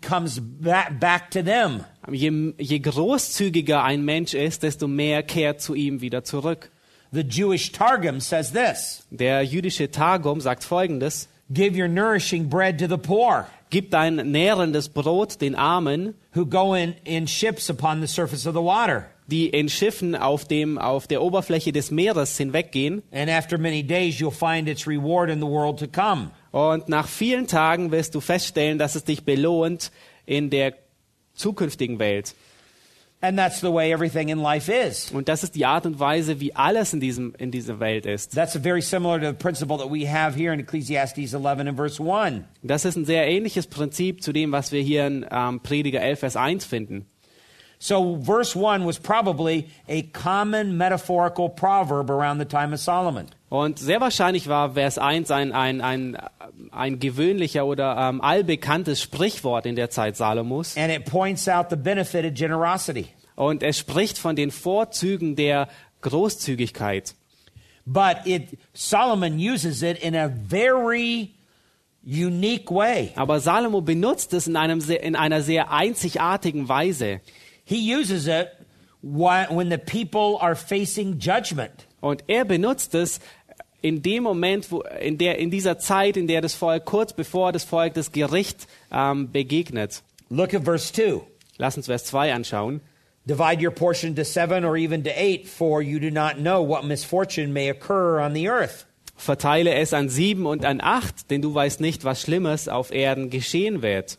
comes 0.00 0.40
back, 0.40 0.98
back 1.00 1.30
to 1.30 1.42
them. 1.42 1.84
Je, 2.10 2.52
je 2.58 2.78
großzügiger 2.78 3.82
ein 3.82 4.04
Mensch 4.04 4.34
ist, 4.34 4.62
desto 4.62 4.88
mehr 4.88 5.22
kehrt 5.22 5.60
zu 5.60 5.74
ihm 5.74 6.00
wieder 6.00 6.24
zurück. 6.24 6.70
The 7.12 7.22
Jewish 7.22 7.72
Targum 7.72 8.20
says 8.20 8.52
this 8.52 9.04
Der 9.10 9.42
jüdische 9.42 9.90
Targum 9.90 10.40
sagt 10.40 10.62
folgendes: 10.62 11.28
Give 11.52 11.76
your 11.76 11.88
nourishing 11.88 12.48
bread 12.48 12.78
to 12.78 12.86
the 12.86 12.98
poor 12.98 13.46
Gib 13.70 13.90
dein 13.90 14.16
nährendes 14.16 14.88
Brot 14.88 15.40
den 15.40 15.54
Armen, 15.54 16.14
who 16.32 16.44
go 16.44 16.74
in, 16.74 16.96
in 17.04 17.26
ships 17.26 17.70
upon 17.70 18.00
the 18.00 18.08
surface 18.08 18.44
of 18.46 18.54
the 18.54 18.62
water. 18.62 19.06
die 19.30 19.46
in 19.46 19.68
Schiffen 19.68 20.16
auf, 20.16 20.44
dem, 20.44 20.76
auf 20.76 21.06
der 21.06 21.22
Oberfläche 21.22 21.70
des 21.70 21.92
Meeres 21.92 22.36
hinweggehen. 22.36 23.04
And 23.12 23.30
after 23.30 23.58
many 23.58 23.84
days, 23.84 24.18
you'll 24.18 24.32
find 24.32 24.68
its 24.68 24.88
reward 24.88 25.30
in 25.30 25.38
the 25.38 25.46
world 25.46 25.78
to 25.78 25.86
come. 25.86 26.32
Und 26.50 26.88
nach 26.88 27.06
vielen 27.06 27.46
Tagen 27.46 27.92
wirst 27.92 28.16
du 28.16 28.20
feststellen, 28.20 28.78
dass 28.78 28.96
es 28.96 29.04
dich 29.04 29.24
belohnt 29.24 29.92
in 30.26 30.50
der 30.50 30.74
zukünftigen 31.34 32.00
Welt. 32.00 32.34
And 33.22 33.38
that's 33.38 33.60
the 33.60 33.70
way 33.70 33.92
everything 33.92 34.30
in 34.30 34.38
life 34.38 34.70
is. 34.70 35.10
Und 35.12 35.28
das 35.28 35.42
ist 35.44 35.54
die 35.54 35.66
Art 35.66 35.84
und 35.84 36.00
Weise, 36.00 36.40
wie 36.40 36.54
alles 36.54 36.94
in, 36.94 37.00
diesem, 37.00 37.34
in 37.36 37.50
dieser 37.50 37.78
Welt 37.78 38.06
ist. 38.06 38.34
That's 38.34 38.56
very 38.56 38.80
similar 38.80 39.20
to 39.20 39.26
the 39.26 39.34
principle 39.34 39.76
that 39.76 39.90
we 39.90 40.06
have 40.10 40.34
here 40.34 40.54
in 40.54 40.60
Ecclesiastes 40.60 41.34
11 41.34 41.68
and 41.68 41.76
verse 41.76 42.00
1. 42.00 42.44
Das 42.62 42.86
ist 42.86 42.96
ein 42.96 43.04
sehr 43.04 43.26
ähnliches 43.28 43.66
Prinzip 43.66 44.22
zu 44.22 44.32
dem, 44.32 44.52
was 44.52 44.72
wir 44.72 44.80
hier 44.80 45.06
in 45.06 45.26
ähm, 45.30 45.60
Prediger 45.60 46.00
11, 46.00 46.18
Vers 46.20 46.36
1 46.36 46.64
finden. 46.64 47.06
So, 47.78 48.18
verse 48.22 48.56
1 48.56 48.86
was 48.86 48.98
probably 48.98 49.68
a 49.86 50.02
common 50.12 50.78
metaphorical 50.78 51.50
proverb 51.50 52.10
around 52.10 52.38
the 52.38 52.46
time 52.46 52.72
of 52.72 52.80
Solomon. 52.80 53.26
Und 53.50 53.80
sehr 53.80 54.00
wahrscheinlich 54.00 54.48
war 54.48 54.74
Vers 54.74 54.96
1 54.96 55.30
ein, 55.32 55.52
ein, 55.52 55.80
ein, 55.80 56.16
ein 56.70 57.00
gewöhnlicher 57.00 57.66
oder 57.66 57.96
ähm, 57.98 58.20
allbekanntes 58.20 59.02
Sprichwort 59.02 59.66
in 59.66 59.74
der 59.74 59.90
Zeit 59.90 60.16
Salomos. 60.16 60.76
And 60.76 60.90
it 60.92 61.04
points 61.04 61.48
out 61.48 61.66
the 61.68 61.76
benefit 61.76 62.24
of 62.24 62.32
generosity. 62.34 63.08
Und 63.34 63.64
es 63.64 63.76
spricht 63.76 64.18
von 64.18 64.36
den 64.36 64.52
Vorzügen 64.52 65.34
der 65.34 65.68
Großzügigkeit. 66.00 67.14
But 67.84 68.18
it, 68.24 68.56
Solomon 68.72 69.36
uses 69.36 69.82
it 69.82 69.98
in 70.00 70.14
a 70.14 70.30
very 70.48 71.30
unique 72.04 72.70
way. 72.70 73.10
Aber 73.16 73.40
Salomo 73.40 73.80
benutzt 73.80 74.32
es 74.32 74.46
in, 74.46 74.54
einem 74.56 74.80
in 74.88 75.16
einer 75.16 75.42
sehr 75.42 75.72
einzigartigen 75.72 76.68
Weise. 76.68 77.20
He 77.64 77.94
uses 77.96 78.28
it 78.28 78.48
wh- 79.02 79.48
when 79.50 79.70
the 79.70 79.78
people 79.78 80.40
are 80.40 80.54
facing 80.54 81.18
judgment. 81.18 81.88
Und 82.00 82.24
er 82.28 82.46
benutzt 82.46 82.94
es 82.94 83.20
in 83.82 84.02
dem 84.02 84.22
Moment, 84.22 84.70
wo, 84.70 84.82
in, 85.00 85.18
der, 85.18 85.38
in 85.38 85.50
dieser 85.50 85.78
Zeit, 85.78 86.16
in 86.16 86.26
der 86.26 86.40
das 86.40 86.54
Volk, 86.54 86.84
kurz 86.84 87.12
bevor 87.12 87.52
das 87.52 87.64
Volk 87.64 87.94
das 87.94 88.12
Gericht 88.12 88.66
ähm, 88.92 89.30
begegnet. 89.30 90.02
Look 90.28 90.54
at 90.54 90.64
verse 90.64 90.92
2. 90.92 91.22
Lass 91.58 91.76
uns 91.76 91.86
Vers 91.86 92.04
2 92.06 92.32
anschauen. 92.32 92.80
Divide 93.26 93.60
your 93.60 93.70
portion 93.70 94.14
to 94.16 94.24
seven 94.24 94.64
or 94.64 94.76
even 94.76 95.04
to 95.04 95.10
eight, 95.10 95.46
for 95.46 95.82
you 95.82 96.00
do 96.00 96.10
not 96.10 96.36
know 96.36 96.62
what 96.62 96.84
misfortune 96.84 97.52
may 97.52 97.68
occur 97.68 98.18
on 98.18 98.34
the 98.34 98.48
earth. 98.48 98.86
Verteile 99.16 99.74
es 99.74 99.92
an 99.92 100.08
sieben 100.08 100.46
und 100.46 100.64
an 100.64 100.80
acht, 100.80 101.30
denn 101.30 101.42
du 101.42 101.54
weißt 101.54 101.80
nicht, 101.80 102.04
was 102.04 102.22
Schlimmes 102.22 102.68
auf 102.68 102.90
Erden 102.90 103.28
geschehen 103.28 103.82
wird. 103.82 104.16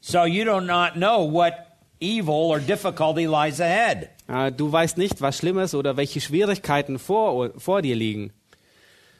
So 0.00 0.24
you 0.24 0.44
do 0.44 0.60
not 0.60 0.94
know 0.94 1.30
what 1.30 1.54
evil 2.00 2.52
or 2.52 2.60
difficulty 2.60 3.26
lies 3.26 3.60
ahead. 3.60 4.10
Äh, 4.28 4.52
Du 4.52 4.70
weißt 4.70 4.98
nicht, 4.98 5.20
was 5.20 5.38
Schlimmes 5.38 5.74
oder 5.74 5.96
welche 5.96 6.20
Schwierigkeiten 6.20 6.98
vor, 6.98 7.50
vor 7.58 7.82
dir 7.82 7.96
liegen. 7.96 8.32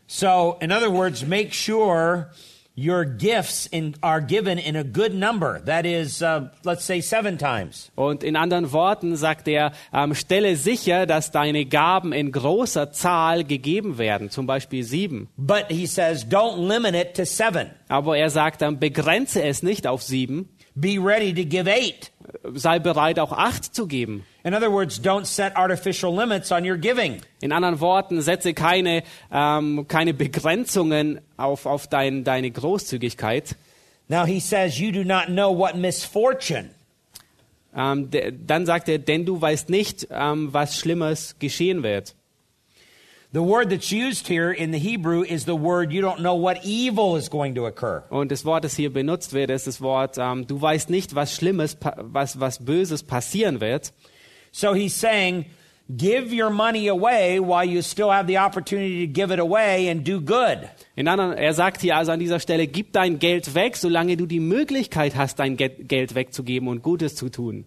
So, 0.07 0.57
in 0.61 0.73
other 0.73 0.91
words, 0.91 1.27
make 1.27 1.53
sure 1.53 2.31
your 2.79 3.05
gifts 3.05 3.67
in, 3.67 3.95
are 4.01 4.21
given 4.23 4.57
in 4.57 4.77
a 4.77 4.85
good 4.85 5.13
number. 5.13 5.61
That 5.65 5.85
is, 5.85 6.23
uh, 6.23 6.49
let's 6.63 6.85
say, 6.85 7.01
seven 7.01 7.37
times. 7.37 7.91
Und 7.97 8.23
in 8.23 8.37
anderen 8.37 8.73
Worten 8.73 9.17
sagt 9.17 9.49
er, 9.49 9.73
ähm, 9.93 10.15
stelle 10.15 10.57
sicher, 10.57 11.05
dass 11.05 11.31
deine 11.33 11.67
Gaben 11.67 12.13
in 12.13 12.31
großer 12.31 12.93
Zahl 12.93 13.45
gegeben 13.45 13.99
werden, 13.99 14.31
zum 14.31 14.47
Beispiel 14.47 14.85
sieben. 14.85 15.29
But 15.37 15.67
he 15.69 15.87
says, 15.87 16.25
don't 16.25 16.67
limit 16.67 16.95
it 16.95 17.15
to 17.17 17.25
seven. 17.25 17.71
Aber 17.89 18.17
er 18.17 18.31
sagt 18.31 18.63
dann, 18.63 18.79
begrenze 18.79 19.43
es 19.43 19.63
nicht 19.63 19.87
auf 19.87 20.03
sieben, 20.03 20.49
Be 20.75 20.97
ready 21.01 21.35
to 21.35 21.45
give 21.45 21.69
eight. 21.69 22.13
Sei 22.55 22.79
bereit 22.79 23.19
auch 23.19 23.33
acht 23.33 23.75
zu 23.75 23.87
geben. 23.87 24.25
In 24.45 24.55
other 24.55 24.71
words, 24.71 25.01
don't 25.03 25.25
set 25.25 25.57
artificial 25.57 26.15
limits 26.15 26.53
on 26.53 26.69
your 26.69 26.77
giving. 26.77 27.21
In 27.41 27.53
anderen 27.53 27.81
Worten, 27.81 28.21
setze 28.21 28.55
keine, 28.55 29.03
ähm, 29.33 29.87
keine 29.89 30.15
Begrenzungen 30.15 31.21
auf, 31.37 31.67
auf 31.67 31.87
dein, 31.87 32.25
deine 32.25 32.51
Großzügigkeit. 32.51 33.57
Now 34.09 34.25
he 34.25 34.41
says, 34.41 34.79
you 34.79 34.91
do 34.91 35.05
not 35.05 35.27
know 35.27 35.57
what 35.57 35.77
misfortune. 35.77 36.71
Ähm, 37.77 38.11
de, 38.11 38.33
dann 38.47 38.67
sagt 38.67 38.89
er, 38.89 38.99
denn 38.99 39.27
du 39.27 39.41
weißt 39.41 39.69
nicht, 39.69 40.09
ähm, 40.11 40.53
was 40.53 40.79
Schlimmes 40.79 41.37
geschehen 41.39 41.83
wird. 41.83 42.15
The 43.31 43.43
word 43.43 43.69
that's 43.69 43.93
used 43.93 44.27
here 44.27 44.51
in 44.51 44.71
the 44.71 44.79
Hebrew 44.79 45.23
is 45.23 45.45
the 45.45 45.55
word 45.55 45.93
you 45.93 46.01
don't 46.01 46.21
know 46.21 46.35
what 46.35 46.65
evil 46.65 47.17
is 47.17 47.29
going 47.29 47.55
to 47.57 47.67
occur. 47.67 48.03
Und 48.09 48.31
das 48.31 48.47
Wort, 48.47 48.65
das 48.65 48.75
hier 48.75 48.91
benutzt 48.91 49.35
wird, 49.35 49.51
ist 49.51 49.67
das 49.67 49.83
Wort, 49.83 50.17
ähm, 50.17 50.47
du 50.47 50.59
weißt 50.59 50.89
nicht, 50.89 51.15
was 51.15 51.35
Schlimmes, 51.35 51.77
was, 51.99 52.41
was 52.41 52.65
Böses 52.65 53.03
passieren 53.03 53.61
wird. 53.61 53.93
So 54.51 54.73
he's 54.73 54.95
saying, 54.99 55.45
give 55.95 56.33
your 56.33 56.49
money 56.49 56.89
away 56.89 57.39
while 57.39 57.65
you 57.65 57.83
still 57.83 58.11
have 58.11 58.27
the 58.27 58.39
opportunity 58.39 59.07
to 59.07 59.13
give 59.13 59.31
it 59.31 59.39
away 59.39 59.91
and 59.91 60.09
do 60.09 60.23
good. 60.23 60.67
In 60.97 61.07
anderen, 61.07 61.37
er 61.37 61.53
sagt 61.53 61.83
hier 61.83 61.97
also 61.97 62.13
an 62.13 62.21
dieser 62.21 62.41
Stelle, 62.41 62.67
gib 62.67 62.95
dein 62.95 63.19
Geld 63.19 63.55
weg, 63.55 63.77
solange 63.77 64.17
du 64.17 64.25
die 64.25 64.41
Möglichkeit 64.41 65.17
hast, 65.17 65.39
dein 65.39 65.59
Ge 65.59 65.69
Geld 65.69 66.15
wegzugeben 66.15 66.67
und 66.67 66.83
Gutes 66.83 67.15
zu 67.15 67.29
tun. 67.29 67.67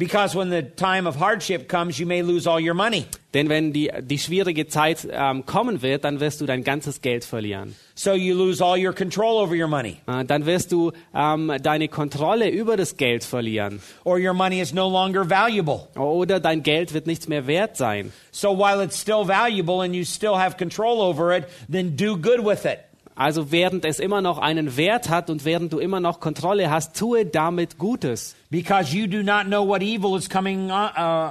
Because 0.00 0.34
when 0.34 0.48
the 0.48 0.62
time 0.62 1.06
of 1.06 1.16
hardship 1.20 1.68
comes, 1.68 1.98
you 1.98 2.06
may 2.06 2.22
lose 2.22 2.46
all 2.46 2.58
your 2.58 2.72
money. 2.72 3.04
Denn 3.34 3.50
wenn 3.50 3.72
die, 3.74 3.90
die 4.00 4.18
schwierige 4.18 4.66
Zeit 4.66 5.06
ähm, 5.12 5.44
kommen 5.44 5.82
wird, 5.82 6.04
dann 6.04 6.20
wirst 6.20 6.40
du 6.40 6.46
dein 6.46 6.64
ganzes 6.64 7.02
Geld 7.02 7.22
verlieren. 7.22 7.76
So 7.94 8.14
you 8.14 8.34
lose 8.34 8.64
all 8.64 8.78
your 8.78 8.94
control 8.94 9.36
over 9.36 9.54
your 9.54 9.68
money, 9.68 9.98
Äh, 10.08 10.24
dann 10.24 10.46
wirst 10.46 10.72
du 10.72 10.92
ähm, 11.14 11.52
deine 11.62 11.88
Kontrolle 11.88 12.48
über 12.48 12.78
das 12.78 12.96
Geld 12.96 13.24
verlieren. 13.24 13.80
or 14.04 14.18
your 14.18 14.32
money 14.32 14.60
is 14.62 14.72
no 14.72 14.88
longer 14.88 15.28
valuable. 15.28 15.86
Oder 15.96 16.40
dein 16.40 16.62
Geld 16.62 16.94
wird 16.94 17.06
nichts 17.06 17.28
mehr 17.28 17.46
wert 17.46 17.76
sein. 17.76 18.10
So 18.32 18.56
while 18.56 18.82
it's 18.82 18.98
still 18.98 19.28
valuable 19.28 19.82
and 19.84 19.94
you 19.94 20.04
still 20.04 20.38
have 20.38 20.56
control 20.56 21.02
over 21.02 21.36
it, 21.36 21.44
then 21.70 21.94
do 21.94 22.16
good 22.16 22.42
with 22.42 22.64
it. 22.64 22.78
Also 23.20 23.52
während 23.52 23.84
es 23.84 24.00
immer 24.00 24.22
noch 24.22 24.38
einen 24.38 24.78
Wert 24.78 25.10
hat 25.10 25.28
und 25.28 25.44
während 25.44 25.74
du 25.74 25.78
immer 25.78 26.00
noch 26.00 26.20
Kontrolle 26.20 26.70
hast, 26.70 26.96
tue 26.96 27.26
damit 27.26 27.76
Gutes. 27.76 28.34
Because 28.48 28.96
you 28.96 29.06
do 29.06 29.22
not 29.22 29.44
know 29.44 29.62
what 29.68 29.82
evil 29.82 30.16
is 30.16 30.26
coming, 30.26 30.70
uh, 30.70 30.88
uh, 30.96 31.30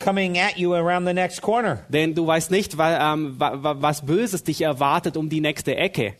coming 0.00 0.36
at 0.40 0.56
you 0.56 0.74
around 0.74 1.06
the 1.06 1.14
next 1.14 1.40
corner. 1.40 1.84
Denn 1.88 2.16
du 2.16 2.26
weißt 2.26 2.50
nicht, 2.50 2.76
wa, 2.78 3.12
ähm, 3.12 3.36
wa, 3.38 3.62
wa, 3.62 3.76
was 3.78 4.04
Böses 4.04 4.42
dich 4.42 4.62
erwartet 4.62 5.16
um 5.16 5.28
die 5.28 5.40
nächste 5.40 5.76
Ecke. 5.76 6.14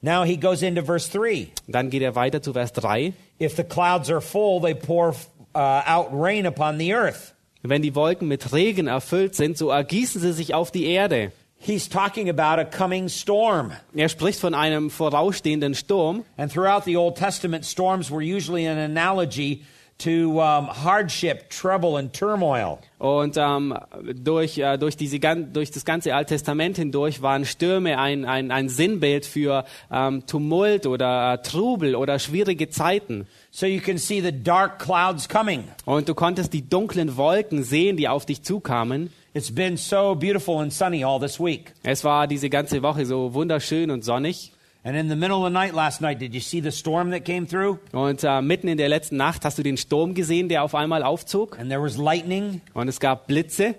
Now 0.00 0.24
he 0.24 0.38
goes 0.38 0.62
into 0.62 0.82
verse 0.82 1.10
3. 1.12 1.48
Dann 1.68 1.90
geht 1.90 2.00
er 2.00 2.14
weiter 2.14 2.40
zu 2.40 2.54
Vers 2.54 2.72
3. 2.72 3.12
If 3.38 3.56
the 3.56 3.62
clouds 3.62 4.10
are 4.10 4.22
full, 4.22 4.62
they 4.62 4.74
pour 4.74 5.14
uh, 5.54 5.82
out 5.86 6.08
rain 6.14 6.46
upon 6.46 6.78
the 6.78 6.94
earth. 6.94 7.34
Wenn 7.60 7.82
die 7.82 7.94
Wolken 7.94 8.26
mit 8.26 8.54
Regen 8.54 8.86
erfüllt 8.86 9.34
sind, 9.34 9.58
so 9.58 9.68
ergießen 9.68 10.18
sie 10.18 10.32
sich 10.32 10.54
auf 10.54 10.70
die 10.70 10.86
Erde. 10.86 11.32
He's 11.66 11.88
talking 11.88 12.28
about 12.28 12.60
a 12.60 12.64
coming 12.64 13.08
storm. 13.08 13.72
Er 13.92 14.08
spricht 14.08 14.38
von 14.38 14.54
einem 14.54 14.88
vorausstehenden 14.88 15.74
Sturm. 15.74 16.24
And 16.36 16.52
throughout 16.52 16.84
the 16.84 16.96
Old 16.96 17.16
Testament, 17.16 17.64
storms 17.64 18.08
were 18.08 18.22
usually 18.22 18.68
an 18.68 18.78
analogy 18.78 19.64
to 19.98 20.40
um, 20.40 20.68
hardship, 20.68 21.50
trouble, 21.50 21.96
and 21.96 22.12
turmoil. 22.12 22.78
Und 22.98 23.36
ähm, 23.36 23.76
durch, 24.14 24.58
äh, 24.58 24.78
durch, 24.78 24.96
diese, 24.96 25.18
durch 25.18 25.72
das 25.72 25.84
ganze 25.84 26.14
Alte 26.14 26.34
Testament 26.34 26.76
hindurch 26.76 27.20
waren 27.20 27.44
Stürme 27.44 27.98
ein, 27.98 28.24
ein, 28.24 28.52
ein 28.52 28.68
Sinnbild 28.68 29.26
für 29.26 29.64
ähm, 29.90 30.24
Tumult 30.24 30.86
oder 30.86 31.32
äh, 31.32 31.42
Trubel 31.42 31.96
oder 31.96 32.20
schwierige 32.20 32.68
Zeiten. 32.68 33.26
So 33.50 33.66
you 33.66 33.80
can 33.80 33.98
see 33.98 34.20
the 34.20 34.30
dark 34.30 34.78
clouds 34.78 35.28
coming. 35.28 35.64
Und 35.84 36.08
du 36.08 36.14
konntest 36.14 36.52
die 36.52 36.68
dunklen 36.68 37.16
Wolken 37.16 37.64
sehen, 37.64 37.96
die 37.96 38.06
auf 38.06 38.24
dich 38.24 38.44
zukamen. 38.44 39.10
It's 39.36 39.50
been 39.50 39.76
so 39.76 40.14
beautiful 40.14 40.60
and 40.60 40.72
sunny 40.72 41.04
all 41.04 41.20
this 41.20 41.38
week. 41.38 41.74
Es 41.82 42.04
war 42.04 42.26
diese 42.26 42.48
ganze 42.48 42.82
Woche 42.82 43.04
so 43.04 43.34
wunderschön 43.34 43.90
und 43.90 44.02
sonnig. 44.02 44.50
And 44.82 44.96
in 44.96 45.10
the 45.10 45.14
middle 45.14 45.36
of 45.36 45.44
the 45.44 45.50
night 45.50 45.74
last 45.74 46.00
night, 46.00 46.22
did 46.22 46.32
you 46.32 46.40
see 46.40 46.62
the 46.62 46.72
storm 46.72 47.10
that 47.10 47.26
came 47.26 47.46
through? 47.46 47.78
Und 47.92 48.24
äh, 48.24 48.40
mitten 48.40 48.66
in 48.66 48.78
der 48.78 48.88
letzten 48.88 49.18
Nacht 49.18 49.44
hast 49.44 49.58
du 49.58 49.62
den 49.62 49.76
Sturm 49.76 50.14
gesehen, 50.14 50.48
der 50.48 50.62
auf 50.62 50.74
einmal 50.74 51.02
aufzog. 51.02 51.58
And 51.58 51.68
there 51.68 51.82
was 51.82 51.98
lightning. 51.98 52.62
Und 52.72 52.88
es 52.88 52.98
gab 52.98 53.26
Blitze. 53.26 53.74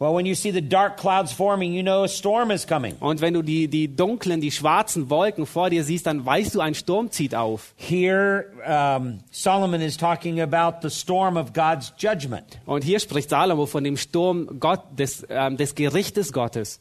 Well, 0.00 0.14
when 0.14 0.24
you 0.24 0.34
see 0.34 0.50
the 0.50 0.62
dark 0.62 0.96
clouds 0.96 1.30
forming, 1.30 1.74
you 1.74 1.82
know 1.82 2.04
a 2.04 2.08
storm 2.08 2.50
is 2.50 2.64
coming. 2.64 2.96
Und 3.00 3.20
wenn 3.20 3.34
du 3.34 3.42
die, 3.42 3.68
die 3.68 3.86
dunklen, 3.86 4.40
die 4.40 4.50
schwarzen 4.50 5.10
Wolken 5.10 5.44
vor 5.44 5.68
dir 5.68 5.84
siehst, 5.84 6.06
dann 6.06 6.24
weißt 6.24 6.54
du, 6.54 6.60
ein 6.62 6.74
Sturm 6.74 7.10
zieht 7.10 7.34
auf. 7.34 7.74
Here, 7.76 8.46
um, 8.66 9.18
Solomon 9.30 9.82
is 9.82 9.98
talking 9.98 10.40
about 10.40 10.80
the 10.80 10.88
storm 10.88 11.36
of 11.36 11.52
God's 11.52 11.92
judgment. 11.98 12.58
Und 12.64 12.82
hier 12.82 12.98
spricht 12.98 13.28
Salomo 13.28 13.66
von 13.66 13.84
dem 13.84 13.98
Sturm 13.98 14.58
Gott, 14.58 14.80
des, 14.98 15.26
ähm, 15.28 15.58
des 15.58 15.74
Gerichtes 15.74 16.32
Gottes. 16.32 16.80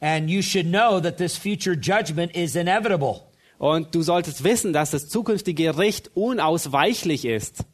And 0.00 0.30
you 0.30 0.40
should 0.40 0.64
know 0.64 0.98
that 0.98 1.18
this 1.18 1.36
future 1.36 1.76
judgment 1.76 2.34
is 2.34 2.56
inevitable. 2.56 3.20
Und 3.58 3.94
du 3.94 4.00
solltest 4.00 4.44
wissen, 4.44 4.72
dass 4.72 4.92
das 4.92 5.10
zukünftige 5.10 5.64
Gericht 5.74 6.10
unausweichlich 6.14 7.26
ist. 7.26 7.66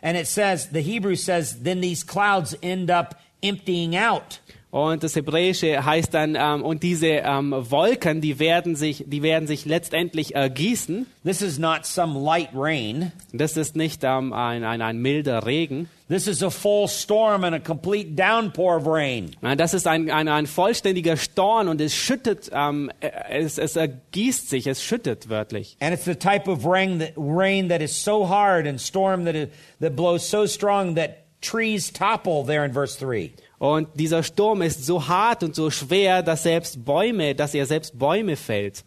And 0.00 0.16
it 0.16 0.28
says, 0.28 0.68
the 0.72 0.80
Hebrew 0.80 1.16
says, 1.16 1.60
then 1.64 1.80
these 1.80 2.06
clouds 2.06 2.56
end 2.62 2.88
up 2.88 3.16
emptying 3.42 3.96
out. 3.96 4.40
Und 4.72 5.02
das 5.02 5.14
Hebräische 5.16 5.84
heißt 5.84 6.14
dann, 6.14 6.34
ähm, 6.34 6.64
und 6.64 6.82
diese 6.82 7.08
ähm, 7.08 7.54
Wolken, 7.54 8.22
die 8.22 8.38
werden, 8.38 8.74
sich, 8.74 9.04
die 9.06 9.22
werden 9.22 9.46
sich 9.46 9.66
letztendlich 9.66 10.34
ergießen. 10.34 11.04
This 11.24 11.42
is 11.42 11.58
not 11.58 11.84
some 11.84 12.18
light 12.18 12.48
rain. 12.54 13.12
Das 13.34 13.58
ist 13.58 13.76
nicht 13.76 14.02
ähm, 14.02 14.32
ein, 14.32 14.64
ein, 14.64 14.80
ein 14.80 14.96
milder 14.96 15.44
Regen. 15.44 15.90
This 16.08 16.26
is 16.26 16.42
a 16.42 16.48
full 16.48 16.88
storm 16.88 17.44
and 17.44 17.54
a 17.54 17.58
complete 17.58 18.16
downpour 18.16 18.76
of 18.76 18.86
rain. 18.86 19.36
Das 19.58 19.74
ist 19.74 19.86
ein, 19.86 20.10
ein, 20.10 20.28
ein 20.28 20.46
vollständiger 20.46 21.18
Storm 21.18 21.68
und 21.68 21.80
es 21.80 21.94
schüttet, 21.94 22.50
ähm, 22.54 22.90
es, 23.28 23.58
es 23.58 23.76
ergießt 23.76 24.48
sich, 24.48 24.66
es 24.66 24.82
schüttet 24.82 25.28
wörtlich. 25.28 25.76
And 25.80 25.92
it's 25.92 26.06
the 26.06 26.14
type 26.14 26.50
of 26.50 26.64
rain 26.64 26.98
that, 26.98 27.12
rain 27.16 27.68
that 27.68 27.82
is 27.82 27.94
so 27.94 28.26
hard 28.26 28.66
and 28.66 28.80
storm 28.80 29.26
that, 29.26 29.34
is, 29.34 29.48
that 29.80 29.96
blows 29.96 30.26
so 30.26 30.46
strong 30.46 30.94
that 30.96 31.21
trees 31.42 31.90
topple 31.92 32.44
there 32.44 32.64
in 32.64 32.72
verse 32.72 32.96
3. 32.98 33.32
Und 33.58 33.88
dieser 33.94 34.22
Sturm 34.22 34.62
ist 34.62 34.84
so 34.84 35.06
hart 35.06 35.42
und 35.42 35.54
so 35.54 35.70
schwer, 35.70 36.22
dass 36.22 36.44
selbst 36.44 36.84
Bäume, 36.84 37.34
dass 37.34 37.54
er 37.54 37.66
selbst 37.66 37.98
Bäume 37.98 38.36
fällt. 38.36 38.84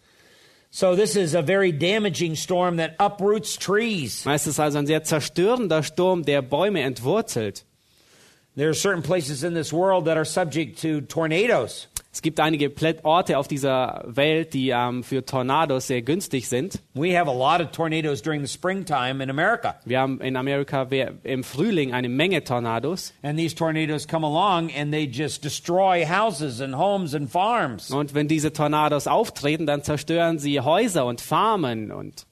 So 0.72 0.96
this 0.96 1.16
is 1.16 1.36
a 1.36 1.42
very 1.42 1.72
damaging 1.72 2.36
storm 2.36 2.78
that 2.78 2.96
uproots 3.00 3.58
trees. 3.58 4.26
Es 4.26 4.48
ist 4.48 4.60
also 4.60 4.80
ein 4.80 4.88
sehr 4.88 5.04
zerstörender 5.04 5.84
Sturm, 5.84 6.26
der 6.26 6.42
Bäume 6.42 6.82
entwurzelt. 6.82 7.64
There 8.58 8.70
are 8.70 8.74
certain 8.74 9.02
places 9.02 9.44
in 9.44 9.54
this 9.54 9.72
world 9.72 10.06
that 10.06 10.18
are 10.18 10.26
subject 10.26 10.82
to 10.82 11.02
tornadoes. 11.02 11.88
Es 12.16 12.22
gibt 12.22 12.40
einige 12.40 12.72
Orte 13.04 13.38
auf 13.38 13.50
dieser 13.50 14.02
Welt, 14.08 14.54
die 14.54 14.70
ähm, 14.70 15.04
für 15.04 15.26
Tornados 15.26 15.88
sehr 15.88 16.02
günstig 16.02 16.48
sind. 16.48 16.80
We 16.94 17.14
have 17.20 17.30
a 17.30 17.34
lot 17.34 17.60
of 17.60 17.74
tornadoes 17.74 18.22
during 18.22 18.40
the 18.40 18.48
springtime 18.48 19.22
in 19.22 19.30
America. 19.30 19.76
Wir 19.84 20.00
haben 20.00 20.22
in 20.22 20.38
Amerika 20.38 20.88
im 21.24 21.44
Frühling 21.44 21.94
eine 21.94 22.08
Menge 22.08 22.42
Tornados. 22.42 23.14
And 23.22 23.38
these 23.38 23.54
tornadoes 23.54 24.08
come 24.08 24.26
along 24.26 24.72
and 24.72 24.94
they 24.94 25.04
just 25.04 25.44
destroy 25.44 26.06
houses 26.06 26.62
and 26.62 26.78
homes 26.78 27.14
and 27.14 27.30
farms. 27.30 27.92
Und 27.92 28.14
wenn 28.14 28.30
diese 28.30 28.54
Tornados 28.54 29.08
auftreten, 29.08 29.66
dann 29.66 29.84
zerstören 29.84 30.40
sie 30.40 30.62
Häuser 30.62 31.06
und 31.08 31.20
Farmen. 31.20 31.92
Und 31.92 32.26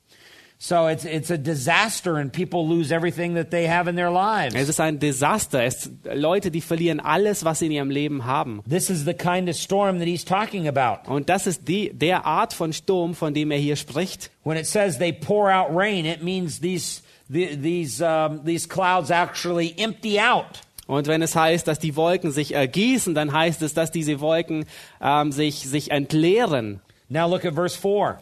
So 0.65 0.87
it's, 0.87 1.03
it's 1.03 1.29
a 1.29 1.37
disaster 1.37 2.15
and 2.15 2.31
people 2.31 2.65
lose 2.65 2.93
everything 2.93 3.33
that 3.33 3.51
they 3.51 3.67
have 3.67 3.89
in 3.89 3.97
their 3.97 4.09
lives. 4.09 4.55
es 4.55 4.69
ist 4.69 4.79
ein 4.79 4.97
Desaster. 4.97 5.61
Es, 5.61 5.89
Leute, 6.05 6.51
die 6.51 6.61
verlieren 6.61 7.01
alles, 7.01 7.43
was 7.43 7.59
sie 7.59 7.65
in 7.65 7.73
ihrem 7.73 7.89
Leben 7.89 8.23
haben. 8.23 8.63
This 8.65 8.89
is 8.89 9.03
the 9.03 9.13
kind 9.13 9.49
of 9.49 9.57
storm 9.57 9.99
that 9.99 10.07
he's 10.07 10.23
talking 10.23 10.69
about. 10.69 11.11
Und 11.11 11.27
das 11.27 11.47
ist 11.47 11.67
die, 11.67 11.91
der 11.91 12.25
Art 12.25 12.53
von 12.53 12.71
Sturm, 12.71 13.13
von 13.13 13.33
dem 13.33 13.51
er 13.51 13.57
hier 13.57 13.75
spricht. 13.75 14.31
When 14.45 14.55
it 14.55 14.65
says 14.65 14.99
they 14.99 15.11
pour 15.11 15.51
out 15.51 15.67
rain, 15.69 16.05
it 16.05 16.23
means 16.23 16.61
these, 16.61 17.01
the, 17.29 17.57
these, 17.61 18.01
um, 18.01 18.45
these 18.45 18.65
clouds 18.65 19.11
actually 19.11 19.75
empty 19.77 20.17
out. 20.17 20.61
Und 20.87 21.07
wenn 21.07 21.21
es 21.21 21.35
heißt, 21.35 21.67
dass 21.67 21.79
die 21.79 21.97
Wolken 21.97 22.31
sich 22.31 22.53
ergießen, 22.53 23.13
dann 23.13 23.33
heißt 23.33 23.61
es, 23.63 23.73
dass 23.73 23.91
diese 23.91 24.21
Wolken 24.21 24.63
ähm, 25.01 25.33
sich, 25.33 25.67
sich 25.67 25.91
entleeren. 25.91 26.79
Now 27.09 27.27
look 27.27 27.43
at 27.43 27.53
verse 27.53 27.77
4. 27.77 28.19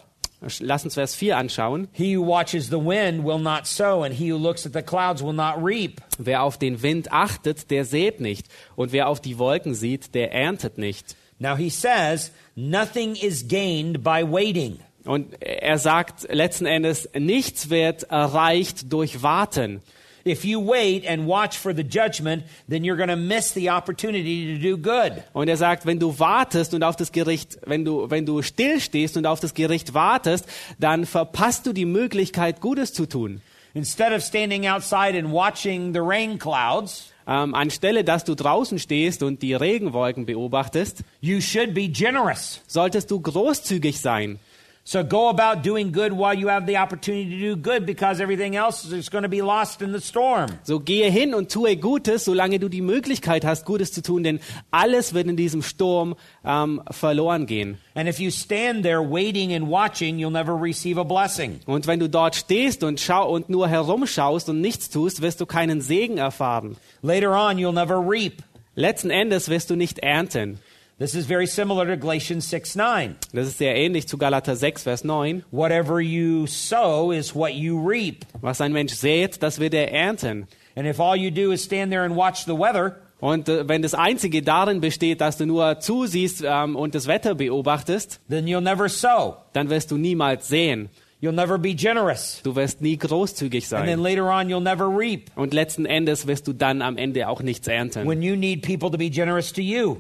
Lass 0.60 0.84
uns 0.84 0.96
Vers 0.96 1.14
4 1.14 1.38
anschauen. 1.38 1.88
He 1.92 2.18
who 2.18 2.26
watches 2.26 2.70
the 2.70 2.80
wind 2.80 3.24
will 3.24 3.38
not 3.38 3.68
sow, 3.68 4.04
and 4.04 4.14
he 4.14 4.32
who 4.32 4.38
looks 4.38 4.66
at 4.66 4.74
the 4.74 4.82
clouds 4.82 5.22
will 5.22 5.34
not 5.34 5.64
reap. 5.64 6.02
Wer 6.18 6.42
auf 6.42 6.58
den 6.58 6.82
Wind 6.82 7.12
achtet, 7.12 7.70
der 7.70 7.86
sät 7.86 8.20
nicht. 8.20 8.48
Und 8.76 8.92
wer 8.92 9.08
auf 9.08 9.22
die 9.22 9.38
Wolken 9.38 9.76
sieht, 9.76 10.16
der 10.16 10.34
erntet 10.34 10.80
nicht. 10.80 11.16
Now 11.38 11.56
he 11.56 11.70
says, 11.70 12.32
nothing 12.56 13.16
is 13.16 13.48
gained 13.48 14.04
by 14.04 14.24
waiting. 14.24 14.80
Und 15.06 15.42
er 15.42 15.78
sagt 15.78 16.28
letzten 16.34 16.66
Endes, 16.66 17.10
nichts 17.14 17.70
wird 17.70 18.04
erreicht 18.04 18.92
durch 18.92 19.24
Warten. 19.24 19.82
If 20.26 20.46
you 20.46 20.60
wait 20.60 21.06
and 21.08 21.28
watch 21.28 21.58
for 21.58 21.74
the 21.76 21.84
judgment, 21.84 22.44
then 22.70 22.84
you're 22.84 22.98
going 22.98 23.10
to 23.10 23.16
miss 23.16 23.54
the 23.54 23.70
opportunity 23.72 24.56
to 24.56 24.62
do 24.62 24.78
good. 24.78 25.24
Und 25.34 25.48
er 25.48 25.58
sagt, 25.58 25.86
wenn 25.86 26.00
du 26.00 26.20
wartest 26.20 26.74
und 26.74 26.84
auf 26.84 26.96
das 26.96 27.12
Gericht, 27.12 27.58
wenn 27.66 27.86
du, 27.86 28.10
wenn 28.10 28.26
du 28.26 28.42
stillstehst 28.42 29.18
und 29.18 29.26
auf 29.26 29.40
das 29.40 29.54
Gericht 29.54 29.94
wartest, 29.94 30.46
dann 30.80 31.06
verpasst 31.06 31.66
du 31.66 31.74
die 31.74 31.86
Möglichkeit, 31.86 32.62
Gutes 32.62 32.94
zu 32.94 33.08
tun. 33.08 33.42
Instead 33.74 34.12
of 34.12 34.22
standing 34.22 34.68
outside 34.68 35.18
and 35.18 35.32
watching 35.32 35.94
the 35.94 36.00
rain 36.02 36.38
clouds, 36.38 37.08
Ähm, 37.28 37.54
anstelle, 37.54 38.04
dass 38.04 38.24
du 38.26 38.34
draußen 38.34 38.80
stehst 38.80 39.22
und 39.22 39.44
die 39.44 39.54
Regenwolken 39.54 40.26
beobachtest, 40.26 41.04
you 41.22 41.40
should 41.40 41.74
be 41.74 41.88
generous. 41.88 42.62
solltest 42.68 43.12
du 43.12 43.22
großzügig 43.22 44.02
sein. 44.02 44.40
So 44.84 45.04
go 45.04 45.30
about 45.30 45.62
doing 45.62 45.92
good 45.92 46.12
while 46.12 46.34
you 46.34 46.48
have 46.48 46.66
the 46.66 46.78
opportunity 46.78 47.30
to 47.30 47.38
do 47.38 47.56
good 47.56 47.86
because 47.86 48.20
everything 48.20 48.56
else 48.56 48.84
is 48.84 49.10
going 49.10 49.22
to 49.22 49.30
be 49.30 49.44
lost 49.44 49.84
in 49.84 49.92
the 49.92 50.02
storm. 50.02 50.50
So 50.64 50.80
gehe 50.80 51.12
hin 51.12 51.36
und 51.36 51.52
tue 51.52 51.76
Gutes, 51.76 52.26
solange 52.26 52.58
du 52.58 52.68
die 52.68 52.82
Möglichkeit 52.82 53.46
hast, 53.46 53.66
Gutes 53.66 53.92
zu 53.92 54.02
tun, 54.02 54.24
denn 54.24 54.40
alles 54.72 55.14
wird 55.14 55.28
in 55.28 55.38
diesem 55.38 55.62
Sturm 55.62 56.16
ähm, 56.44 56.82
verloren 56.90 57.46
gehen. 57.46 57.78
And 57.94 58.10
if 58.10 58.20
you 58.20 58.32
stand 58.32 58.82
there 58.82 59.02
waiting 59.02 59.54
and 59.54 59.70
watching, 59.70 60.18
you'll 60.18 60.32
never 60.32 60.60
receive 60.60 61.00
a 61.00 61.04
blessing. 61.04 61.60
Und 61.68 61.86
wenn 61.86 62.00
du 62.00 62.10
dort 62.10 62.36
stehst 62.36 62.84
und, 62.84 63.00
schau 63.00 63.30
und 63.30 63.50
nur 63.50 63.68
herumschaust 63.68 64.50
und 64.50 64.62
nichts 64.62 64.90
tust, 64.90 65.22
wirst 65.22 65.40
du 65.42 65.46
keinen 65.46 65.82
Segen 65.82 66.18
erfahren. 66.18 66.76
Later 67.04 67.32
on, 67.32 67.58
you'll 67.58 67.72
never 67.72 68.00
reap. 68.00 68.42
Letzten 68.74 69.12
Endes 69.12 69.48
wirst 69.50 69.70
du 69.70 69.76
nicht 69.76 70.00
ernten. 70.00 70.60
This 71.02 71.16
is 71.16 71.26
very 71.26 71.48
similar 71.48 71.88
to 71.88 71.98
Galatians 71.98 72.48
6 72.48 72.76
9. 72.76 73.16
Das 73.34 73.48
ist 73.48 73.58
sehr 73.58 73.76
ähnlich 73.76 74.08
zu 74.08 74.20
Galater 74.20 74.56
6, 74.56 74.84
Vers 74.84 75.04
9. 75.04 75.44
Whatever 75.50 76.00
you 76.00 76.46
sow 76.46 77.12
is 77.12 77.34
what 77.34 77.56
you 77.56 77.84
reap. 77.84 78.24
Was 78.40 78.62
ein 78.62 78.72
Mensch 78.72 78.94
sät, 78.94 79.42
das 79.42 79.60
wird 79.60 79.74
er 79.74 79.92
ernten. 79.92 80.48
And 80.76 80.86
if 80.86 81.00
all 81.00 81.16
you 81.16 81.32
do 81.32 81.52
is 81.52 81.64
stand 81.64 81.90
there 81.92 82.04
and 82.04 82.16
watch 82.16 82.46
the 82.46 82.54
weather, 82.54 82.98
Und 83.20 83.50
äh, 83.50 83.68
wenn 83.68 83.82
das 83.82 83.96
Einzige 83.96 84.44
darin 84.44 84.80
besteht, 84.80 85.22
dass 85.22 85.38
du 85.38 85.48
nur 85.48 85.80
zusiehst 85.80 86.44
ähm, 86.46 86.76
und 86.76 86.94
das 86.94 87.08
Wetter 87.08 87.34
beobachtest, 87.34 88.20
then 88.30 88.46
you'll 88.46 88.62
never 88.62 88.88
sow. 88.88 89.38
dann 89.54 89.72
wirst 89.72 89.90
du 89.90 89.98
niemals 89.98 90.50
sehen. 90.50 90.90
You'll 91.22 91.34
never 91.34 91.60
be 91.60 91.76
generous. 91.76 92.42
Du 92.44 92.56
wirst 92.56 92.82
nie 92.82 92.98
großzügig 92.98 93.72
And 93.72 93.86
then 93.86 94.00
sein. 94.00 94.04
later 94.04 94.24
on, 94.32 94.50
you'll 94.50 94.60
never 94.60 94.88
reap 94.88 95.30
Und 95.36 95.54
letzten 95.54 95.86
Endes 95.86 96.26
wirst 96.26 96.48
du 96.48 96.54
dann 96.54 96.82
am 96.82 96.98
Ende 96.98 97.28
auch 97.28 97.44
nichts 97.44 97.68
ernten. 97.68 98.08
when 98.08 98.24
you 98.24 98.36
need 98.36 98.64
people 98.64 98.90
to 98.90 98.98
be 98.98 99.08
generous 99.08 99.54
to 99.54 99.62
you. 99.62 99.98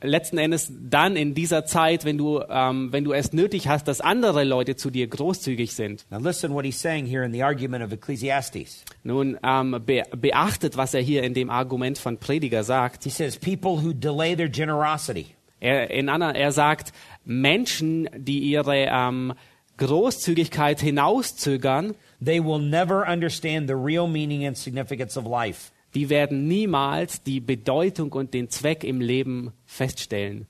Letzten 0.00 0.38
Endes 0.38 0.72
dann 0.72 1.16
in 1.16 1.34
dieser 1.34 1.66
Zeit, 1.66 2.06
wenn 2.06 2.16
du, 2.16 2.40
ähm, 2.48 2.90
wenn 2.92 3.04
du 3.04 3.12
es 3.12 3.34
nötig 3.34 3.68
hast, 3.68 3.88
dass 3.88 4.00
andere 4.00 4.44
Leute 4.44 4.74
zu 4.76 4.90
dir 4.90 5.06
großzügig 5.06 5.74
sind. 5.74 6.06
Now, 6.10 6.18
listen 6.18 6.54
what 6.54 6.64
he's 6.64 6.80
saying 6.80 7.04
here 7.04 7.26
in 7.26 7.32
the 7.32 7.42
argument 7.42 7.84
of 7.84 7.92
Ecclesiastes. 7.92 8.84
Nun 9.02 9.36
ähm, 9.42 9.76
be 9.84 10.02
beachtet, 10.16 10.78
was 10.78 10.94
er 10.94 11.02
hier 11.02 11.24
in 11.24 11.34
dem 11.34 11.50
Argument 11.50 11.98
von 11.98 12.16
Prediger 12.16 12.64
sagt. 12.64 13.04
He 13.04 13.10
says, 13.10 13.36
People 13.36 13.82
who 13.84 13.92
delay 13.92 14.34
their 14.34 14.48
generosity 14.48 15.26
Er, 15.60 15.90
in 15.90 16.08
Anna, 16.08 16.30
er 16.30 16.52
sagt, 16.52 16.92
Menschen, 17.24 18.08
die 18.16 18.38
ihre 18.38 18.86
ähm, 18.88 19.34
Großzügigkeit 19.78 20.80
hinauszögern, 20.80 21.94
they 22.22 22.44
will 22.44 22.60
never 22.60 23.08
understand 23.08 23.68
the 23.68 23.74
real 23.74 24.06
meaning 24.06 24.46
and 24.46 24.56
significance 24.56 25.18
of 25.18 25.24
life. 25.24 25.72
die 25.94 26.08
werden 26.10 26.46
niemals 26.46 27.22
die 27.22 27.40
Bedeutung 27.40 28.12
und 28.12 28.34
den 28.34 28.50
Zweck 28.50 28.84
im 28.84 29.00
Leben 29.00 29.52
feststellen. 29.66 30.46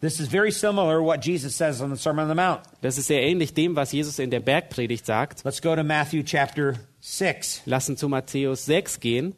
This 0.00 0.18
is 0.18 0.28
very 0.28 0.50
similar 0.50 0.98
to 0.98 1.04
what 1.04 1.24
Jesus 1.24 1.56
says 1.56 1.80
on 1.80 1.94
the 1.94 1.96
Sermon 1.96 2.24
on 2.24 2.28
the 2.28 2.34
Mount. 2.34 2.62
Das 2.80 2.98
ist 2.98 3.06
sehr 3.06 3.22
ähnlich 3.22 3.54
dem, 3.54 3.76
was 3.76 3.92
Jesus 3.92 4.18
in 4.18 4.30
der 4.30 4.40
Bergpredigt 4.40 5.06
sagt. 5.06 5.44
Let's 5.44 5.62
go 5.62 5.76
to 5.76 5.84
Matthew 5.84 6.24
chapter 6.24 6.74
6. 7.00 7.62
Lassen 7.66 7.96
zu 7.96 8.08
Matthäus 8.08 8.64
6 8.64 8.98
gehen. 8.98 9.36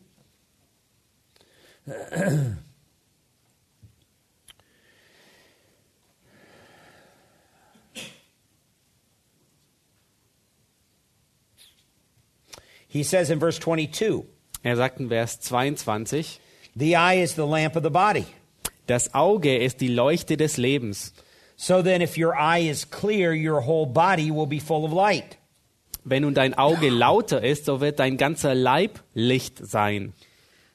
He 12.95 13.03
says 13.03 13.29
in 13.29 13.41
verse 13.41 13.59
22 13.59 14.25
Er 14.63 14.77
sagt 14.77 15.01
in 15.01 15.09
Vers 15.09 15.41
22, 15.41 16.39
The 16.77 16.95
eye 16.95 17.15
is 17.15 17.35
the 17.35 17.45
lamp 17.45 17.75
of 17.75 17.83
the 17.83 17.91
body. 17.91 18.25
das 18.87 19.13
Auge 19.15 19.59
ist 19.59 19.81
die 19.81 19.89
Leuchte 19.89 20.37
des 20.37 20.59
Lebens. 20.59 21.13
So 21.57 21.83
then, 21.83 22.03
if 22.03 22.17
your 22.17 22.35
eye 22.37 22.61
is 22.61 22.85
clear, 22.85 23.33
your 23.33 23.63
whole 23.63 23.87
body 23.87 24.31
will 24.31 24.47
be 24.47 24.61
full 24.61 24.85
of 24.85 24.93
light. 24.93 25.37
Wenn 26.05 26.23
nun 26.23 26.35
dein 26.35 26.55
Auge 26.55 26.89
lauter 26.89 27.43
ist, 27.43 27.65
so 27.65 27.81
wird 27.81 27.99
dein 27.99 28.17
ganzer 28.17 28.55
Leib 28.55 29.01
Licht 29.13 29.59
sein. 29.67 30.13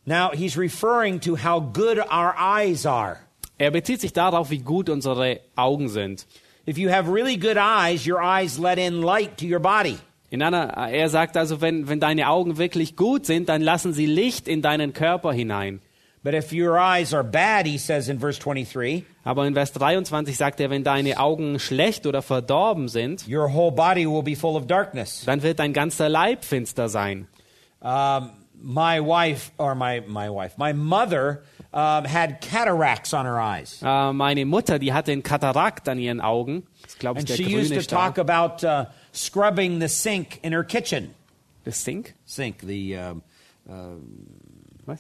Now, 0.06 0.32
he's 0.32 0.58
referring 0.58 1.22
to 1.22 1.38
how 1.38 1.62
good 1.62 2.00
our 2.00 2.36
eyes 2.38 2.86
are. 2.86 3.20
Er 3.58 3.72
bezieht 3.72 4.02
sich 4.02 4.12
darauf, 4.12 4.50
wie 4.50 4.60
gut 4.60 4.90
unsere 4.90 5.40
Augen 5.56 5.88
sind. 5.88 6.26
If 6.66 6.78
you 6.78 6.90
have 6.90 7.10
really 7.10 7.38
good 7.38 7.58
eyes, 7.58 8.06
your 8.06 8.22
eyes 8.22 8.60
let 8.60 8.78
in 8.78 9.02
light 9.02 9.38
to 9.38 9.46
your 9.46 9.60
body. 9.60 10.00
In 10.30 10.42
einer, 10.42 10.78
er 10.92 11.10
sagt 11.10 11.38
also, 11.38 11.62
wenn, 11.62 11.88
wenn 11.88 12.00
deine 12.00 12.30
Augen 12.30 12.58
wirklich 12.58 12.96
gut 12.96 13.26
sind, 13.26 13.50
dann 13.50 13.62
lassen 13.62 13.94
sie 13.94 14.06
Licht 14.06 14.48
in 14.48 14.62
deinen 14.62 14.94
Körper 14.94 15.34
hinein. 15.34 15.82
But 16.22 16.34
if 16.34 16.52
your 16.52 16.78
eyes 16.78 17.14
are 17.14 17.24
bad, 17.24 17.66
he 17.66 17.78
says 17.78 18.10
in 18.10 18.20
verse 18.20 18.38
23, 18.40 19.06
Aber 19.24 19.48
in 19.48 19.54
Vers 19.54 19.72
23 19.72 20.36
sagt 20.36 20.60
er, 20.60 20.70
wenn 20.70 20.84
deine 20.84 21.18
Augen 21.18 21.60
schlecht 21.60 22.06
oder 22.06 22.22
verdorben 22.22 22.90
sind, 22.90 23.26
your 23.26 23.54
whole 23.54 23.72
body 23.72 24.06
will 24.06 24.22
be 24.22 24.36
full 24.36 24.58
of 24.58 24.68
darkness. 24.68 25.24
dann 25.26 25.44
wird 25.44 25.60
dein 25.60 25.72
ganzer 25.72 26.10
Leib 26.10 26.44
finster 26.44 26.90
sein. 26.90 27.28
Um, 27.80 28.32
my 28.62 29.00
wife, 29.00 29.52
or 29.58 29.76
my, 29.76 30.02
my 30.08 30.30
wife, 30.30 30.58
my 30.58 30.74
mother 30.74 31.44
um, 31.72 32.04
had 32.04 32.42
cataracts 32.42 33.14
on 33.14 33.26
her 33.26 33.40
eyes. 33.40 33.82
Äh, 33.82 34.12
meine 34.12 34.46
Mutter, 34.46 34.78
die 34.78 34.92
hatte 34.92 35.14
einen 35.14 35.24
Katarakt 35.24 35.88
an 35.88 36.00
ihren 36.00 36.20
Augen. 36.20 36.64
Das 36.84 36.98
glaube 36.98 37.20
ich 37.20 37.22
And 37.22 37.30
der 37.30 37.36
she 37.36 37.56
used 37.56 37.74
to 37.74 37.96
talk 37.96 38.18
about 38.18 38.66
uh, 38.66 38.88
scrubbing 39.14 39.80
the 39.80 39.88
sink 39.88 40.40
in 40.44 40.54
her 40.54 40.64
kitchen. 40.64 41.14
Das 41.66 41.84
Sink? 41.84 42.14
Sink, 42.26 42.62
the 42.62 42.98
um, 42.98 43.22
Was? 44.86 45.00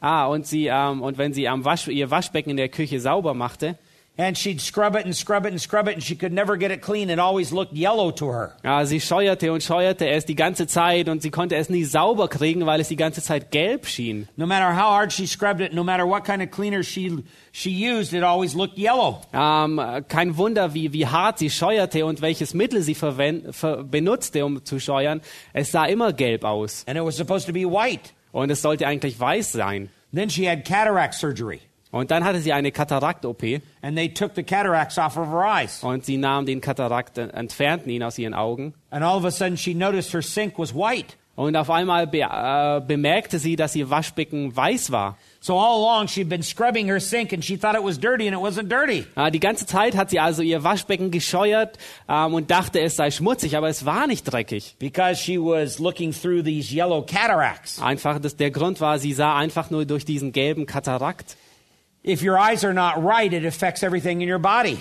Ah, 0.00 0.26
und 0.26 0.46
sie 0.46 0.66
ähm, 0.66 1.02
und 1.02 1.18
wenn 1.18 1.32
sie 1.32 1.48
am 1.48 1.64
Wasch, 1.64 1.88
ihr 1.88 2.10
Waschbecken 2.10 2.50
in 2.50 2.56
der 2.56 2.68
Küche 2.68 3.00
sauber 3.00 3.34
machte, 3.34 3.78
And 4.16 4.38
she'd 4.38 4.60
scrub 4.60 4.94
it 4.94 5.04
and 5.04 5.14
scrub 5.14 5.44
it 5.44 5.50
and 5.50 5.60
scrub 5.60 5.88
it, 5.88 5.94
and 5.94 6.02
she 6.02 6.14
could 6.14 6.32
never 6.32 6.56
get 6.56 6.70
it 6.70 6.82
clean. 6.82 7.10
It 7.10 7.18
always 7.18 7.52
looked 7.52 7.72
yellow 7.72 8.12
to 8.12 8.26
her. 8.30 8.52
ja, 8.62 8.84
sie 8.84 9.00
scheuerte 9.00 9.52
und 9.52 9.60
scheuerte 9.60 10.08
es 10.08 10.24
die 10.24 10.36
ganze 10.36 10.68
Zeit 10.68 11.08
und 11.08 11.20
sie 11.20 11.30
konnte 11.30 11.56
es 11.56 11.68
nie 11.68 11.82
sauber 11.82 12.28
kriegen, 12.28 12.64
weil 12.64 12.80
es 12.80 12.86
die 12.86 12.96
ganze 12.96 13.22
Zeit 13.22 13.50
gelb 13.50 13.86
schien. 13.86 14.28
No 14.36 14.46
matter 14.46 14.72
how 14.76 14.90
hard 14.92 15.12
she 15.12 15.26
scrubbed 15.26 15.60
it, 15.60 15.72
no 15.72 15.82
matter 15.82 16.06
what 16.06 16.24
kind 16.24 16.40
of 16.40 16.52
cleaner 16.52 16.84
she 16.84 17.24
she 17.50 17.70
used, 17.70 18.12
it 18.12 18.22
always 18.22 18.54
looked 18.54 18.78
yellow. 18.78 19.20
Ähm, 19.32 19.80
kein 20.06 20.36
Wunder, 20.36 20.74
wie, 20.74 20.92
wie 20.92 21.08
hart 21.08 21.40
sie 21.40 21.50
scheuerte 21.50 22.06
und 22.06 22.20
welches 22.20 22.54
Mittel 22.54 22.82
sie 22.82 22.94
verwend, 22.94 23.52
ver, 23.54 23.82
benutzte, 23.82 24.44
um 24.44 24.64
zu 24.64 24.78
scheuern. 24.78 25.22
Es 25.52 25.72
sah 25.72 25.86
immer 25.86 26.12
gelb 26.12 26.44
aus. 26.44 26.84
And 26.86 26.96
it 26.96 27.04
was 27.04 27.16
supposed 27.16 27.46
to 27.48 27.52
be 27.52 27.64
white. 27.64 28.10
Und 28.30 28.50
es 28.50 28.62
sollte 28.62 28.86
eigentlich 28.86 29.18
weiß 29.18 29.50
sein. 29.50 29.88
Then 30.12 30.30
she 30.30 30.48
had 30.48 30.64
cataract 30.64 31.14
surgery, 31.14 31.60
Und 31.94 32.10
dann 32.10 32.24
hatte 32.24 32.40
sie 32.40 32.52
eine 32.52 32.72
Katarakt-OP 32.72 33.44
and 33.80 33.96
they 33.96 34.08
took 34.08 34.34
the 34.34 34.42
cataracts 34.42 34.98
off 34.98 35.16
of 35.16 35.28
her 35.28 35.44
eyes. 35.44 35.80
und 35.84 36.04
sie 36.04 36.16
nahmen 36.16 36.44
den 36.44 36.60
Katarakt, 36.60 37.18
äh, 37.18 37.28
entfernten 37.28 37.88
ihn 37.88 38.02
aus 38.02 38.18
ihren 38.18 38.34
Augen. 38.34 38.74
And 38.90 39.04
all 39.04 39.16
of 39.16 39.24
a 39.24 39.30
sudden, 39.30 39.56
she 39.56 39.74
noticed 39.74 40.12
her 40.12 40.20
sink 40.20 40.58
was 40.58 40.74
white. 40.74 41.14
Und 41.36 41.54
auf 41.54 41.70
einmal 41.70 42.08
be 42.08 42.22
äh, 42.22 42.80
bemerkte 42.84 43.38
sie, 43.38 43.54
dass 43.54 43.76
ihr 43.76 43.90
Waschbecken 43.90 44.56
weiß 44.56 44.90
war. 44.90 45.16
So 45.38 45.56
all 45.56 45.82
along, 45.82 46.08
she'd 46.08 46.28
been 46.28 46.42
scrubbing 46.42 46.88
her 46.88 46.98
sink, 46.98 47.32
and 47.32 47.44
she 47.44 47.56
thought 47.56 47.76
it 47.76 47.84
was 47.84 47.96
dirty, 48.00 48.26
and 48.26 48.36
it 48.36 48.42
wasn't 48.42 48.68
dirty. 48.68 49.04
Äh, 49.14 49.30
die 49.30 49.40
ganze 49.40 49.64
Zeit 49.64 49.96
hat 49.96 50.10
sie 50.10 50.18
also 50.18 50.42
ihr 50.42 50.64
Waschbecken 50.64 51.12
gescheuert 51.12 51.78
ähm, 52.08 52.34
und 52.34 52.50
dachte, 52.50 52.80
es 52.80 52.96
sei 52.96 53.12
schmutzig, 53.12 53.56
aber 53.56 53.68
es 53.68 53.86
war 53.86 54.08
nicht 54.08 54.24
dreckig. 54.24 54.74
Because 54.80 55.22
she 55.22 55.38
was 55.38 55.78
looking 55.78 56.12
through 56.12 56.42
these 56.42 56.74
yellow 56.74 57.02
cataracts. 57.02 57.80
Einfach, 57.80 58.18
das, 58.18 58.34
der 58.34 58.50
Grund 58.50 58.80
war, 58.80 58.98
sie 58.98 59.12
sah 59.12 59.36
einfach 59.36 59.70
nur 59.70 59.84
durch 59.84 60.04
diesen 60.04 60.32
gelben 60.32 60.66
Katarakt. 60.66 61.36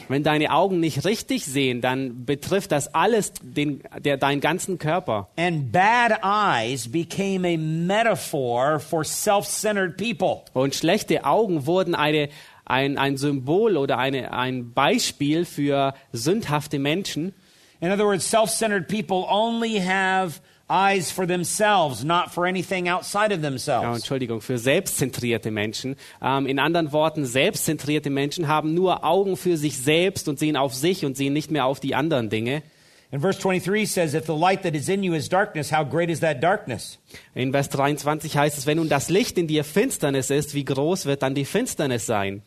Wenn 0.09 0.23
deine 0.23 0.51
Augen 0.51 0.79
nicht 0.81 1.05
richtig 1.05 1.45
sehen, 1.45 1.79
dann 1.79 2.25
betrifft 2.25 2.73
das 2.73 2.93
alles 2.93 3.31
den, 3.41 3.81
der, 3.99 4.17
deinen 4.17 4.41
ganzen 4.41 4.77
Körper. 4.77 5.29
And 5.37 5.71
bad 5.71 6.19
eyes 6.21 6.91
became 6.91 7.47
a 7.47 7.57
metaphor 7.57 8.81
for 8.81 9.05
self 9.05 9.47
centered 9.47 9.95
people. 9.95 10.41
Und 10.51 10.75
schlechte 10.75 11.23
Augen 11.23 11.65
wurden 11.65 11.95
eine, 11.95 12.27
ein, 12.65 12.97
ein 12.97 13.15
Symbol 13.15 13.77
oder 13.77 13.97
eine, 13.97 14.33
ein 14.33 14.73
Beispiel 14.73 15.45
für 15.45 15.93
sündhafte 16.11 16.77
Menschen. 16.77 17.33
In 17.79 17.89
other 17.89 18.05
words, 18.05 18.29
self 18.29 18.49
centered 18.49 18.89
people 18.89 19.25
only 19.29 19.79
have 19.79 20.41
eyes 20.73 21.11
for 21.11 21.27
themselves, 21.27 22.03
not 22.03 22.31
for 22.31 22.45
anything 22.45 22.89
outside 22.89 23.31
of 23.31 23.41
Ja, 23.41 23.49
themselves. 23.49 23.99
Entschuldigung, 23.99 24.41
für 24.41 24.57
selbstzentrierte 24.57 25.51
Menschen. 25.51 25.95
Ähm, 26.21 26.47
in 26.47 26.57
anderen 26.57 26.91
Worten, 26.91 27.25
selbstzentrierte 27.25 28.09
Menschen 28.09 28.47
haben 28.47 28.73
nur 28.73 29.03
Augen 29.03 29.37
für 29.37 29.57
sich 29.57 29.77
selbst 29.77 30.27
und 30.27 30.39
sehen 30.39 30.57
auf 30.57 30.73
sich 30.73 31.05
und 31.05 31.15
sehen 31.15 31.33
nicht 31.33 31.51
mehr 31.51 31.65
auf 31.65 31.79
die 31.79 31.93
anderen 31.93 32.29
Dinge. 32.29 32.63
And 33.11 33.21
verse 33.21 33.39
23 33.39 33.85
says, 33.85 34.15
If 34.15 34.25
the 34.25 34.35
light 34.35 34.63
that 34.63 34.73
is 34.73 34.89
in 34.89 35.03
you 35.03 35.13
is 35.13 35.29
darkness, 35.29 35.71
how 35.71 35.87
great 35.87 36.09
is 36.09 36.21
that 36.21 36.41
darkness? 36.41 36.97
In 37.35 37.51
Vers 37.51 37.69
23 37.69 38.35
heißt 38.35 38.57
es, 38.57 38.65
wenn 38.65 38.77
nun 38.77 38.89
das 38.89 39.09
Licht 39.09 39.37
in 39.37 39.45
dir 39.45 39.63
Finsternis 39.63 40.31
ist, 40.31 40.55
wie 40.55 40.65
groß 40.65 41.05
wird 41.05 41.21
dann 41.21 41.35
die 41.35 41.45
Finsternis 41.45 42.07
sein? 42.07 42.41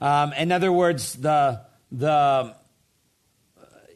Um, 0.00 0.32
in 0.40 0.52
other 0.52 0.72
words, 0.72 1.18
the, 1.20 1.58
the, 1.90 2.52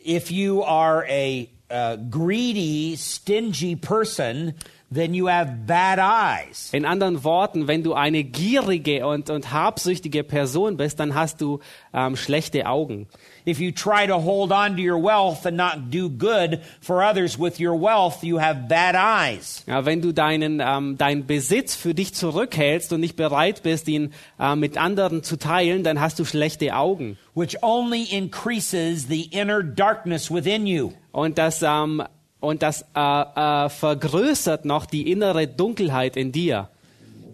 if 0.05 0.31
you 0.31 0.63
are 0.63 1.07
a, 1.09 1.49
uh 1.73 1.97
greedy, 2.11 2.97
stingy 2.97 3.77
person, 3.77 4.55
then 4.91 5.15
you 5.15 5.27
have 5.29 5.67
bad 5.67 5.99
eyes. 5.99 6.69
In 6.73 6.85
anderen 6.85 7.25
Worten, 7.25 7.67
wenn 7.67 7.83
du 7.83 7.95
eine 7.95 8.25
gierige 8.25 9.07
und, 9.07 9.31
und 9.31 9.53
habsüchtige 9.53 10.23
Person 10.23 10.77
bist, 10.77 11.01
dann 11.01 11.15
hast 11.15 11.41
du 11.41 11.61
ähm, 11.95 12.17
schlechte 12.17 12.67
Augen. 12.67 13.07
If 13.47 13.59
you 13.59 13.73
try 13.73 14.07
to 14.07 14.23
hold 14.23 14.53
on 14.53 14.77
to 14.77 14.83
your 14.83 15.03
wealth 15.03 15.47
and 15.47 15.57
not 15.57 15.91
do 15.91 16.09
good 16.11 16.61
for 16.81 17.03
others 17.03 17.39
with 17.39 17.59
your 17.59 17.81
wealth, 17.81 18.23
you 18.23 18.39
have 18.39 18.69
bad 18.69 18.95
eyes. 18.95 19.65
Ja, 19.67 19.85
wenn 19.85 20.03
du 20.03 20.13
deinen, 20.13 20.61
ähm, 20.61 20.99
deinen 20.99 21.27
Besitz 21.27 21.75
für 21.75 21.95
dich 21.95 22.15
zurückhältst 22.15 22.93
und 22.93 23.01
nicht 23.01 23.17
bereit 23.17 23.63
bist, 23.63 23.89
ihn 23.89 24.13
äh, 24.39 24.55
mit 24.55 24.77
anderen 24.77 25.23
zu 25.23 25.39
teilen, 25.39 25.83
dann 25.83 26.01
hast 26.01 26.19
du 26.19 26.25
schlechte 26.25 26.77
Augen. 26.77 27.17
which 27.35 27.57
only 27.63 28.03
increases 28.03 29.07
the 29.09 29.23
inner 29.33 29.63
darkness 29.63 30.31
within 30.31 30.67
you. 30.67 30.93
Und 31.13 31.39
das, 31.39 31.63
ähm, 31.63 32.03
und 32.41 32.63
das 32.63 32.85
äh, 32.95 33.01
äh, 33.01 33.69
vergrößert 33.69 34.65
noch 34.65 34.87
die 34.87 35.11
innere 35.11 35.47
Dunkelheit 35.47 36.17
in 36.17 36.33
dir. 36.33 36.69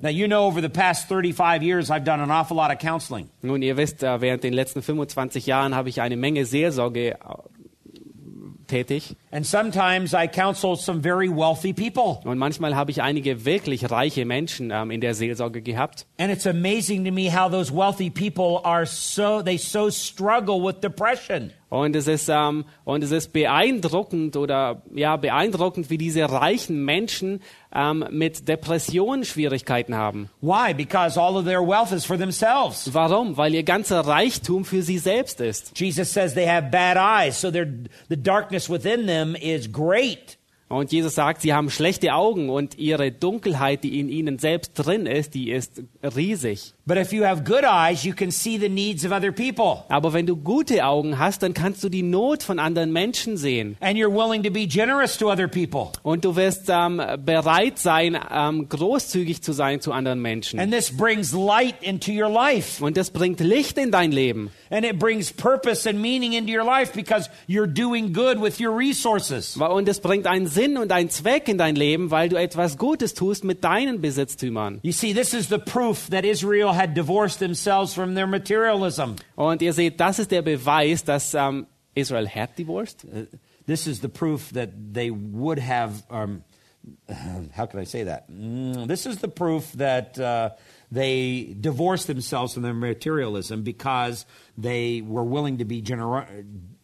Now, 0.00 0.10
you 0.10 0.28
know, 0.28 0.46
over 0.46 0.60
the 0.60 0.68
past 0.68 1.08
35 1.08 1.62
years, 1.62 1.90
I've 1.90 2.04
done 2.04 2.22
an 2.22 2.30
awful 2.30 2.56
lot 2.56 2.70
of 2.70 2.78
counseling. 2.78 3.28
Nun, 3.42 3.62
ihr 3.62 3.76
wisst, 3.76 4.02
äh, 4.02 4.20
während 4.20 4.44
den 4.44 4.52
letzten 4.52 4.80
25 4.80 5.46
Jahren 5.46 5.74
habe 5.74 5.88
ich 5.88 6.00
eine 6.00 6.16
Menge 6.16 6.44
Seelsorge 6.44 7.12
äh, 7.12 7.16
tätig. 8.68 9.16
And 9.30 9.44
sometimes 9.44 10.14
I 10.14 10.26
counsel 10.26 10.76
some 10.76 11.02
very 11.02 11.28
wealthy 11.28 11.74
people. 11.74 12.20
Und 12.24 12.38
manchmal 12.38 12.74
habe 12.74 12.90
ich 12.90 13.02
einige 13.02 13.44
wirklich 13.44 13.90
reiche 13.90 14.24
Menschen 14.24 14.70
ähm, 14.70 14.90
in 14.90 15.02
der 15.02 15.14
Seelsorge 15.14 15.60
gehabt. 15.60 16.06
And 16.18 16.32
it's 16.32 16.46
amazing 16.46 17.04
to 17.04 17.12
me 17.12 17.30
how 17.30 17.50
those 17.50 17.70
wealthy 17.70 18.08
people 18.08 18.60
are 18.64 18.86
so, 18.86 19.42
they 19.42 19.58
so 19.58 19.90
struggle 19.90 20.60
with 20.60 20.80
depression. 20.80 21.52
Und 21.70 21.94
es 21.94 22.06
ist 22.06 22.30
ähm, 22.30 22.64
und 22.84 23.04
es 23.04 23.10
ist 23.10 23.34
beeindruckend 23.34 24.36
oder 24.36 24.80
ja 24.94 25.16
beeindruckend, 25.16 25.90
wie 25.90 25.98
diese 25.98 26.30
reichen 26.30 26.82
Menschen 26.82 27.42
ähm, 27.74 28.06
mit 28.10 28.48
Depressionen 28.48 29.26
Schwierigkeiten 29.26 29.94
haben. 29.94 30.30
Why? 30.40 30.72
Because 30.72 31.20
all 31.20 31.36
of 31.36 31.44
their 31.44 31.60
wealth 31.60 31.92
is 31.92 32.06
for 32.06 32.16
themselves. 32.16 32.88
Warum? 32.94 33.36
Weil 33.36 33.54
ihr 33.54 33.64
ganzer 33.64 34.00
Reichtum 34.00 34.64
für 34.64 34.80
sie 34.80 34.96
selbst 34.96 35.42
ist. 35.42 35.78
Jesus 35.78 36.10
says 36.10 36.32
they 36.32 36.48
have 36.48 36.70
bad 36.70 36.96
eyes, 36.96 37.38
so 37.38 37.50
the 37.50 38.16
darkness 38.16 38.70
within 38.70 39.06
them 39.06 39.17
is 39.34 39.72
great. 39.72 40.38
Und 40.68 40.92
Jesus 40.92 41.14
sagt, 41.14 41.40
sie 41.40 41.54
haben 41.54 41.70
schlechte 41.70 42.12
Augen 42.12 42.50
und 42.50 42.76
ihre 42.78 43.10
Dunkelheit, 43.10 43.84
die 43.84 44.00
in 44.00 44.08
ihnen 44.10 44.38
selbst 44.38 44.74
drin 44.74 45.06
ist, 45.06 45.34
die 45.34 45.50
ist 45.50 45.82
riesig. 46.02 46.74
But 46.88 46.96
if 46.96 47.12
you 47.12 47.24
have 47.24 47.44
good 47.44 47.64
eyes, 47.64 48.02
you 48.02 48.14
can 48.14 48.30
see 48.30 48.56
the 48.56 48.70
needs 48.70 49.04
of 49.04 49.12
other 49.12 49.30
people. 49.30 49.84
Aber 49.90 50.14
wenn 50.14 50.24
du 50.24 50.36
gute 50.36 50.86
Augen 50.86 51.18
hast, 51.18 51.42
dann 51.42 51.52
kannst 51.52 51.84
du 51.84 51.90
die 51.90 52.02
Not 52.02 52.42
von 52.42 52.58
anderen 52.58 52.94
Menschen 52.94 53.36
sehen. 53.36 53.76
And 53.80 53.98
you're 53.98 54.10
willing 54.10 54.42
to 54.42 54.50
be 54.50 54.66
generous 54.66 55.18
to 55.18 55.30
other 55.30 55.48
people. 55.48 55.92
Und 56.02 56.24
du 56.24 56.34
wirst 56.34 56.70
ähm, 56.70 57.02
bereit 57.26 57.78
sein, 57.78 58.18
ähm, 58.32 58.70
großzügig 58.70 59.42
zu 59.42 59.52
sein 59.52 59.82
zu 59.82 59.92
anderen 59.92 60.22
Menschen. 60.22 60.58
And 60.58 60.72
this 60.72 60.90
brings 60.90 61.34
light 61.34 61.74
into 61.82 62.10
your 62.10 62.30
life. 62.30 62.82
Und 62.82 62.96
das 62.96 63.10
bringt 63.10 63.40
Licht 63.40 63.76
in 63.76 63.90
dein 63.90 64.10
Leben. 64.10 64.50
And 64.70 64.86
it 64.86 64.98
brings 64.98 65.30
purpose 65.30 65.86
and 65.86 66.00
meaning 66.00 66.32
into 66.32 66.54
your 66.54 66.64
life 66.64 66.94
because 66.94 67.28
you're 67.46 67.66
doing 67.66 68.14
good 68.14 68.40
with 68.40 68.58
your 68.58 68.74
resources. 68.74 69.58
Und 69.58 69.90
es 69.90 70.00
bringt 70.00 70.26
einen 70.26 70.46
Sinn 70.46 70.78
und 70.78 70.90
einen 70.90 71.10
Zweck 71.10 71.48
in 71.48 71.58
dein 71.58 71.76
Leben, 71.76 72.10
weil 72.10 72.30
du 72.30 72.36
etwas 72.36 72.78
Gutes 72.78 73.12
tust 73.12 73.44
mit 73.44 73.62
deinen 73.62 74.00
Besitztümern. 74.00 74.78
You 74.82 74.92
see, 74.92 75.12
this 75.12 75.34
is 75.34 75.50
the 75.50 75.58
proof 75.58 76.08
that 76.08 76.24
Israel 76.24 76.77
had 76.78 76.94
divorced 76.94 77.40
themselves 77.40 77.92
from 77.92 78.14
their 78.14 78.26
materialism. 78.28 79.16
Und 79.36 79.60
ihr 79.62 79.72
seht, 79.72 79.98
das 79.98 80.18
ist 80.20 80.30
der 80.30 80.42
Beweis, 80.42 81.02
dass 81.04 81.34
ähm, 81.34 81.66
Israel 81.94 82.28
hat 82.28 82.56
divorced. 82.56 83.04
Uh, 83.04 83.26
This 83.66 83.86
is 83.86 84.00
the 84.00 84.08
proof 84.08 84.52
that 84.54 84.70
they 84.94 85.10
would 85.10 85.58
have. 85.58 86.02
Um, 86.08 86.42
how 87.54 87.66
can 87.66 87.80
I 87.80 87.84
say 87.84 88.04
that? 88.04 88.30
Mm, 88.30 88.86
this 88.88 89.04
is 89.04 89.18
the 89.18 89.28
proof 89.28 89.72
that 89.74 90.18
uh, 90.18 90.50
they 90.90 91.54
divorced 91.60 92.06
themselves 92.06 92.54
from 92.54 92.62
their 92.62 92.72
materialism 92.72 93.62
because 93.62 94.24
they 94.56 95.02
were 95.02 95.22
willing 95.24 95.58
to 95.58 95.66
be 95.66 95.82
gener- 95.82 96.24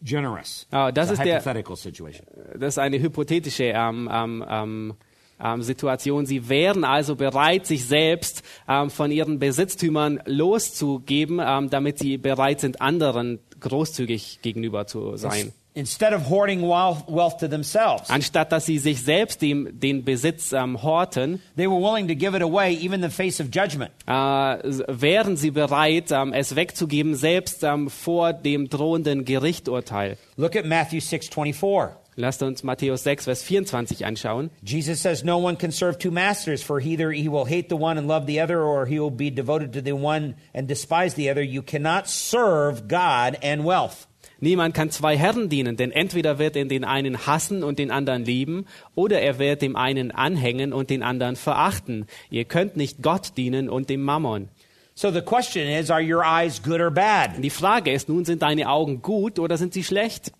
generous. 0.02 0.66
Ah, 0.72 0.90
das 0.90 1.10
It's 1.10 1.20
a 1.20 1.22
ist 1.22 1.26
der- 1.26 1.34
hypothetical 1.40 1.76
situation. 1.76 2.26
Das 2.58 2.74
ist 2.74 2.78
eine 2.78 2.98
hypothetische 2.98 3.72
ähm, 3.74 4.10
ähm, 4.12 4.94
ähm, 5.42 5.62
Situation. 5.62 6.26
Sie 6.26 6.48
wären 6.48 6.84
also 6.84 7.16
bereit, 7.16 7.66
sich 7.66 7.84
selbst 7.86 8.42
ähm, 8.68 8.90
von 8.90 9.10
ihren 9.10 9.38
Besitztümern 9.38 10.20
loszugeben, 10.26 11.40
ähm, 11.44 11.70
damit 11.70 11.98
sie 11.98 12.18
bereit 12.18 12.60
sind, 12.60 12.80
anderen 12.80 13.38
großzügig 13.60 14.40
gegenüber 14.42 14.86
zu 14.86 15.16
sein. 15.16 15.52
Instead 15.76 16.12
of 16.12 16.30
hoarding 16.30 16.62
wealth, 16.62 17.04
wealth 17.08 17.40
to 17.40 17.48
themselves, 17.48 18.08
Anstatt 18.08 18.52
dass 18.52 18.64
sie 18.64 18.78
sich 18.78 19.02
selbst 19.02 19.42
dem, 19.42 19.80
den 19.80 20.04
Besitz 20.04 20.52
ähm, 20.52 20.80
horten, 20.80 21.42
they 21.56 21.68
were 21.68 21.80
willing 21.80 22.06
to 22.06 22.14
give 22.14 22.36
it 22.36 22.42
away, 22.42 22.76
even 22.76 23.02
in 23.02 23.10
the 23.10 23.14
face 23.14 23.40
of 23.40 23.48
judgment. 23.52 23.90
äh, 24.06 24.12
wären 24.12 25.36
sie 25.36 25.50
bereit, 25.50 26.12
ähm, 26.12 26.32
es 26.32 26.54
wegzugeben, 26.54 27.16
selbst 27.16 27.64
ähm, 27.64 27.90
vor 27.90 28.32
dem 28.32 28.68
drohenden 28.68 29.24
Gerichturteil. 29.24 30.16
Look 30.36 30.54
at 30.54 30.64
Matthew 30.64 30.98
6:24. 30.98 31.90
Lasst 32.16 32.42
uns 32.42 32.62
Matthäus 32.62 33.02
6, 33.02 33.24
Vers 33.24 33.42
24 33.42 34.06
anschauen. 34.06 34.50
Jesus 34.62 35.02
says, 35.02 35.24
No 35.24 35.38
one 35.38 35.56
can 35.56 35.72
serve 35.72 35.98
two 35.98 36.12
masters, 36.12 36.62
for 36.62 36.80
either 36.80 37.10
he 37.10 37.28
will 37.28 37.46
hate 37.46 37.68
the 37.68 37.76
one 37.76 37.98
and 37.98 38.06
love 38.06 38.26
the 38.26 38.40
other, 38.40 38.62
or 38.62 38.86
he 38.86 39.00
will 39.00 39.10
be 39.10 39.30
devoted 39.30 39.72
to 39.72 39.80
the 39.82 39.92
one 39.92 40.36
and 40.52 40.68
despise 40.68 41.14
the 41.14 41.28
other. 41.28 41.42
You 41.42 41.62
cannot 41.62 42.08
serve 42.08 42.86
God 42.86 43.36
and 43.42 43.64
wealth. 43.64 44.06
Niemand 44.40 44.74
kann 44.74 44.90
zwei 44.90 45.16
Herren 45.16 45.48
dienen, 45.48 45.76
denn 45.76 45.90
entweder 45.90 46.38
wird 46.38 46.54
er 46.56 46.66
den 46.66 46.84
einen 46.84 47.26
hassen 47.26 47.64
und 47.64 47.78
den 47.78 47.90
anderen 47.90 48.24
lieben, 48.24 48.66
oder 48.94 49.20
er 49.20 49.38
wird 49.38 49.62
dem 49.62 49.74
einen 49.74 50.10
anhängen 50.10 50.72
und 50.72 50.90
den 50.90 51.02
anderen 51.02 51.36
verachten. 51.36 52.06
Ihr 52.30 52.44
könnt 52.44 52.76
nicht 52.76 53.02
Gott 53.02 53.36
dienen 53.36 53.68
und 53.68 53.88
dem 53.90 54.02
Mammon. 54.02 54.48
So 54.94 55.10
the 55.10 55.22
question 55.22 55.66
is, 55.66 55.90
are 55.90 56.02
your 56.02 56.22
eyes 56.22 56.62
good 56.62 56.80
or 56.80 56.90
bad? 56.90 57.42
Die 57.42 57.50
Frage 57.50 57.92
ist 57.92 58.08
nun, 58.08 58.24
sind 58.24 58.42
deine 58.42 58.68
Augen 58.68 59.02
gut 59.02 59.40
oder 59.40 59.56
sind 59.56 59.72
sie 59.72 59.82
schlecht? 59.82 60.30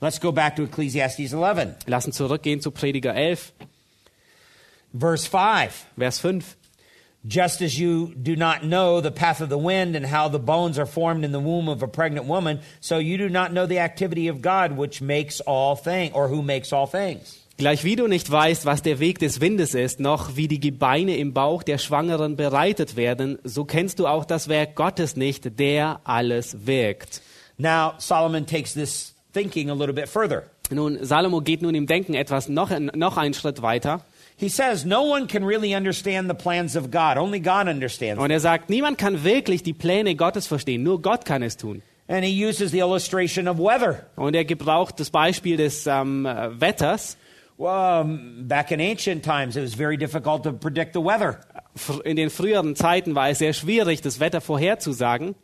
Let's 0.00 0.18
go 0.18 0.32
back 0.32 0.56
to 0.56 0.62
Ecclesiastes 0.62 1.34
11, 1.34 1.76
Lass 1.86 2.06
uns 2.06 2.16
zurückgehen 2.16 2.62
zu 2.62 2.70
Prediger 2.70 3.14
11, 3.14 3.52
verse 4.94 5.26
5. 5.26 5.86
Vers 5.98 6.18
5. 6.20 6.56
Just 7.22 7.60
as 7.60 7.78
you 7.78 8.14
do 8.14 8.34
not 8.34 8.62
know 8.62 9.02
the 9.02 9.10
path 9.10 9.42
of 9.42 9.50
the 9.50 9.58
wind 9.58 9.94
and 9.94 10.06
how 10.06 10.30
the 10.30 10.38
bones 10.38 10.78
are 10.78 10.86
formed 10.86 11.22
in 11.22 11.32
the 11.32 11.38
womb 11.38 11.68
of 11.68 11.82
a 11.82 11.86
pregnant 11.86 12.26
woman, 12.26 12.60
so 12.80 12.96
you 12.96 13.18
do 13.18 13.28
not 13.28 13.52
know 13.52 13.66
the 13.66 13.78
activity 13.78 14.26
of 14.28 14.40
God, 14.40 14.78
which 14.78 15.02
makes 15.02 15.42
all 15.42 15.76
things, 15.76 16.14
or 16.14 16.28
who 16.28 16.40
makes 16.40 16.72
all 16.72 16.86
things. 16.86 17.36
Gleich 17.58 17.84
wie 17.84 17.94
du 17.94 18.06
nicht 18.06 18.30
weißt, 18.30 18.64
was 18.64 18.80
der 18.80 19.00
Weg 19.00 19.18
des 19.18 19.42
Windes 19.42 19.74
ist, 19.74 20.00
noch 20.00 20.34
wie 20.34 20.48
die 20.48 20.60
Gebeine 20.60 21.18
im 21.18 21.34
Bauch 21.34 21.62
der 21.62 21.76
Schwangeren 21.76 22.36
bereitet 22.36 22.96
werden, 22.96 23.38
so 23.44 23.66
kennst 23.66 23.98
du 23.98 24.06
auch 24.06 24.24
das 24.24 24.48
Werk 24.48 24.76
Gottes 24.76 25.14
nicht, 25.14 25.58
der 25.58 26.00
alles 26.04 26.66
wirkt. 26.66 27.20
Now, 27.58 27.92
Solomon 27.98 28.46
takes 28.46 28.72
this 28.72 29.12
thinking 29.32 29.70
a 29.70 29.74
little 29.74 29.94
bit 29.94 30.08
further. 30.08 30.44
Nun, 30.70 31.04
Salomo 31.04 31.40
geht 31.40 31.62
nun 31.62 31.74
im 31.74 31.86
Denken 31.86 32.14
etwas 32.14 32.48
noch, 32.48 32.70
noch 32.78 33.16
einen 33.16 33.34
Schritt 33.34 33.60
weiter. 33.62 34.02
He 34.36 34.48
says, 34.48 34.84
No 34.84 35.02
one 35.02 35.26
can 35.26 35.44
really 35.44 35.74
understand 35.74 36.28
the 36.28 36.34
plans 36.34 36.76
of 36.76 36.90
God. 36.90 37.18
Only 37.18 37.40
God 37.40 37.68
understands. 37.68 38.22
Und 38.22 38.30
er 38.30 38.40
sagt, 38.40 38.70
niemand 38.70 38.96
kann 38.96 39.22
wirklich 39.22 39.62
die 39.62 39.74
Pläne 39.74 40.14
Gottes 40.14 40.46
verstehen, 40.46 40.82
nur 40.82 41.02
Gott 41.02 41.24
kann 41.24 41.42
es 41.42 41.56
tun. 41.56 41.82
And 42.08 42.24
he 42.24 42.30
uses 42.30 42.70
the 42.70 42.78
illustration 42.78 43.46
of 43.46 43.58
weather. 43.58 44.06
Und 44.16 44.34
er 44.34 44.44
gebraucht 44.44 44.98
das 44.98 45.10
Beispiel 45.10 45.56
des 45.56 45.86
ähm, 45.86 46.26
äh, 46.26 46.60
Wetters. 46.60 47.16
Well, 47.58 48.00
um, 48.00 48.48
back 48.48 48.70
in 48.70 48.80
ancient 48.80 49.22
times, 49.22 49.54
it 49.54 49.62
was 49.62 49.74
very 49.74 49.98
difficult 49.98 50.44
to 50.44 50.52
predict 50.52 50.94
the 50.94 51.00
weather. 51.00 51.40
In 52.04 52.16
den 52.16 52.30
früheren 52.30 52.74
Zeiten 52.74 53.14
war 53.14 53.28
es 53.28 53.38
sehr 53.38 53.52
schwierig, 53.52 54.00
das 54.00 54.18
Wetter 54.18 54.40
vorherzusagen. 54.40 55.34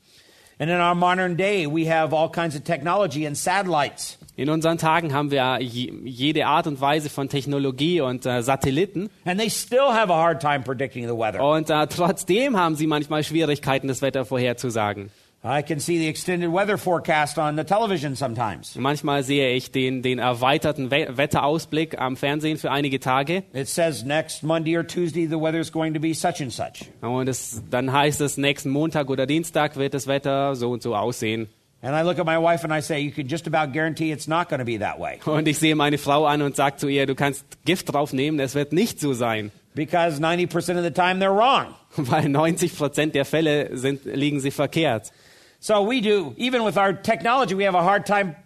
And 0.59 0.70
in 0.70 0.76
our 0.80 0.94
modern 0.94 1.36
day, 1.36 1.66
we 1.66 1.84
have 1.86 2.14
all 2.14 2.30
kinds 2.30 2.57
of 2.57 2.64
technology 2.64 3.26
and 3.26 3.36
satellites. 3.36 4.16
In 4.36 4.48
unseren 4.48 4.78
Tagen 4.78 5.12
haben 5.12 5.30
wir 5.30 5.59
je, 5.61 5.92
jede 6.04 6.46
Art 6.46 6.66
und 6.66 6.80
Weise 6.80 7.11
von 7.11 7.28
Technologie 7.28 8.00
und 8.00 8.24
äh, 8.24 8.42
Satelliten. 8.42 9.11
And 9.26 9.38
they 9.38 9.50
still 9.50 9.92
have 9.92 10.11
a 10.11 10.16
hard 10.16 10.40
time 10.40 10.61
predicting 10.61 11.07
the 11.07 11.14
weather. 11.14 11.42
Und 11.42 11.68
äh, 11.68 11.86
trotzdem 11.88 12.57
haben 12.57 12.74
sie 12.74 12.86
manchmal 12.86 13.22
Schwierigkeiten, 13.22 13.88
das 13.88 14.00
Wetter 14.00 14.24
vorherzusagen. 14.24 15.11
I 15.49 15.62
can 15.62 15.78
see 15.78 15.99
the 15.99 16.09
extended 16.09 16.51
weather 16.53 16.76
forecast 16.76 17.38
on 17.38 17.57
the 17.57 17.62
television 17.62 18.16
sometimes. 18.16 18.74
Manchmal 18.74 19.22
sehe 19.22 19.55
ich 19.55 19.70
den, 19.70 20.03
den 20.03 20.18
erweiterten 20.18 20.90
We 20.90 21.07
Wetterausblick 21.16 22.01
am 22.01 22.16
Fernsehen 22.16 22.59
für 22.59 22.72
einige 22.72 22.99
Tage. 22.99 23.44
It 23.53 23.68
says 23.68 24.05
next 24.05 24.42
Monday 24.42 24.76
or 24.76 24.84
Tuesday, 24.84 25.26
the 25.26 25.38
weather 25.38 25.61
is 25.61 25.70
going 25.70 25.94
to 25.94 26.01
be 26.01 26.14
such 26.14 26.40
and 26.40 26.53
such. 26.53 26.90
Und 27.01 27.28
es, 27.28 27.62
dann 27.70 27.92
heißt 27.92 28.20
es, 28.22 28.38
nächsten 28.38 28.70
Montag 28.70 29.09
oder 29.09 29.24
Dienstag 29.26 29.76
wird 29.76 29.94
das 29.94 30.09
Wetter 30.09 30.57
so 30.57 30.72
und 30.72 30.82
so 30.82 30.97
aussehen. 30.97 31.49
And 31.80 31.94
I 31.94 32.03
look 32.03 32.18
at 32.18 32.26
my 32.26 32.38
wife 32.38 32.64
and 32.64 32.72
I 32.72 32.80
say, 32.80 32.99
You 32.99 33.12
can 33.12 33.28
just 33.28 33.47
about 33.47 33.72
guarantee 33.72 34.11
it's 34.11 34.26
not 34.26 34.49
going 34.49 34.59
to 34.59 34.64
be 34.64 34.78
that 34.80 34.99
way. 34.99 35.20
Und 35.26 35.47
ich 35.47 35.59
sehe 35.59 35.76
meine 35.76 35.99
Frau 35.99 36.26
an 36.26 36.42
und 36.42 36.57
sage 36.57 36.78
zu 36.78 36.88
ihr, 36.88 37.07
du 37.07 37.14
kannst 37.14 37.44
Gift 37.64 37.92
draufnehmen, 37.92 38.40
es 38.40 38.57
wird 38.57 38.72
nicht 38.72 38.99
so 38.99 39.12
sein. 39.12 39.53
Because 39.76 40.20
90% 40.20 40.76
of 40.76 40.82
the 40.82 40.90
time 40.90 41.24
they're 41.24 41.36
wrong. 41.36 41.74
Weil 41.97 42.30
90 42.30 42.76
Prozent 42.76 43.14
der 43.14 43.24
Fälle 43.24 43.76
sind, 43.76 44.05
liegen 44.07 44.40
sie 44.40 44.51
verkehrt. 44.51 45.12
So 45.61 45.82
we 45.82 46.00
do, 46.00 46.34
even 46.36 46.64
with 46.64 46.76
our 46.76 46.92
technology, 46.92 47.54
we 47.54 47.64
have 47.64 47.74
a 47.74 47.82
hard 47.82 48.07
time 48.07 48.36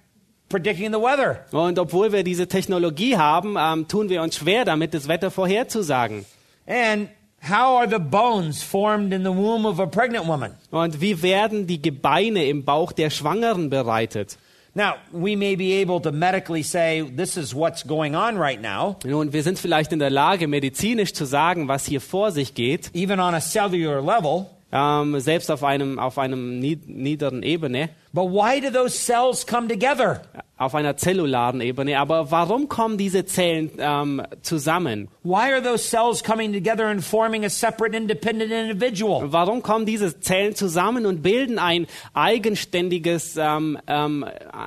predicting 0.49 0.93
the 0.93 1.01
weather. 1.01 1.45
Und 1.53 1.79
obwohl 1.79 2.13
wir 2.13 2.25
diese 2.25 2.47
Technologie 2.49 3.17
haben, 3.17 3.57
ähm, 3.59 3.89
tun 3.89 4.09
wir 4.09 4.23
uns 4.23 4.37
schwer 4.37 4.65
damit, 4.65 4.95
das 4.95 5.09
Wetter 5.09 5.31
vorherzusagen. 5.31 6.25
And 6.67 7.09
how 7.43 7.79
are 7.79 7.89
the 7.89 7.99
bones 7.99 8.63
formed 8.63 9.13
in 9.13 9.23
the 9.23 9.33
womb 9.33 9.65
of 9.65 9.81
a 9.81 9.87
pregnant 9.87 10.27
woman? 10.27 10.55
Und 10.71 11.01
wie 11.01 11.23
werden 11.23 11.67
die 11.67 11.81
Gebeine 11.81 12.45
im 12.47 12.65
Bauch 12.65 12.93
der 12.93 13.11
Schwangeren 13.11 13.71
bereitet? 13.71 14.37
Now, 14.73 14.95
we 15.11 15.35
may 15.37 15.57
be 15.57 15.81
able 15.83 16.01
to 16.03 16.13
medically 16.13 16.63
say 16.63 17.03
this 17.03 17.37
is 17.37 17.53
what's 17.53 17.83
going 17.83 18.15
on 18.15 18.39
right 18.39 18.61
now, 18.61 18.97
Nun, 19.05 19.33
wir 19.33 19.43
sind 19.43 19.59
vielleicht 19.59 19.93
in 19.93 19.99
der 19.99 20.11
Lage, 20.11 20.47
medizinisch 20.47 21.13
zu 21.13 21.25
sagen, 21.25 21.67
was 21.67 21.87
hier 21.87 22.01
vor 22.01 22.31
sich 22.31 22.55
geht, 22.55 22.91
even 22.95 23.19
on 23.19 23.35
a 23.35 23.41
cellular 23.41 24.01
level. 24.01 24.47
Ähm, 24.73 25.19
selbst 25.21 25.51
auf 25.51 25.65
einem, 25.65 25.99
auf 25.99 26.19
einem 26.19 26.59
nied- 26.59 26.89
niederen 26.89 27.43
Ebene. 27.43 27.91
But 28.13 28.27
why 28.31 28.61
do 28.61 28.71
those 28.71 28.97
cells 28.97 29.47
come 29.47 29.69
together? 29.69 30.23
Auf 30.61 30.75
einer 30.75 30.95
zellularen 30.99 31.63
Ebene. 31.63 31.99
Aber 31.99 32.31
warum 32.31 32.69
kommen 32.69 32.99
diese 32.99 33.25
Zellen 33.25 33.71
ähm, 33.79 34.23
zusammen? 34.43 35.09
Why 35.23 35.53
are 35.55 35.63
those 35.63 35.89
cells 35.89 36.23
coming 36.23 36.53
together 36.53 36.87
and 36.87 37.03
forming 37.03 37.47
a 37.47 37.49
separate, 37.49 37.97
independent 37.97 38.53
individual? 38.53 39.33
Warum 39.33 39.63
kommen 39.63 39.87
diese 39.87 40.21
Zellen 40.21 40.55
zusammen 40.55 41.07
und 41.07 41.23
bilden 41.23 41.59
ein 41.59 41.87
eigenständiges, 42.13 43.39
ähm, 43.39 43.79
ähm, 43.87 44.27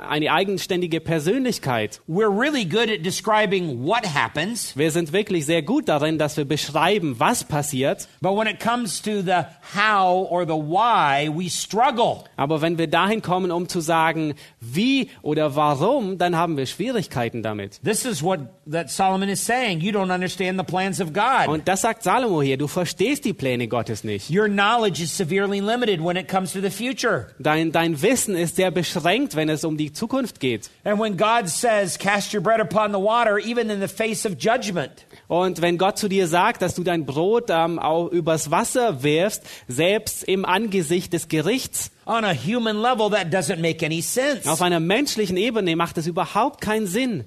eine 0.10 0.32
eigenständige 0.32 1.00
Persönlichkeit? 1.00 2.02
We're 2.10 2.28
really 2.36 2.66
good 2.66 2.90
at 2.90 3.06
describing 3.06 3.86
what 3.86 4.04
happens, 4.16 4.76
Wir 4.76 4.90
sind 4.90 5.14
wirklich 5.14 5.46
sehr 5.46 5.62
gut 5.62 5.88
darin, 5.90 6.18
dass 6.18 6.38
wir 6.38 6.46
beschreiben, 6.46 7.20
was 7.20 7.44
passiert. 7.44 8.08
but 8.20 8.36
when 8.36 8.48
it 8.48 8.60
comes 8.60 9.00
to 9.00 9.22
the 9.22 9.44
how 9.78 10.28
or 10.32 10.44
the 10.44 10.54
why, 10.54 11.30
we 11.30 11.50
struggle. 11.52 12.24
Aber 12.36 12.62
wenn 12.62 12.80
wir 12.80 12.88
dahin 12.88 13.22
kommen, 13.22 13.52
um 13.52 13.68
zu 13.70 13.80
sagen, 13.80 14.34
wie 14.60 15.12
oder 15.22 15.56
warum, 15.56 15.83
dann 16.18 16.36
haben 16.36 16.58
wir 16.58 16.66
Schwierigkeiten 16.66 17.44
damit. 17.44 17.82
This 17.84 18.06
is 18.06 18.24
what 18.24 18.40
that 18.72 18.90
Solomon 18.90 19.30
is 19.30 19.46
saying. 19.46 19.82
You 19.82 19.92
don't 19.92 20.14
understand 20.14 20.60
the 20.60 20.66
plans 20.66 21.02
of 21.02 21.14
God. 21.14 21.48
Und 21.48 21.68
das 21.68 21.82
sagt 21.82 22.04
Salomo 22.04 22.42
hier, 22.42 22.58
du 22.58 22.68
verstehst 22.68 23.26
die 23.26 23.34
Pläne 23.34 23.68
Gottes 23.68 24.04
nicht. 24.04 24.30
Your 24.30 24.48
knowledge 24.48 25.04
is 25.04 25.16
severely 25.16 25.60
limited 25.60 26.00
when 26.04 26.16
it 26.16 26.28
comes 26.28 26.54
to 26.54 26.62
the 26.62 26.70
future. 26.70 27.28
Dein, 27.40 27.72
dein 27.72 28.02
Wissen 28.02 28.36
ist 28.36 28.56
sehr 28.56 28.72
beschränkt, 28.72 29.36
wenn 29.36 29.50
es 29.50 29.64
um 29.64 29.78
die 29.78 29.94
Zukunft 29.94 30.40
geht. 30.40 30.70
And 30.84 31.00
when 31.00 31.18
God 31.18 31.48
says, 31.50 31.98
cast 31.98 32.34
your 32.34 32.42
bread 32.42 32.60
upon 32.60 32.92
the 32.92 33.00
water, 33.00 33.38
even 33.40 33.70
in 33.70 33.80
the 33.82 33.88
face 33.88 34.26
of 34.26 34.34
judgment, 34.40 35.06
Und 35.28 35.62
wenn 35.62 35.78
Gott 35.78 35.98
zu 35.98 36.08
dir 36.08 36.28
sagt, 36.28 36.62
dass 36.62 36.76
du 36.76 36.84
dein 36.84 37.06
Brot 37.06 37.46
ähm, 37.50 37.80
auch 37.80 38.10
übers 38.10 38.52
Wasser 38.52 39.04
wirfst, 39.04 39.44
selbst 39.68 40.24
im 40.24 40.46
Angesicht 40.46 41.14
des 41.14 41.28
Gerichts, 41.28 41.92
on 42.06 42.24
a 42.24 42.34
human 42.34 42.82
level, 42.82 43.10
that 43.10 43.30
doesn't 43.30 43.60
make 43.60 43.84
any 43.84 44.02
sense. 44.02 44.48
auf 44.48 44.62
einer 44.62 44.80
menschlichen 44.80 45.38
Ebene 45.38 45.76
macht 45.76 45.98
es 45.98 46.08
überhaupt 46.08 46.62
keinen 46.62 46.88
Sinn. 46.88 47.26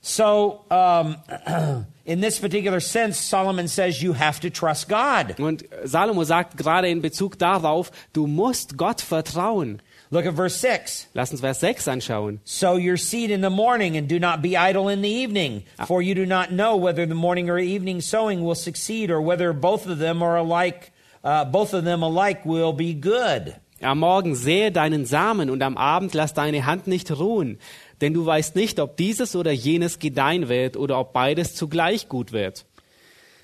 So, 0.00 0.64
um, 0.70 1.16
in 2.04 2.20
this 2.20 2.38
particular 2.38 2.80
sense, 2.80 3.20
Solomon 3.20 3.68
says 3.68 4.02
you 4.02 4.12
have 4.12 4.40
to 4.40 4.50
trust 4.50 4.88
God. 4.88 5.38
Und 5.40 5.64
Salomo 5.84 6.24
sagt 6.24 6.56
gerade 6.56 6.88
in 6.88 7.02
Bezug 7.02 7.38
darauf, 7.38 7.90
du 8.12 8.26
musst 8.26 8.76
Gott 8.76 9.00
vertrauen. 9.00 9.80
Look 10.10 10.24
at 10.24 10.34
verse 10.34 10.56
6. 10.56 11.08
Lass 11.14 11.32
uns 11.32 11.40
Vers 11.40 11.60
6 11.60 11.86
anschauen. 11.86 12.40
Sow 12.44 12.76
your 12.76 12.96
seed 12.96 13.30
in 13.30 13.42
the 13.42 13.50
morning 13.50 13.96
and 13.96 14.08
do 14.08 14.18
not 14.18 14.40
be 14.40 14.56
idle 14.56 14.88
in 14.88 15.02
the 15.02 15.10
evening, 15.10 15.64
for 15.86 16.00
you 16.00 16.14
do 16.14 16.24
not 16.24 16.50
know 16.50 16.76
whether 16.76 17.04
the 17.04 17.14
morning 17.14 17.50
or 17.50 17.58
evening 17.58 18.00
sowing 18.00 18.42
will 18.42 18.54
succeed 18.54 19.10
or 19.10 19.20
whether 19.20 19.52
both 19.52 19.86
of 19.86 19.98
them 19.98 20.22
are 20.22 20.38
alike, 20.38 20.92
uh, 21.22 21.44
both 21.44 21.74
of 21.74 21.84
them 21.84 22.02
alike 22.02 22.46
will 22.46 22.72
be 22.72 22.94
good. 22.94 23.56
Am 23.80 24.00
Morgen 24.00 24.34
sähe 24.34 24.72
deinen 24.72 25.04
Samen 25.04 25.50
und 25.50 25.62
am 25.62 25.76
Abend 25.76 26.12
lass 26.14 26.34
deine 26.34 26.66
Hand 26.66 26.88
nicht 26.88 27.16
ruhen, 27.16 27.58
denn 28.00 28.12
du 28.12 28.26
weißt 28.26 28.56
nicht, 28.56 28.80
ob 28.80 28.96
dieses 28.96 29.36
oder 29.36 29.52
jenes 29.52 29.98
gedeihen 30.00 30.48
wird 30.48 30.76
oder 30.76 30.98
ob 30.98 31.12
beides 31.12 31.54
zugleich 31.54 32.08
gut 32.08 32.32
wird. 32.32 32.64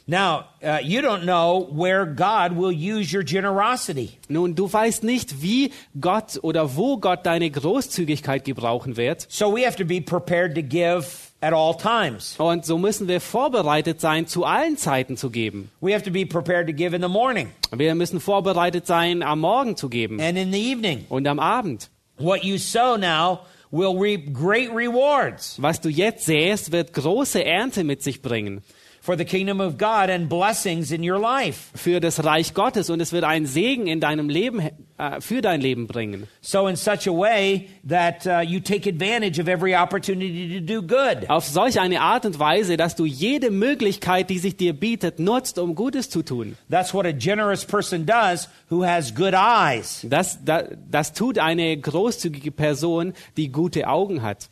Now, 0.06 0.44
uh, 0.62 0.80
you 0.82 1.00
don't 1.00 1.22
know 1.22 1.66
where 1.72 2.04
God 2.04 2.58
will 2.58 2.72
use 2.72 3.16
your 3.16 3.22
generosity. 3.22 4.18
Nun, 4.28 4.54
du 4.54 4.70
weißt 4.70 5.02
nicht, 5.02 5.40
wie 5.40 5.72
Gott 5.98 6.38
oder 6.42 6.76
wo 6.76 6.98
Gott 6.98 7.24
deine 7.24 7.50
Großzügigkeit 7.50 8.44
gebrauchen 8.44 8.98
wird. 8.98 9.26
So 9.30 9.56
we 9.56 9.64
have 9.64 9.76
to 9.76 9.84
be 9.86 10.02
prepared 10.02 10.54
to 10.56 10.62
give 10.62 11.06
at 11.44 11.52
all 11.52 11.76
times. 11.76 12.34
Und 12.38 12.64
so 12.64 12.78
müssen 12.78 13.06
wir 13.06 13.20
vorbereitet 13.20 14.00
sein, 14.00 14.26
zu 14.26 14.44
allen 14.44 14.76
Zeiten 14.78 15.16
zu 15.16 15.30
geben. 15.30 15.70
We 15.80 15.92
have 15.92 16.04
to 16.04 16.10
be 16.10 16.24
prepared 16.24 16.66
to 16.68 16.72
give 16.72 16.96
in 16.96 17.02
the 17.02 17.08
morning 17.08 17.48
Wir 17.70 17.94
müssen 17.94 18.20
vorbereitet 18.20 18.86
sein, 18.86 19.22
am 19.22 19.40
Morgen 19.40 19.76
zu 19.76 19.88
geben 19.88 20.20
and 20.20 20.38
in 20.38 20.52
the 20.52 20.72
evening. 20.72 21.04
und 21.08 21.26
am 21.28 21.38
Abend. 21.38 21.90
What 22.18 22.44
you 22.44 22.56
sow 22.58 22.96
now 22.96 23.40
will 23.70 23.98
reap 23.98 24.32
great 24.32 24.70
rewards 24.74 25.60
Was 25.60 25.80
du 25.80 25.88
jetzt 25.88 26.24
sähst, 26.24 26.72
wird 26.72 26.92
große 26.94 27.44
Ernte 27.44 27.84
mit 27.84 28.02
sich 28.02 28.22
bringen 28.22 28.62
for 29.04 29.18
the 29.18 29.24
kingdom 29.26 29.60
of 29.60 29.76
God 29.76 30.08
and 30.08 30.30
blessings 30.30 30.90
in 30.90 31.02
your 31.02 31.18
life. 31.18 31.70
für 31.74 32.00
das 32.00 32.24
Reich 32.24 32.54
Gottes 32.54 32.88
und 32.88 33.00
es 33.00 33.12
wird 33.12 33.24
einen 33.24 33.44
Segen 33.44 33.86
in 33.86 34.00
deinem 34.00 34.30
Leben, 34.30 34.60
äh, 34.96 35.20
für 35.20 35.42
dein 35.42 35.60
Leben 35.60 35.86
bringen. 35.86 36.26
So 36.40 36.66
in 36.68 36.76
such 36.76 37.06
a 37.06 37.12
way 37.12 37.68
that 37.86 38.26
uh, 38.26 38.40
you 38.40 38.60
take 38.60 38.88
advantage 38.88 39.38
of 39.38 39.46
every 39.46 39.74
opportunity 39.76 40.58
to 40.58 40.64
do 40.64 40.80
good. 40.80 41.28
Auf 41.28 41.44
solch 41.44 41.78
eine 41.78 42.00
Art 42.00 42.24
und 42.24 42.38
Weise, 42.38 42.78
dass 42.78 42.96
du 42.96 43.04
jede 43.04 43.50
Möglichkeit, 43.50 44.30
die 44.30 44.38
sich 44.38 44.56
dir 44.56 44.72
bietet, 44.72 45.18
nutzt, 45.18 45.58
um 45.58 45.74
Gutes 45.74 46.08
zu 46.08 46.22
tun. 46.22 46.56
That's 46.70 46.94
what 46.94 47.04
a 47.04 47.12
generous 47.12 47.62
person 47.62 48.06
does 48.06 48.48
who 48.70 48.86
has 48.86 49.14
good 49.14 49.34
eyes. 49.34 50.06
Das, 50.08 50.42
das, 50.42 50.68
das 50.90 51.12
tut 51.12 51.38
eine 51.38 51.76
großzügige 51.76 52.52
Person, 52.52 53.12
die 53.36 53.52
gute 53.52 53.86
Augen 53.86 54.22
hat. 54.22 54.48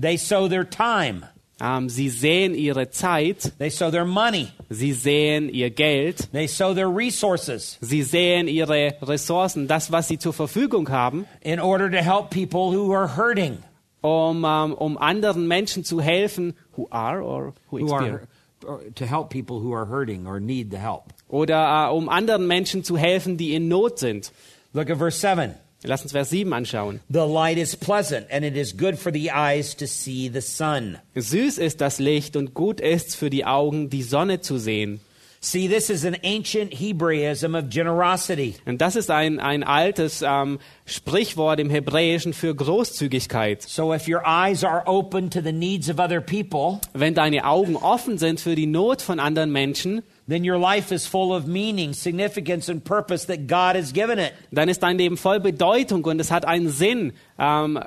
They 0.00 0.16
sow 0.16 0.48
their 0.48 0.68
time. 0.70 1.22
Ähm, 1.58 1.88
sie 1.88 2.10
sehen 2.10 2.54
ihre 2.54 2.90
Zeit, 2.90 3.52
They 3.58 3.70
sow 3.70 3.90
their 3.90 4.04
money. 4.04 4.48
sie 4.68 4.92
sehen 4.92 5.48
ihr 5.48 5.70
Geld, 5.70 6.30
They 6.32 6.46
sow 6.48 6.74
their 6.74 6.88
resources 6.94 7.78
sie 7.80 8.02
sehen 8.02 8.46
ihre 8.46 8.94
Ressourcen, 9.00 9.66
das, 9.66 9.90
was 9.90 10.08
sie 10.08 10.18
zur 10.18 10.34
Verfügung 10.34 10.90
haben, 10.90 11.24
in 11.40 11.58
order 11.58 11.90
to 11.90 11.96
help 11.98 12.28
people 12.30 12.72
who 12.76 12.92
are 12.92 13.16
hurting, 13.16 13.58
um, 14.02 14.44
ähm, 14.44 14.74
um 14.74 14.98
anderen 14.98 15.48
Menschen 15.48 15.82
zu 15.82 16.00
helfen, 16.02 16.52
who 16.76 16.88
are 16.90 17.22
or 17.22 17.54
who 17.70 17.78
who 17.78 17.84
experience. 17.86 18.28
are 18.66 18.80
to 18.94 19.06
help 19.06 19.30
people 19.30 19.60
who 19.60 19.72
are 19.74 19.86
hurting 19.86 20.26
or 20.26 20.38
need 20.40 20.70
the 20.70 20.78
help. 20.78 21.04
Oder 21.28 21.88
äh, 21.88 21.90
um 21.92 22.08
anderen 22.10 22.46
Menschen 22.46 22.84
zu 22.84 22.98
helfen, 22.98 23.36
die 23.38 23.54
in 23.54 23.68
Not 23.68 23.98
sind. 23.98 24.30
Look 24.74 24.90
at 24.90 24.98
verse 24.98 25.18
7. 25.18 25.54
Lass 25.86 26.02
uns 26.02 26.12
Vers 26.12 26.30
7 26.30 26.52
anschauen. 26.52 27.00
The 27.08 27.20
light 27.20 27.58
is 27.58 27.76
pleasant 27.76 28.26
and 28.30 28.44
it 28.44 28.56
is 28.56 28.76
good 28.76 28.98
for 28.98 29.12
the 29.12 29.30
eyes 29.30 29.76
to 29.76 29.86
see 29.86 30.30
the 30.32 30.40
sun. 30.40 30.98
Süß 31.14 31.58
ist 31.58 31.80
das 31.80 31.98
Licht 31.98 32.36
und 32.36 32.54
gut 32.54 32.80
ist's 32.80 33.14
für 33.14 33.30
die 33.30 33.44
Augen, 33.44 33.88
die 33.88 34.02
Sonne 34.02 34.40
zu 34.40 34.58
sehen. 34.58 35.00
See, 35.40 35.68
this 35.68 35.90
is 35.90 36.04
an 36.04 36.16
ancient 36.24 36.72
Hebraism 36.72 37.54
of 37.54 37.68
generosity. 37.70 38.56
Und 38.64 38.80
das 38.80 38.96
ist 38.96 39.12
ein, 39.12 39.38
ein 39.38 39.62
altes 39.62 40.22
ähm, 40.26 40.58
Sprichwort 40.86 41.60
im 41.60 41.70
Hebräischen 41.70 42.32
für 42.32 42.52
Großzügigkeit. 42.52 43.62
So 43.62 43.94
if 43.94 44.08
your 44.08 44.22
eyes 44.26 44.64
are 44.64 44.82
open 44.86 45.30
to 45.30 45.40
the 45.40 45.52
needs 45.52 45.88
of 45.88 46.00
other 46.00 46.20
people, 46.20 46.80
Wenn 46.94 47.14
deine 47.14 47.44
Augen 47.44 47.76
offen 47.76 48.18
sind 48.18 48.40
für 48.40 48.56
die 48.56 48.66
Not 48.66 49.02
von 49.02 49.20
anderen 49.20 49.52
Menschen, 49.52 50.02
then 50.28 50.44
your 50.44 50.58
life 50.58 50.92
is 50.92 51.06
full 51.06 51.34
of 51.34 51.46
meaning, 51.46 51.92
significance, 51.92 52.68
and 52.68 52.84
purpose 52.84 53.26
that 53.26 53.46
God 53.46 53.76
has 53.76 53.92
given 53.92 54.18
it. 54.18 54.32
dann 54.50 54.68
ist 54.68 54.82
dein 54.82 54.98
Leben 54.98 55.16
voll 55.16 55.40
Bedeutung 55.40 56.04
und 56.04 56.20
es 56.20 56.30
hat 56.30 56.44
einen 56.44 56.68
Sinn, 56.68 57.12
ähm, 57.38 57.76
äh, 57.76 57.82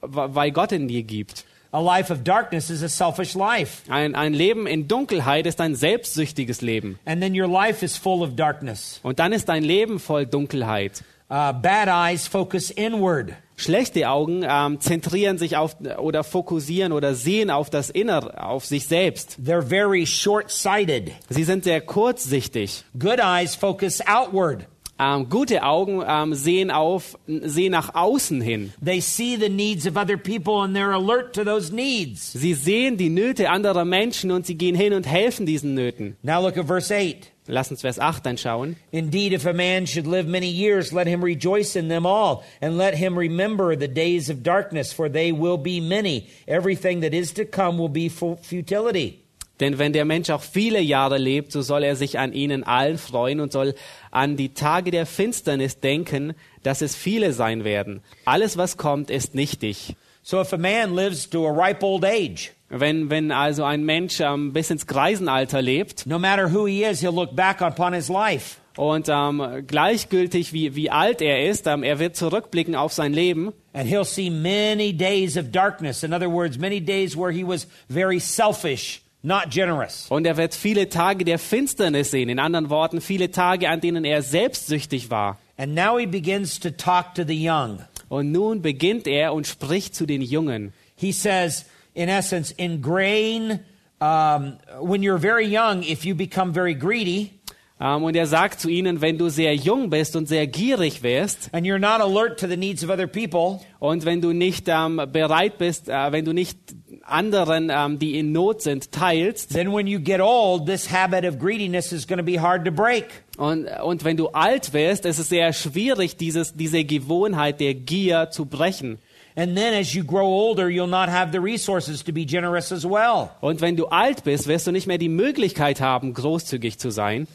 weil 0.00 0.50
Gott 0.52 0.72
in 0.72 0.88
dir 0.88 1.02
gibt. 1.02 1.44
A 1.74 1.80
life 1.80 2.12
of 2.12 2.22
darkness 2.22 2.68
is 2.68 2.82
a 2.82 2.88
selfish 2.88 3.34
life. 3.34 3.82
Ein, 3.90 4.14
ein 4.14 4.34
Leben 4.34 4.66
in 4.66 4.88
Dunkelheit 4.88 5.46
ist 5.46 5.58
ein 5.58 5.74
selbstsüchtiges 5.74 6.60
Leben. 6.60 6.98
And 7.06 7.22
then 7.22 7.34
your 7.34 7.48
life 7.48 7.82
is 7.82 7.96
full 7.96 8.22
of 8.22 8.36
darkness. 8.36 9.00
Und 9.02 9.18
dann 9.18 9.32
ist 9.32 9.48
dein 9.48 9.64
Leben 9.64 9.98
voll 9.98 10.26
Dunkelheit. 10.26 11.02
Uh, 11.32 11.50
bad 11.50 11.88
eyes 11.88 12.28
focus 12.28 12.70
inward. 12.70 13.32
Schlechte 13.56 14.10
Augen 14.10 14.44
ähm, 14.46 14.80
zentrieren 14.80 15.38
sich 15.38 15.56
auf 15.56 15.76
oder 15.96 16.24
fokussieren 16.24 16.92
oder 16.92 17.14
sehen 17.14 17.48
auf 17.48 17.70
das 17.70 17.88
Innere, 17.88 18.44
auf 18.44 18.66
sich 18.66 18.86
selbst. 18.86 19.38
They're 19.42 19.62
very 19.62 20.04
short 20.04 20.50
sighted. 20.50 21.12
Sie 21.30 21.44
sind 21.44 21.64
sehr 21.64 21.80
kurzsichtig. 21.80 22.84
Good 22.98 23.18
eyes 23.18 23.54
focus 23.54 24.02
outward. 24.06 24.66
Ähm, 24.98 25.30
gute 25.30 25.62
Augen 25.62 26.04
ähm, 26.06 26.34
sehen 26.34 26.70
auf, 26.70 27.18
sehen 27.26 27.72
nach 27.72 27.94
außen 27.94 28.42
hin. 28.42 28.74
They 28.84 29.00
see 29.00 29.38
the 29.40 29.48
needs 29.48 29.86
of 29.86 29.96
other 29.96 30.18
people 30.18 30.62
and 30.62 30.76
they're 30.76 30.92
alert 30.92 31.34
to 31.34 31.44
those 31.44 31.74
needs. 31.74 32.32
Sie 32.32 32.52
sehen 32.52 32.98
die 32.98 33.08
Nöte 33.08 33.48
anderer 33.48 33.86
Menschen 33.86 34.32
und 34.32 34.44
sie 34.44 34.56
gehen 34.56 34.74
hin 34.74 34.92
und 34.92 35.06
helfen 35.06 35.46
diesen 35.46 35.72
Nöten. 35.72 36.18
Now 36.22 36.42
look 36.42 36.58
at 36.58 36.66
verse 36.66 36.94
8. 36.94 37.31
Lass 37.48 37.70
uns 37.72 37.80
Vers 37.80 37.98
8 37.98 38.26
anschauen. 38.26 38.76
Indeed, 38.92 39.32
if 39.32 39.46
a 39.46 39.52
man 39.52 39.86
should 39.86 40.06
live 40.06 40.28
many 40.28 40.48
years, 40.48 40.92
let 40.92 41.08
him 41.08 41.24
rejoice 41.24 41.74
in 41.74 41.88
them 41.88 42.06
all, 42.06 42.44
and 42.60 42.76
let 42.76 42.94
him 42.94 43.18
remember 43.18 43.76
the 43.76 43.88
days 43.88 44.30
of 44.30 44.44
darkness, 44.44 44.92
for 44.92 45.10
they 45.10 45.32
will 45.32 45.58
be 45.58 45.80
many. 45.80 46.28
Everything 46.46 47.00
that 47.00 47.12
is 47.12 47.32
to 47.34 47.44
come 47.44 47.78
will 47.78 47.88
be 47.88 48.08
fu- 48.08 48.36
futility. 48.36 49.18
Denn 49.58 49.78
wenn 49.78 49.92
der 49.92 50.04
Mensch 50.04 50.30
auch 50.30 50.42
viele 50.42 50.80
Jahre 50.80 51.18
lebt, 51.18 51.52
so 51.52 51.62
soll 51.62 51.84
er 51.84 51.94
sich 51.94 52.18
an 52.18 52.32
ihnen 52.32 52.64
allen 52.64 52.98
freuen 52.98 53.38
und 53.40 53.52
soll 53.52 53.74
an 54.10 54.36
die 54.36 54.54
Tage 54.54 54.90
der 54.90 55.06
Finsternis 55.06 55.78
denken, 55.78 56.34
dass 56.62 56.80
es 56.80 56.96
viele 56.96 57.32
sein 57.32 57.64
werden. 57.64 58.02
Alles, 58.24 58.56
was 58.56 58.76
kommt, 58.76 59.10
ist 59.10 59.34
nichtig. 59.34 59.94
So 60.22 60.40
if 60.40 60.52
a 60.52 60.58
man 60.58 60.94
lives 60.94 61.28
to 61.30 61.46
a 61.46 61.52
ripe 61.52 61.82
old 61.82 62.04
age, 62.04 62.52
Wenn, 62.68 63.10
wenn 63.10 63.32
also 63.32 63.64
ein 63.64 63.84
Mensch 63.84 64.20
ähm, 64.20 64.52
bis 64.52 64.70
ins 64.70 64.86
Greisenalter 64.86 65.60
lebt 65.60 66.06
no 66.06 66.18
matter 66.18 66.48
who 66.52 66.66
he 66.66 66.84
is, 66.84 67.00
he'll 67.02 67.12
look 67.12 67.34
back 67.36 67.60
upon 67.60 67.92
his 67.92 68.08
life. 68.08 68.56
und 68.78 69.08
ähm, 69.10 69.64
gleichgültig 69.66 70.54
wie, 70.54 70.74
wie 70.74 70.88
alt 70.90 71.20
er 71.20 71.46
ist, 71.50 71.66
ähm, 71.66 71.82
er 71.82 71.98
wird 71.98 72.16
zurückblicken 72.16 72.74
auf 72.74 72.92
sein 72.94 73.12
Leben 73.12 73.52
And 73.74 73.88
he'll 73.90 74.04
see 74.04 74.30
many 74.30 74.92
days 74.92 75.36
of 75.36 75.50
darkness. 75.50 76.02
In 76.02 76.12
other 76.14 76.30
words, 76.30 76.58
many 76.58 76.80
days 76.80 77.16
where 77.16 77.30
he 77.32 77.42
was 77.46 77.66
very 77.88 78.18
selfish, 78.20 79.02
not 79.22 79.50
generous. 79.50 80.06
und 80.08 80.26
er 80.26 80.36
wird 80.38 80.54
viele 80.54 80.88
Tage 80.88 81.24
der 81.24 81.38
Finsternis 81.38 82.10
sehen. 82.10 82.28
In 82.30 82.38
anderen 82.38 82.70
Worten, 82.70 83.00
viele 83.00 83.30
Tage, 83.30 83.68
an 83.68 83.80
denen 83.80 84.04
er 84.04 84.22
selbstsüchtig 84.22 85.10
war. 85.10 85.38
And 85.58 85.74
now 85.74 85.98
he 85.98 86.06
begins 86.06 86.58
to 86.60 86.70
talk 86.70 87.14
to 87.14 87.24
the 87.26 87.34
young. 87.34 87.80
Und 88.12 88.30
nun 88.30 88.60
beginnt 88.60 89.06
er 89.06 89.32
und 89.32 89.46
spricht 89.46 89.94
zu 89.94 90.04
den 90.04 90.20
Jungen. 90.20 90.74
he 90.96 91.12
says, 91.12 91.64
in 91.94 92.10
essence, 92.10 92.52
ingrain, 92.58 93.64
um, 94.02 94.58
when 94.82 95.02
you're 95.02 95.16
very 95.16 95.46
young, 95.46 95.82
if 95.82 96.04
you 96.04 96.14
become 96.14 96.52
very 96.52 96.74
greedy 96.74 97.40
Ähm, 97.82 98.04
und 98.04 98.14
er 98.14 98.28
sagt 98.28 98.60
zu 98.60 98.68
ihnen, 98.68 99.00
wenn 99.00 99.18
du 99.18 99.28
sehr 99.28 99.56
jung 99.56 99.90
bist 99.90 100.14
und 100.14 100.28
sehr 100.28 100.46
gierig 100.46 101.02
wärst 101.02 101.48
and 101.52 101.66
you're 101.66 101.80
not 101.80 102.00
alert 102.00 102.38
to 102.38 102.46
the 102.46 102.56
needs 102.56 102.84
of 102.84 102.90
other 102.90 103.08
people, 103.08 103.58
und 103.80 104.04
wenn 104.04 104.20
du 104.20 104.32
nicht 104.32 104.68
ähm, 104.68 105.02
bereit 105.10 105.58
bist, 105.58 105.88
äh, 105.88 106.12
wenn 106.12 106.24
du 106.24 106.32
nicht 106.32 106.58
anderen, 107.02 107.72
ähm, 107.74 107.98
die 107.98 108.16
in 108.20 108.30
Not 108.30 108.62
sind, 108.62 108.92
teilst 108.92 109.52
then 109.52 109.72
when 109.72 109.88
you 109.88 109.98
get 109.98 110.20
old, 110.20 110.66
this 110.66 110.92
habit 110.92 111.24
of 111.24 111.40
greediness 111.40 111.90
is 111.90 112.06
going 112.06 112.18
to 112.18 112.24
be 112.24 112.40
hard 112.40 112.64
to 112.64 112.70
break. 112.70 113.21
Und, 113.42 113.66
und 113.82 114.04
wenn 114.04 114.16
du 114.16 114.28
alt 114.28 114.72
wirst, 114.72 115.04
ist 115.04 115.18
es 115.18 115.28
sehr 115.28 115.52
schwierig, 115.52 116.16
dieses, 116.16 116.54
diese 116.54 116.84
Gewohnheit 116.84 117.58
der 117.58 117.74
Gier 117.74 118.30
zu 118.30 118.46
brechen. 118.46 118.98
And 119.34 119.56
then 119.56 119.74
as 119.74 119.94
you 119.94 120.04
grow 120.04 120.26
older, 120.26 120.66
you'll 120.66 120.86
not 120.86 121.08
have 121.08 121.32
the 121.32 121.38
resources 121.38 122.04
to 122.04 122.12
be 122.12 122.24
generous 122.24 122.70
as 122.70 122.84
well. 122.84 123.30
Und 123.40 123.60
wenn 123.60 123.76
du 123.76 123.86
alt 123.86 124.22
bist, 124.22 124.46
wirst 124.46 124.68
du 124.68 124.70
nicht 124.70 124.86
mehr 124.86 124.98
die 124.98 125.08
Möglichkeit 125.08 125.80
haben, 125.80 126.14
großzügig 126.14 126.78
zu 126.78 126.90
sein. 126.90 127.26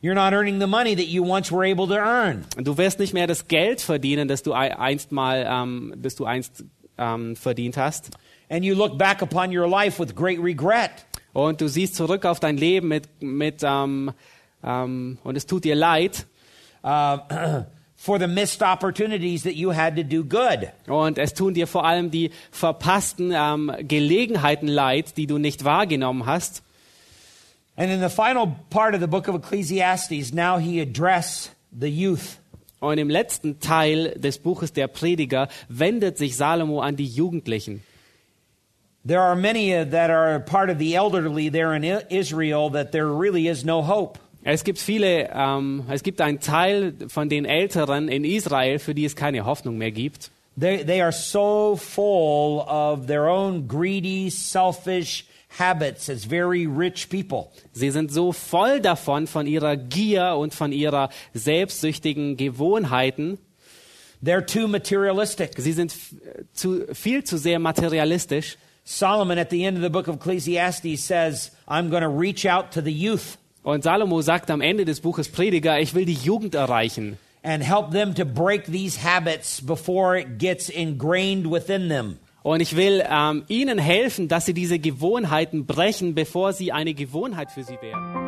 You're 0.00 0.14
not 0.14 0.32
earning 0.32 0.60
the 0.60 0.68
money 0.68 0.94
that 0.94 1.06
you 1.06 1.24
once 1.24 1.50
were 1.50 1.68
able 1.68 1.88
to 1.88 1.94
earn. 1.96 2.44
Du 2.58 2.78
wirst 2.78 3.00
nicht 3.00 3.12
mehr 3.12 3.26
das 3.26 3.48
Geld 3.48 3.80
verdienen, 3.80 4.28
das 4.28 4.44
du 4.44 4.54
ei- 4.54 4.78
einst 4.78 5.10
mal, 5.10 5.44
ähm, 5.50 5.92
das 5.96 6.14
du 6.14 6.24
einst 6.24 6.64
ähm, 6.98 7.34
verdient 7.34 7.76
hast. 7.76 8.10
And 8.48 8.64
you 8.64 8.76
look 8.76 8.96
back 8.96 9.22
upon 9.22 9.50
your 9.56 9.68
life 9.68 10.00
with 10.00 10.14
great 10.14 10.38
regret. 10.40 10.90
Und 11.32 11.60
du 11.60 11.68
siehst 11.68 11.96
zurück 11.96 12.24
auf 12.26 12.38
dein 12.38 12.56
Leben 12.56 12.86
mit, 12.88 13.08
mit 13.20 13.62
ähm, 13.64 14.12
ähm, 14.62 15.18
und 15.24 15.36
es 15.36 15.46
tut 15.46 15.64
dir 15.64 15.74
leid. 15.74 16.26
uh, 16.82 17.62
for 17.96 18.18
the 18.18 18.28
missed 18.28 18.62
opportunities 18.62 19.42
that 19.42 19.56
you 19.56 19.70
had 19.70 19.96
to 19.96 20.04
do 20.04 20.22
good. 20.22 20.70
Und 20.86 21.18
es 21.18 21.34
tun 21.34 21.54
dir 21.54 21.66
vor 21.66 21.84
allem 21.84 22.10
die 22.10 22.30
verpassten 22.50 23.32
ähm, 23.34 23.72
Gelegenheiten 23.80 24.68
leid, 24.68 25.16
die 25.16 25.26
du 25.26 25.38
nicht 25.38 25.64
wahrgenommen 25.64 26.26
hast. 26.26 26.62
And 27.76 27.90
in 27.90 28.00
the 28.00 28.08
final 28.08 28.56
part 28.70 28.94
of 28.94 29.00
the 29.00 29.06
book 29.06 29.28
of 29.28 29.36
Ecclesiastes, 29.36 30.32
now 30.32 30.58
he 30.58 30.80
address 30.80 31.50
the 31.72 31.88
youth. 31.88 32.38
Und 32.80 32.98
im 32.98 33.10
letzten 33.10 33.58
Teil 33.58 34.14
des 34.16 34.38
Buches 34.38 34.72
der 34.72 34.86
Prediger 34.86 35.48
wendet 35.68 36.16
sich 36.16 36.36
Salomo 36.36 36.80
an 36.80 36.94
die 36.94 37.06
Jugendlichen. 37.06 37.82
There 39.04 39.20
are 39.20 39.34
many 39.34 39.72
that 39.72 40.10
are 40.10 40.38
part 40.38 40.70
of 40.70 40.78
the 40.78 40.94
elderly 40.94 41.50
there 41.50 41.74
in 41.74 41.82
Israel 41.82 42.70
that 42.70 42.92
there 42.92 43.08
really 43.08 43.48
is 43.48 43.64
no 43.64 43.82
hope. 43.82 44.20
Es 44.44 44.64
gibt 44.64 44.78
viele, 44.78 45.30
ähm, 45.34 45.84
es 45.90 46.02
gibt 46.02 46.20
einen 46.20 46.40
Teil 46.40 46.94
von 47.08 47.28
den 47.28 47.44
Älteren 47.44 48.08
in 48.08 48.24
Israel, 48.24 48.78
für 48.78 48.94
die 48.94 49.04
es 49.04 49.16
keine 49.16 49.44
Hoffnung 49.44 49.78
mehr 49.78 49.90
gibt. 49.90 50.30
They, 50.58 50.84
they 50.84 51.02
are 51.02 51.12
so 51.12 51.76
full 51.76 52.60
of 52.66 53.06
their 53.06 53.24
own 53.28 53.68
greedy, 53.68 54.30
selfish 54.30 55.24
habits 55.58 56.08
as 56.10 56.24
very 56.24 56.66
rich 56.66 57.08
people. 57.08 57.48
Sie 57.72 57.90
sind 57.90 58.12
so 58.12 58.32
voll 58.32 58.80
davon, 58.80 59.26
von 59.26 59.46
ihrer 59.46 59.76
Gier 59.76 60.36
und 60.36 60.54
von 60.54 60.72
ihrer 60.72 61.10
selbstsüchtigen 61.34 62.36
Gewohnheiten. 62.36 63.38
They're 64.24 64.44
too 64.44 64.66
materialistic. 64.66 65.52
Sie 65.58 65.72
sind 65.72 65.92
f- 65.92 66.14
zu, 66.52 66.86
viel 66.92 67.22
zu 67.22 67.38
sehr 67.38 67.58
materialistisch. 67.58 68.56
Solomon 68.84 69.38
at 69.38 69.50
the 69.50 69.64
end 69.64 69.76
of 69.78 69.82
the 69.84 69.90
book 69.90 70.08
of 70.08 70.16
Ecclesiastes 70.16 71.00
says, 71.06 71.52
I'm 71.68 71.88
going 71.90 72.02
to 72.02 72.08
reach 72.08 72.46
out 72.46 72.72
to 72.72 72.80
the 72.82 72.92
youth 72.92 73.36
Und 73.62 73.82
Salomo 73.84 74.22
sagt 74.22 74.50
am 74.50 74.60
Ende 74.60 74.84
des 74.84 75.00
Buches 75.00 75.28
Prediger, 75.28 75.80
ich 75.80 75.94
will 75.94 76.04
die 76.04 76.14
Jugend 76.14 76.54
erreichen 76.54 77.18
and 77.42 77.62
help 77.62 77.92
them 77.92 78.14
to 78.14 78.24
break 78.24 78.64
these 78.66 78.96
habits 78.96 79.60
before 79.64 80.18
it 80.18 80.38
gets 80.38 80.68
ingrained 80.68 81.50
within 81.50 81.88
them. 81.88 82.18
und 82.42 82.60
ich 82.60 82.76
will 82.76 83.04
ähm, 83.08 83.44
ihnen 83.48 83.78
helfen, 83.78 84.28
dass 84.28 84.46
sie 84.46 84.54
diese 84.54 84.78
Gewohnheiten 84.78 85.66
brechen, 85.66 86.14
bevor 86.14 86.52
sie 86.52 86.72
eine 86.72 86.94
Gewohnheit 86.94 87.50
für 87.50 87.62
sie 87.62 87.78
werden. 87.82 88.27